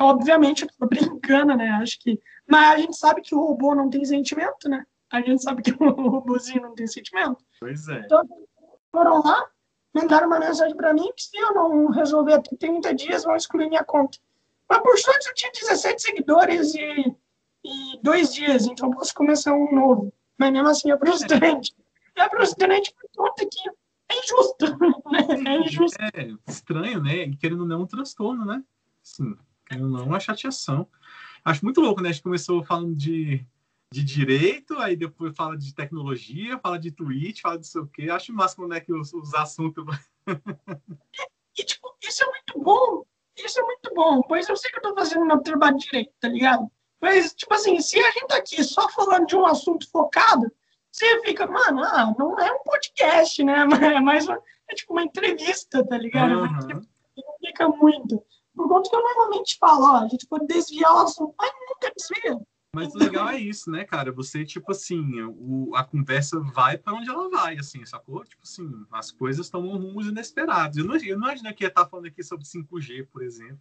[0.00, 1.68] Obviamente, eu tô brincando, né?
[1.80, 2.18] Acho que.
[2.48, 4.84] Mas a gente sabe que o robô não tem sentimento, né?
[5.12, 7.44] A gente sabe que o robôzinho não tem sentimento.
[7.58, 8.00] Pois é.
[8.00, 8.22] Então,
[8.92, 9.46] foram lá,
[9.94, 13.68] mandaram uma mensagem para mim que se eu não resolver até 30 dias, vão excluir
[13.68, 14.18] minha conta.
[14.68, 17.16] Mas por sorte eu tinha 17 seguidores e
[17.64, 20.12] e dois dias, então posso começar um novo.
[20.38, 21.74] Mas mesmo assim é frustrante.
[22.16, 23.68] É frustrante por conta que
[24.08, 24.66] é injusto.
[25.10, 25.54] Né?
[25.54, 25.98] É injusto.
[26.00, 27.24] É estranho, né?
[27.24, 28.62] E querendo não, é um transtorno, né?
[29.02, 30.86] Sim, querendo não, uma chateação.
[31.44, 32.10] Acho muito louco, né?
[32.10, 33.44] A gente começou falando de,
[33.92, 38.08] de direito, aí depois fala de tecnologia, fala de tweet, fala de sei o quê.
[38.08, 39.84] Acho massa quando é que os, os assuntos.
[41.58, 43.04] e, tipo, isso é muito bom.
[43.36, 46.28] Isso é muito bom, pois eu sei que eu tô fazendo meu trabalho direito, tá
[46.28, 46.70] ligado?
[47.00, 50.52] Mas, tipo assim, se a gente tá aqui só falando de um assunto focado,
[50.92, 53.64] você fica, mano, ah, não é um podcast, né?
[53.96, 56.42] É mais uma, é tipo uma entrevista, tá ligado?
[56.42, 56.68] Uhum.
[57.16, 58.22] Não fica muito.
[58.54, 61.92] Por conta que eu normalmente falo, ó, a gente pode desviar o assunto, mas nunca
[61.96, 62.38] desvia.
[62.74, 64.12] Mas o legal é isso, né, cara?
[64.12, 68.24] Você, tipo assim, o, a conversa vai para onde ela vai, assim, sacou?
[68.24, 70.78] Tipo assim, as coisas tomam rumos inesperados.
[70.78, 73.58] Eu não, eu não imaginei que ia estar falando aqui sobre 5G, por exemplo.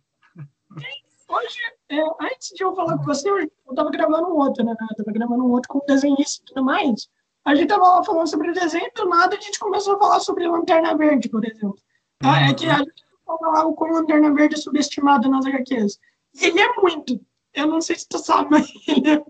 [1.28, 1.58] Hoje,
[1.90, 4.72] é, antes de eu falar com você, eu estava gravando um outro, né?
[4.72, 7.10] Eu tava gravando um outro com desenhista e tudo mais.
[7.46, 10.20] A gente tava lá falando sobre desenho e do nada a gente começou a falar
[10.20, 11.78] sobre Lanterna Verde, por exemplo.
[12.24, 12.36] Uhum.
[12.36, 16.00] É que a gente falava com Lanterna Verde é subestimado nas HQs.
[16.42, 17.20] Ele é muito.
[17.54, 19.26] Eu não sei se tu sabe, mas ele é,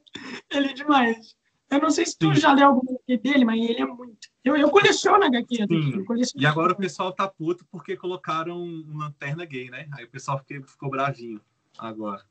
[0.51, 1.35] ele é demais.
[1.69, 2.41] Eu não sei se tu Sim.
[2.41, 4.27] já leu algum HQ dele, mas ele é muito.
[4.43, 5.55] Eu, eu coleciono HQ.
[5.67, 6.03] Sim.
[6.05, 9.87] Coleciono e agora o pessoal tá puto porque colocaram uma lanterna gay, né?
[9.93, 11.39] Aí o pessoal ficou, ficou bravinho
[11.77, 12.25] agora.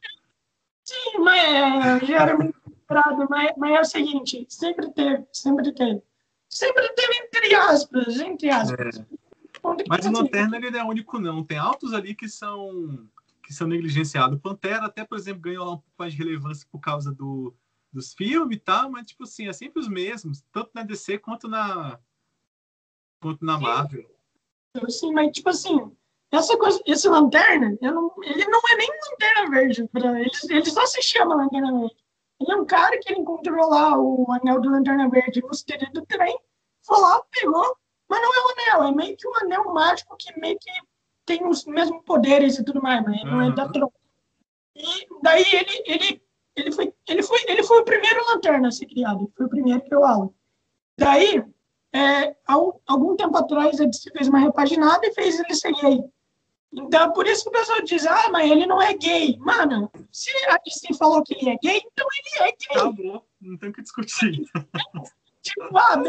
[0.85, 5.73] Sim, mas é, já era muito comprado, mas, mas é o seguinte, sempre teve, sempre
[5.73, 6.03] teve.
[6.49, 8.97] Sempre teve entre aspas, entre aspas.
[8.97, 9.07] É.
[9.89, 11.45] Mas o Lanterna ele não é único, não.
[11.45, 13.07] Tem altos ali que são
[13.49, 14.39] que são negligenciados.
[14.43, 17.57] Pantera até, por exemplo, ganhou um pouco mais de relevância por causa do,
[17.91, 21.49] dos filmes e tal, mas, tipo assim, é sempre os mesmos, tanto na DC quanto
[21.49, 21.99] na,
[23.19, 24.07] quanto na Marvel.
[24.91, 25.91] Sim, mas, tipo assim,
[26.31, 30.85] essa coisa, esse Lanterna, não, ele não é nem Lanterna Verde, pra, ele, ele só
[30.85, 31.97] se chama Lanterna Verde.
[32.41, 36.07] Ele é um cara que ele encontrou lá o anel do Lanterna Verde no do
[36.07, 36.39] trem,
[36.85, 37.75] foi lá, pegou,
[38.11, 40.71] mas não é um anel, é meio que um anel mágico que meio que
[41.29, 43.31] tem os mesmos poderes e tudo mais, mas uhum.
[43.31, 43.95] não é da troca.
[44.75, 46.23] E daí ele, ele
[46.59, 49.81] ele foi, ele foi, ele foi o primeiro lanterna a ser criado, foi o primeiro
[49.83, 50.31] que eu Alan.
[50.97, 51.45] Daí,
[51.93, 52.37] é,
[52.87, 56.03] algum tempo atrás, ele fez uma repaginada e fez ele ser gay.
[56.73, 59.39] Então, por isso que o pessoal diz, ah, mas ele não é gay.
[59.39, 62.83] Mano, se a DC falou que ele é gay, então ele é gay.
[62.83, 64.45] Tá bom, não tem o que discutir.
[65.43, 66.03] tipo, ah,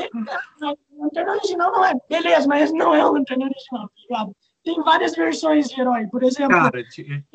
[0.91, 1.94] o lanterna original não é.
[2.10, 4.36] Beleza, mas não é o lanterna original, tá ligado?
[4.74, 6.56] Tem várias versões de herói, por exemplo.
[6.56, 7.26] Cara, te...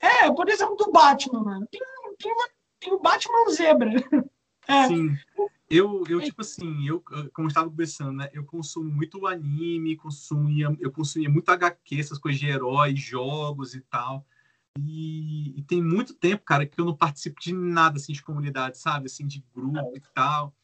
[0.00, 1.68] É, por exemplo, do Batman, mano.
[1.70, 1.80] Tem
[2.20, 2.48] tem, uma,
[2.78, 3.90] tem o Batman Zebra.
[4.68, 4.86] É.
[4.86, 5.16] Sim.
[5.68, 8.30] Eu, eu, tipo assim, eu, como eu estava conversando, né?
[8.32, 13.80] Eu consumo muito anime, consumia, eu consumia muito HQ, essas coisas de heróis, jogos e
[13.80, 14.24] tal.
[14.78, 18.78] E, e, tem muito tempo, cara, que eu não participo de nada, assim, de comunidade,
[18.78, 19.06] sabe?
[19.06, 20.54] Assim, de grupo e tal.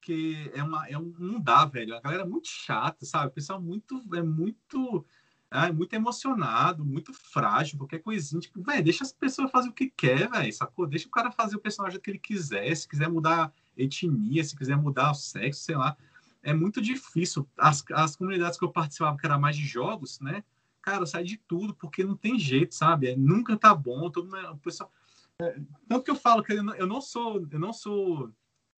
[0.00, 0.88] Que é uma...
[0.88, 1.94] É um, não dá, velho.
[1.94, 3.26] A galera é muito chata, sabe?
[3.26, 4.02] O pessoal muito...
[4.14, 5.04] É muito
[5.52, 8.40] ah, é muito emocionado, muito frágil, qualquer coisinha.
[8.40, 10.86] Tipo, velho, deixa as pessoas fazer o que quer, velho, sacou?
[10.86, 12.74] Deixa o cara fazer o personagem que ele quiser.
[12.74, 15.96] Se quiser mudar etnia, se quiser mudar o sexo, sei lá.
[16.42, 17.46] É muito difícil.
[17.56, 20.42] As, as comunidades que eu participava, que era mais de jogos, né?
[20.80, 23.08] Cara, sai de tudo, porque não tem jeito, sabe?
[23.08, 24.10] É, nunca tá bom.
[24.10, 24.90] Todo mundo, o pessoal...
[25.38, 28.30] É, tanto que eu falo que eu não, eu não sou eu não sou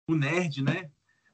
[0.06, 0.90] o nerd, né?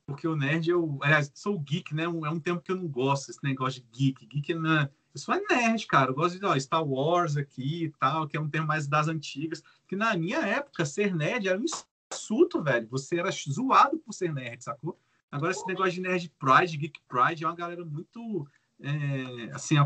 [0.06, 2.04] Porque o nerd, eu, aliás, sou o geek, né?
[2.04, 4.26] É um tempo que eu não gosto, esse negócio de geek.
[4.26, 6.10] Geek é eu sou nerd, cara.
[6.10, 9.08] Eu gosto de ó, Star Wars aqui e tal, que é um termo mais das
[9.08, 9.62] antigas.
[9.88, 11.64] Que na minha época, ser nerd era um
[12.12, 12.88] insulto, velho.
[12.88, 14.98] Você era zoado por ser nerd, sacou?
[15.30, 18.46] Agora, esse negócio de nerd pride, geek pride, é uma galera muito.
[18.82, 19.76] É, assim,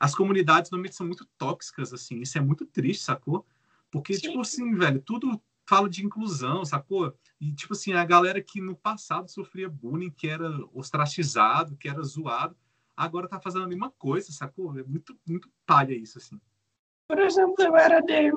[0.00, 2.20] as comunidades normalmente são muito tóxicas, assim.
[2.20, 3.44] Isso é muito triste, sacou?
[3.90, 4.20] Porque, Sim.
[4.20, 7.14] tipo assim, velho, tudo fala de inclusão, sacou?
[7.40, 12.02] E, tipo assim, a galera que no passado sofria bullying, que era ostracizado, que era
[12.02, 12.56] zoado,
[12.98, 14.76] agora tá fazendo a mesma coisa, sacou?
[14.78, 16.38] É muito, muito palha isso, assim.
[17.08, 18.32] Por exemplo, eu era, de,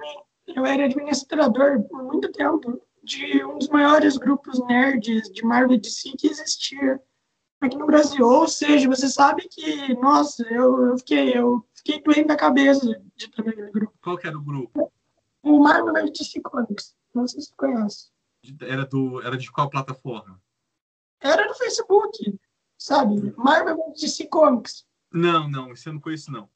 [0.48, 6.12] eu era administrador por muito tempo de um dos maiores grupos nerds de Marvel DC
[6.18, 7.02] que existia
[7.60, 8.26] aqui no Brasil.
[8.26, 12.86] Ou seja, você sabe que, nossa, eu, eu fiquei, eu fiquei doente da cabeça
[13.16, 13.94] de estar naquele grupo.
[14.02, 14.92] Qual que era o grupo?
[15.42, 16.96] O Marvel DC Comics.
[17.14, 18.12] Não sei se você conhece.
[18.62, 20.40] Era, do, era de qual plataforma?
[21.20, 22.40] Era do Facebook
[22.82, 23.32] sabe?
[23.38, 24.86] Marvel DC Comics.
[25.14, 26.50] Não, não, isso eu não conheço, não.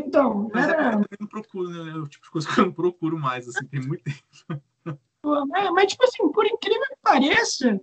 [0.00, 0.92] Então, Mas é era...
[0.92, 1.90] é, eu não procuro, né?
[1.90, 4.62] É o tipo de coisa que eu não procuro mais, assim, tem muito tempo.
[5.54, 7.80] É, mas, tipo assim, por incrível que pareça,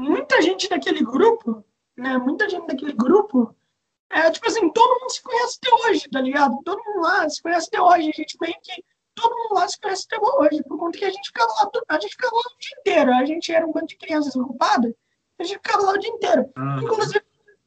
[0.00, 1.64] muita gente daquele grupo,
[1.96, 2.18] né?
[2.18, 3.56] Muita gente daquele grupo,
[4.10, 6.60] é, tipo assim, todo mundo se conhece até hoje, tá ligado?
[6.64, 8.10] Todo mundo lá se conhece até hoje.
[8.10, 8.84] A gente meio que.
[9.16, 12.00] Todo mundo lá se conhece até hoje, por conta que a gente ficava lá, a
[12.00, 13.14] gente ficava lá o dia inteiro.
[13.14, 14.92] A gente era um bando de crianças ocupadas
[15.38, 16.50] a gente ficava lá o dia inteiro.
[16.82, 17.22] Inclusive,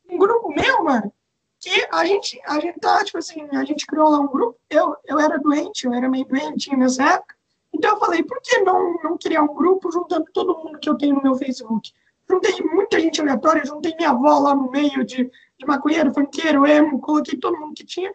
[0.10, 1.12] um grupo meu, mano,
[1.60, 4.58] que a gente, a gente tá, tipo assim, a gente criou lá um grupo.
[4.70, 7.36] Eu, eu era doente, eu era meio doentinho nessa época.
[7.74, 10.98] Então eu falei, por que não, não criar um grupo juntando todo mundo que eu
[10.98, 11.92] tenho no meu Facebook?
[12.30, 17.00] Juntei muita gente aleatória, juntei minha avó lá no meio de, de maconheiro, funkeiro, emo,
[17.00, 18.14] coloquei todo mundo que tinha.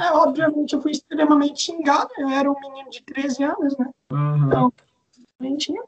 [0.00, 3.90] É, obviamente eu fui extremamente xingado, eu era um menino de 13 anos, né?
[4.10, 4.46] Uhum.
[4.46, 4.72] Então,
[5.58, 5.82] tinha.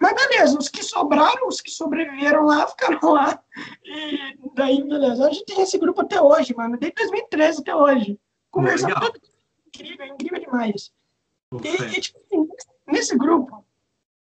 [0.00, 3.42] Mas beleza, os que sobraram, os que sobreviveram lá, ficaram lá.
[3.84, 5.26] E daí, beleza.
[5.26, 6.78] A gente tem esse grupo até hoje, mano.
[6.78, 8.18] Desde 2013 até hoje.
[8.50, 9.20] Conversando todo
[9.66, 10.92] incrível, incrível demais.
[11.62, 12.48] E, e, tipo, assim,
[12.86, 13.64] nesse grupo,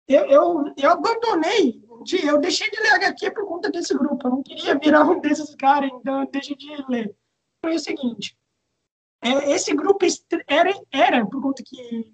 [0.06, 4.26] eu, eu, eu abandonei, de, eu deixei de ler HQ por conta desse grupo.
[4.26, 7.16] Eu não queria virar um desses caras, então eu deixei de ler.
[7.64, 8.36] Foi o seguinte,
[9.22, 10.04] é, esse grupo
[10.48, 12.12] era, era, por conta que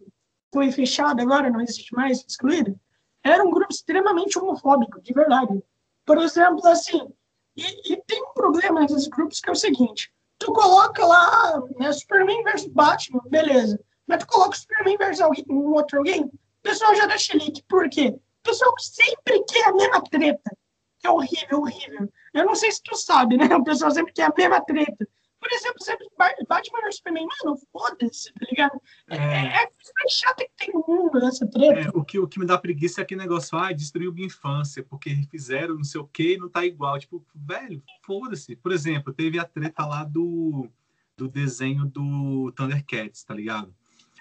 [0.52, 2.78] foi fechado agora, não existe mais, excluído,
[3.24, 5.62] era um grupo extremamente homofóbico, de verdade.
[6.04, 7.12] Por exemplo, assim,
[7.56, 11.92] e, e tem um problema nesses grupos que é o seguinte: tu coloca lá né,
[11.92, 13.78] Superman versus Batman, beleza.
[14.06, 16.32] Mas tu coloca Superman versus alguém, um outro alguém, o
[16.62, 17.62] pessoal já dá chilique.
[17.68, 18.14] Por quê?
[18.38, 20.56] o pessoal sempre quer a mesma treta.
[21.04, 22.12] É horrível, horrível.
[22.32, 23.54] Eu não sei se tu sabe, né?
[23.54, 25.06] O pessoal sempre quer a mesma treta.
[25.40, 26.06] Por exemplo, sempre
[26.48, 28.82] Batman vs Superman, mano, foda-se, tá ligado?
[29.08, 31.80] É, é, é chata que tem no mundo essa treta.
[31.80, 34.82] É, o, que, o que me dá preguiça é aquele negócio, ah, destruiu minha infância,
[34.82, 36.98] porque fizeram não sei o que e não tá igual.
[36.98, 38.56] Tipo, velho, foda-se.
[38.56, 40.68] Por exemplo, teve a treta lá do,
[41.16, 43.72] do desenho do Thundercats, tá ligado?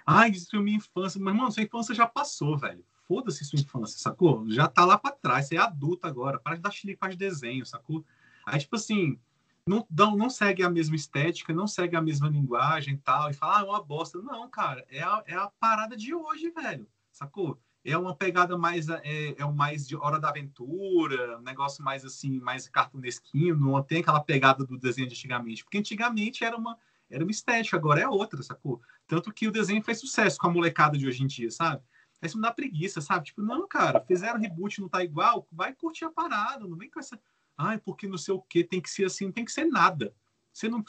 [0.05, 1.19] Ai, destruiu minha infância.
[1.19, 2.85] Mas, mano, sua infância já passou, velho.
[3.07, 4.47] Foda-se sua infância, sacou?
[4.49, 6.39] Já tá lá pra trás, você é adulto agora.
[6.39, 8.05] Para de dar chilique de desenho, sacou?
[8.45, 9.19] Aí, tipo assim,
[9.67, 13.33] não, não, não, segue a mesma estética, não segue a mesma linguagem e tal, e
[13.33, 14.19] fala, ah, é uma bosta.
[14.21, 17.59] Não, cara, é a, é a parada de hoje, velho, sacou?
[17.83, 22.39] É uma pegada mais, é, é mais de Hora da Aventura, um negócio mais assim,
[22.39, 26.77] mais cartunesquinho, não tem aquela pegada do desenho de antigamente, porque antigamente era uma,
[27.09, 28.81] era uma estética, agora é outra, sacou?
[29.07, 31.81] Tanto que o desenho fez sucesso com a molecada de hoje em dia, sabe?
[32.21, 33.25] Aí isso me dá preguiça, sabe?
[33.25, 36.99] Tipo, não, cara, fizeram reboot, não tá igual, vai curtir a parada, não vem com
[36.99, 37.19] essa
[37.57, 40.13] Ai, porque não sei o que tem que ser assim, não tem que ser nada.
[40.53, 40.83] Você não,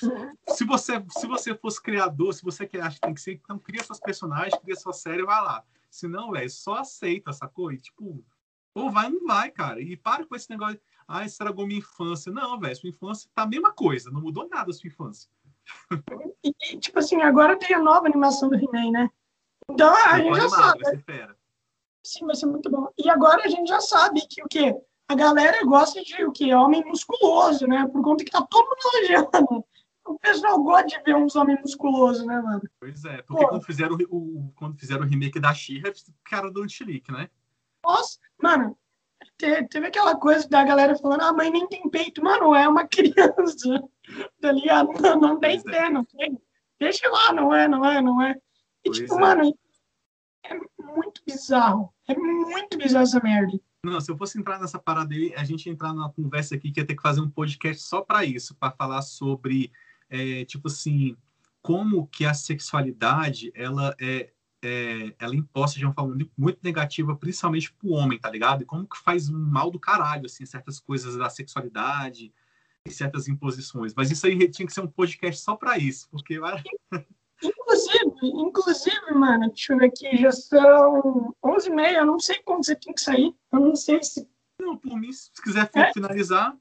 [0.48, 3.58] se você se você fosse criador, se você quer acha que tem que ser, então
[3.58, 5.62] cria seus personagens, cria sua série, vai lá.
[5.90, 7.70] Se não, velho, só aceita, sacou?
[7.72, 8.24] E tipo,
[8.74, 9.80] ou vai ou não vai, cara.
[9.80, 12.32] E para com esse negócio, ah, estragou minha infância.
[12.32, 15.30] Não, velho, sua infância tá a mesma coisa, não mudou nada a sua infância.
[16.42, 19.10] E, tipo assim, agora tem a nova animação do He-Man, né?
[19.70, 20.82] Então a gente já sabe.
[20.82, 21.36] Vai ser
[22.02, 22.88] Sim, vai ser muito bom.
[22.96, 24.74] E agora a gente já sabe que o quê?
[25.08, 26.52] A galera gosta de o que?
[26.52, 27.88] Homem musculoso, né?
[27.90, 29.64] Por conta que tá todo mundo elogiando.
[30.06, 32.62] O pessoal gosta de ver uns homens musculosos, né, mano?
[32.78, 35.92] Pois é, porque quando fizeram o, o, quando fizeram o remake da She-Ra,
[36.24, 37.28] cara do chilique, né?
[37.84, 38.76] Nossa, mano,
[39.38, 42.22] teve aquela coisa da galera falando, ah, mãe nem tem peito.
[42.22, 43.82] Mano, é uma criança,
[44.40, 44.92] tá ligado?
[45.00, 46.38] Não, não tem pé, não tem.
[46.78, 48.32] Deixa lá, não é, não é, não é.
[48.32, 48.40] E,
[48.84, 49.20] pois tipo, é.
[49.20, 49.58] mano,
[50.44, 51.92] é muito bizarro.
[52.06, 53.58] É muito bizarro essa merda.
[53.84, 56.80] Não, se eu fosse entrar nessa parada aí, a gente entrar numa conversa aqui que
[56.80, 59.70] ia ter que fazer um podcast só para isso, para falar sobre,
[60.10, 61.16] é, tipo assim,
[61.62, 64.30] como que a sexualidade ela é,
[64.62, 68.62] é, ela é imposta de uma forma muito negativa, principalmente pro homem, tá ligado?
[68.62, 72.32] E como que faz um mal do caralho, assim, certas coisas da sexualidade
[72.84, 73.94] e certas imposições.
[73.94, 76.36] Mas isso aí tinha que ser um podcast só para isso, porque
[77.42, 82.74] Inclusive, inclusive, mano, deixa eu ver aqui, já são 11h30, eu não sei quando você
[82.74, 84.28] tem que sair, eu não sei se...
[84.60, 86.56] Não, por mim, se quiser é, finalizar...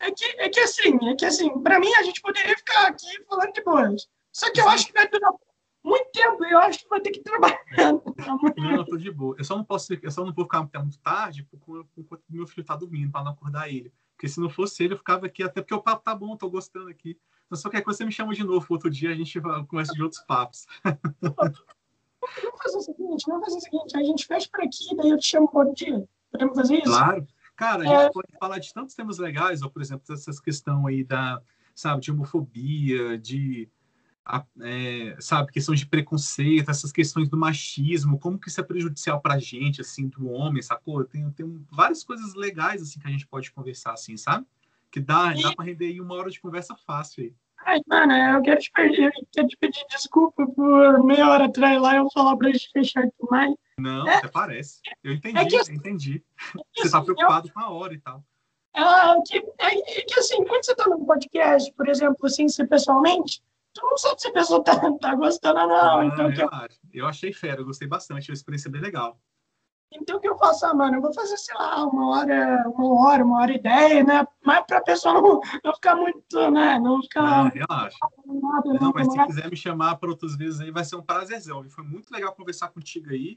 [0.00, 3.24] É que, é que assim, é que assim, pra mim a gente poderia ficar aqui
[3.28, 5.32] falando de boas, só que eu acho que vai durar
[5.84, 7.60] muito tempo eu acho que vai ter que trabalhar.
[8.56, 9.36] Não, eu tô de boa.
[9.38, 11.46] Eu só não posso, eu só não vou ficar muito tarde
[11.96, 13.92] enquanto meu filho tá dormindo, para não acordar ele.
[14.16, 16.48] Porque se não fosse ele, eu ficava aqui, até porque o papo tá bom, tô
[16.48, 17.18] gostando aqui.
[17.46, 18.66] Então, só qualquer coisa você me chama de novo.
[18.70, 20.66] Outro dia a gente começa de outros papos.
[20.82, 25.18] Vamos fazer o seguinte, vamos fazer o seguinte, a gente fecha por aqui, daí eu
[25.18, 26.08] te chamo por dia.
[26.30, 26.84] Podemos fazer isso?
[26.84, 27.26] Claro.
[27.56, 28.10] Cara, a gente é...
[28.10, 31.40] pode falar de tantos temas legais, ou, por exemplo, essas questão aí da,
[31.74, 33.68] sabe, de homofobia, de,
[34.62, 39.38] é, sabe, questões de preconceito, essas questões do machismo, como que isso é prejudicial pra
[39.38, 41.04] gente, assim, do homem, sacou?
[41.04, 44.46] Tem, tem várias coisas legais, assim, que a gente pode conversar, assim, sabe?
[44.90, 45.42] Que dá, e...
[45.42, 47.34] dá para render aí uma hora de conversa fácil aí.
[47.66, 51.96] Ai, mano, eu quero te pedir, quero te pedir desculpa por meia hora atrás lá
[51.96, 53.54] eu falar pra gente fechar aqui mais.
[53.78, 54.80] Não, é, até parece.
[55.02, 56.22] Eu entendi, é que, eu entendi.
[56.54, 58.22] É que, você tá assim, preocupado eu, com a hora e tal.
[58.74, 58.82] É
[59.26, 63.42] que, é, é que assim, quando você tá no podcast, por exemplo, assim, se pessoalmente,
[63.74, 65.98] tu não sabe se a pessoa tá, tá gostando ou não.
[65.98, 66.48] Ah, então, eu,
[66.92, 69.20] eu achei fera, eu gostei bastante, uma experiência bem legal.
[69.92, 70.66] Então, o que eu faço?
[70.66, 74.04] Ah, mano, eu vou fazer, sei lá, uma hora, uma hora, uma hora e dez,
[74.04, 74.26] né?
[74.44, 76.78] Mas para a pessoa não, não ficar muito, né?
[76.80, 77.44] Não ficar...
[77.44, 77.98] Não, relaxa.
[78.26, 81.62] Nada, não, mas se quiser me chamar para outras vezes aí, vai ser um prazerzão.
[81.70, 83.36] Foi muito legal conversar contigo aí.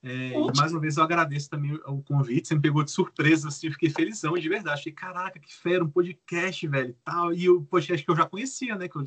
[0.00, 3.48] É, e mais uma vez eu agradeço também o convite, você me pegou de surpresa,
[3.48, 4.78] assim, eu fiquei felizão, de verdade.
[4.78, 7.32] Fiquei, caraca, que fera, um podcast, velho, tal.
[7.32, 8.88] E o podcast que eu já conhecia, né?
[8.88, 9.02] Que eu,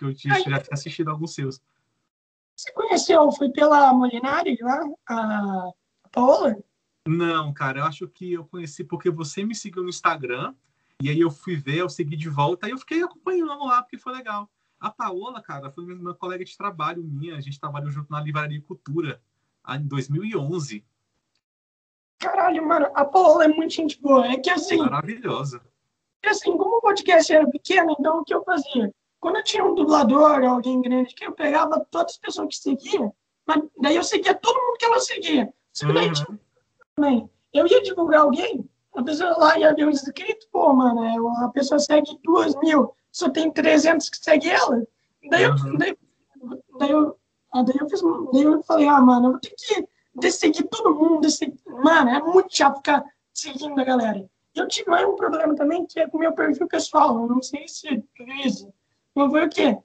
[0.00, 1.60] que eu tinha, já tinha assistido alguns seus.
[2.56, 4.82] Você conheceu, foi pela Molinari lá?
[5.06, 5.72] A
[6.10, 6.56] Paola?
[7.06, 10.54] Não, cara, eu acho que eu conheci porque você me seguiu no Instagram,
[11.02, 13.98] e aí eu fui ver, eu segui de volta, e eu fiquei acompanhando lá, porque
[13.98, 14.50] foi legal.
[14.78, 18.62] A Paola, cara, foi minha colega de trabalho minha, a gente trabalhou junto na Livraria
[18.62, 19.20] Cultura,
[19.68, 20.84] em 2011.
[22.18, 24.26] Caralho, mano, a Paola é muito gente boa.
[24.26, 24.78] É que assim.
[24.78, 25.62] Maravilhosa.
[26.22, 28.92] E assim, como o podcast era pequeno, então o que eu fazia?
[29.20, 33.14] Quando eu tinha um dublador, alguém grande, que eu pegava todas as pessoas que seguiam,
[33.46, 35.52] mas daí eu seguia todo mundo que ela seguia.
[35.72, 36.38] Simplesmente, uhum.
[36.96, 37.30] também.
[37.52, 41.48] Eu ia divulgar alguém, a pessoa lá ia ver o inscrito, pô, mano, é, a
[41.48, 44.82] pessoa segue duas mil, só tem 300 que segue ela.
[45.28, 45.68] Daí, uhum.
[45.68, 45.98] eu, daí,
[46.78, 47.16] daí, eu,
[47.52, 48.00] daí, eu fiz,
[48.32, 51.26] daí eu falei, ah, mano, eu vou ter que seguir todo mundo,
[51.84, 54.28] mano, é muito chato ficar seguindo a galera.
[54.54, 57.20] Eu tive mais um problema também, que é com o meu perfil pessoal.
[57.20, 58.72] Eu não sei se tu isso.
[59.14, 59.78] Mas foi o quê?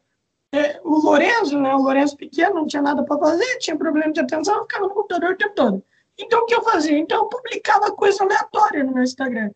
[0.54, 1.74] É, o Lorenzo, né?
[1.76, 5.32] O Lorenzo pequeno, não tinha nada para fazer, tinha problema de atenção, ficava no computador
[5.34, 5.84] o tempo todo.
[6.18, 6.98] Então, o que eu fazia?
[6.98, 9.52] Então, eu publicava coisa aleatória no meu Instagram.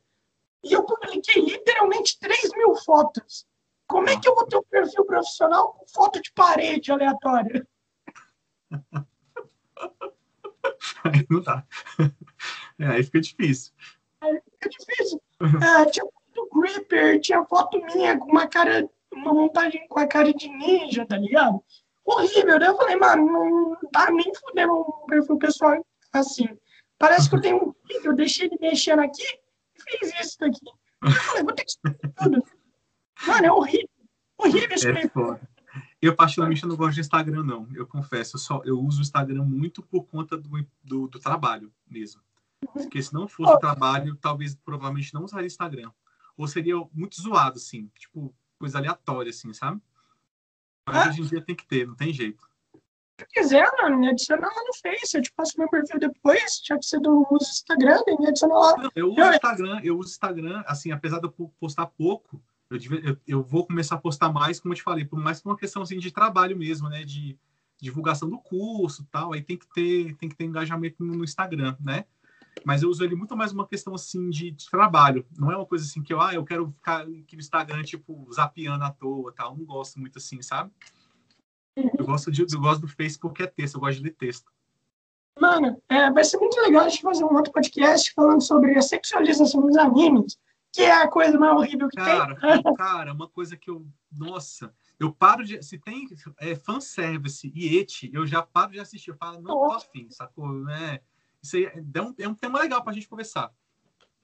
[0.64, 3.48] E eu publiquei literalmente 3 mil fotos.
[3.88, 7.66] Como é que eu vou ter um perfil profissional com foto de parede aleatória?
[11.04, 11.66] Aí não dá.
[12.78, 13.74] É, aí fica difícil.
[14.22, 15.22] Aí fica difícil.
[15.42, 20.34] É, tinha foto Gripper, tinha foto minha com uma cara, uma montagem com a cara
[20.34, 21.64] de ninja, tá ligado?
[22.06, 22.60] Horrível.
[22.60, 26.48] Daí eu falei, mano, não tá nem fudendo um perfil pessoal assim.
[26.98, 27.74] Parece que eu tenho um
[28.04, 30.66] eu deixei ele mexendo aqui e fiz isso daqui.
[31.02, 31.74] Eu falei, vou ter que
[32.16, 32.44] tudo.
[33.28, 33.90] Mano, é horrível.
[34.38, 35.40] Horrível esse É perfil.
[36.02, 37.68] Eu, particularmente, não gosto de Instagram, não.
[37.74, 38.36] Eu confesso.
[38.36, 40.50] Eu, só, eu uso o Instagram muito por conta do,
[40.84, 42.22] do, do trabalho mesmo.
[42.74, 45.92] Porque se não fosse o trabalho, talvez, provavelmente, não usaria Instagram.
[46.38, 47.92] Ou seria muito zoado, assim.
[47.98, 49.82] Tipo, coisa aleatória, assim, sabe?
[50.88, 51.10] Mas Ah.
[51.10, 52.48] hoje em dia tem que ter, não tem jeito.
[53.20, 55.18] Se quiser, mano, me adiciona lá no Face.
[55.18, 58.54] Eu te passo meu perfil depois, já que você não usa o Instagram, me adiciona
[58.58, 58.78] lá.
[58.78, 62.78] Não, eu uso Instagram, eu uso Instagram, assim, apesar de eu po- postar pouco, eu,
[63.04, 65.58] eu, eu vou começar a postar mais, como eu te falei, por mais por uma
[65.58, 67.04] questão assim, de trabalho mesmo, né?
[67.04, 67.38] De
[67.82, 71.76] divulgação do curso e tal, aí tem que ter, tem que ter engajamento no Instagram,
[71.80, 72.06] né?
[72.66, 75.26] Mas eu uso ele muito mais uma questão assim de, de trabalho.
[75.38, 78.28] Não é uma coisa assim que eu, ah, eu quero ficar aqui no Instagram, tipo,
[78.34, 79.58] zapeando à toa tal.
[79.58, 80.72] Não gosto muito assim, sabe?
[81.98, 84.52] Eu gosto, de, eu gosto do Face porque é texto, eu gosto de ler texto.
[85.40, 88.82] Mano, é, vai ser muito legal a gente fazer um outro podcast falando sobre a
[88.82, 90.38] sexualização dos animes,
[90.74, 92.64] que é a coisa mais horrível que Cara, tem.
[92.76, 93.86] cara, uma coisa que eu.
[94.12, 95.64] Nossa, eu paro de.
[95.64, 96.08] Se tem
[96.40, 99.12] é, fanservice e eti, eu já paro de assistir.
[99.12, 100.52] Eu falo, não tô afim, sacou?
[100.52, 101.00] Né?
[101.42, 103.52] Isso aí é um, é um tema legal pra gente conversar.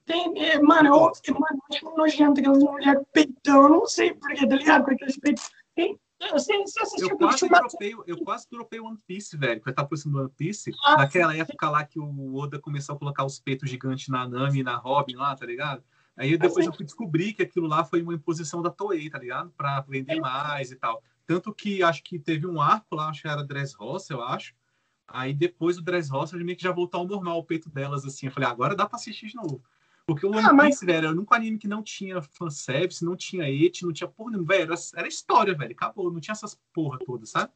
[0.06, 4.14] Tem, é, mano, eu, eu, mano, eu acho nojento aquelas mulheres peitão, eu não sei
[4.14, 4.86] porquê, tá ligado?
[4.86, 5.50] Com aqueles peitos.
[5.76, 6.00] Tem-
[6.32, 9.60] Você, você assistiu Eu quase, dropei, eu quase dropei One Piece, velho.
[9.60, 10.72] Porque eu tava postando One Piece.
[10.84, 14.60] Ah, naquela época lá que o Oda começou a colocar os peitos gigantes na Nami
[14.60, 15.84] e na Robin lá, tá ligado?
[16.16, 19.52] Aí depois eu fui descobrir que aquilo lá foi uma imposição da Toei, tá ligado?
[19.58, 21.04] Pra vender mais e tal.
[21.28, 24.54] Tanto que acho que teve um arco lá, acho que era Dressrosa, eu acho.
[25.08, 28.26] Aí depois o Dressrosa meio que já voltou ao normal o peito delas, assim.
[28.26, 29.64] Eu falei, agora dá pra assistir de novo.
[30.08, 33.04] Porque o One Ah, mas- Piece, velho, era o único anime que não tinha fanservice,
[33.04, 34.64] não tinha et, não tinha porra nenhuma, velho.
[34.72, 35.72] Era, era história, velho.
[35.72, 37.52] Acabou, não tinha essas porra todas, sabe?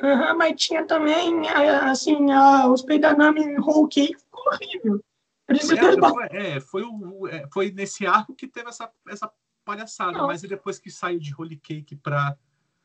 [0.00, 5.04] Aham, mas tinha também, assim, ah, os peitos da Nami em Whole Cake, ficou horrível.
[5.48, 9.30] É, foi, é, foi, o, é, foi nesse arco que teve essa, essa
[9.64, 10.26] palhaçada, Não.
[10.26, 12.36] mas depois que saiu de Holy Cake pra,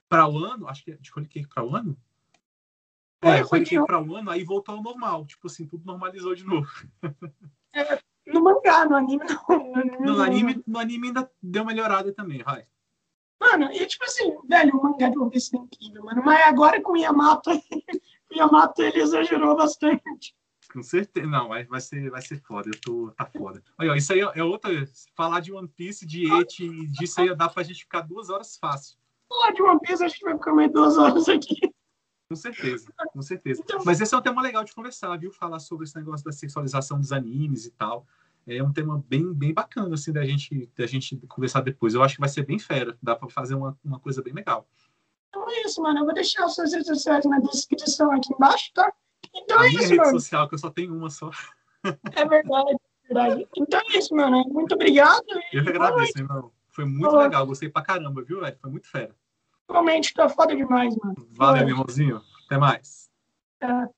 [0.09, 1.97] pra o ano, acho que é de Holy Cake pra o ano?
[3.21, 5.25] Foi, É, foi Cake pra o ano, aí voltou ao normal.
[5.25, 6.67] Tipo assim, tudo normalizou de novo.
[8.25, 9.59] No mangá, no anime não.
[9.59, 12.65] No anime, No anime, no anime ainda deu melhorada também, vai.
[13.39, 16.21] Mano, e tipo assim, velho, o mangá de One Piece é incrível, mano.
[16.25, 17.51] Mas agora com o Yamato,
[18.31, 20.35] o Yamato ele exagerou bastante.
[20.73, 21.25] Com certeza.
[21.27, 22.69] Não, vai, vai, ser, vai ser foda.
[22.69, 23.63] Eu tô, tá foda.
[23.79, 24.71] Olha, isso aí é outra.
[25.15, 28.57] Falar de One Piece, de et e disso aí dá pra gente ficar duas horas
[28.57, 28.97] fácil.
[29.29, 31.73] Falar de One Piece, a gente vai ficar mais duas horas aqui.
[32.29, 33.61] Com certeza, com certeza.
[33.63, 35.31] Então- Mas esse é um tema legal de conversar, viu?
[35.31, 38.05] Falar sobre esse negócio da sexualização dos animes e tal.
[38.45, 41.93] É um tema bem, bem bacana, assim, da gente, da gente conversar depois.
[41.93, 42.97] Eu acho que vai ser bem fera.
[43.01, 44.67] Dá pra fazer uma, uma coisa bem legal.
[45.29, 45.99] Então é isso, mano.
[45.99, 48.91] Eu vou deixar as suas redes sociais na descrição aqui embaixo, tá?
[49.33, 50.19] Então A é minha isso, rede mano.
[50.19, 51.29] social, que eu só tenho uma só.
[52.13, 53.47] É verdade, é verdade.
[53.57, 54.43] Então é isso, mano.
[54.49, 55.23] Muito obrigado.
[55.53, 56.51] Eu que agradeço, irmão.
[56.69, 57.23] Foi muito Boa.
[57.23, 57.45] legal.
[57.47, 58.57] Gostei pra caramba, viu, velho?
[58.61, 59.15] Foi muito fera.
[59.69, 61.27] Realmente tá foda demais, mano.
[61.31, 62.21] Valeu, irmãozinho.
[62.45, 63.09] Até mais.
[63.59, 63.89] Tá.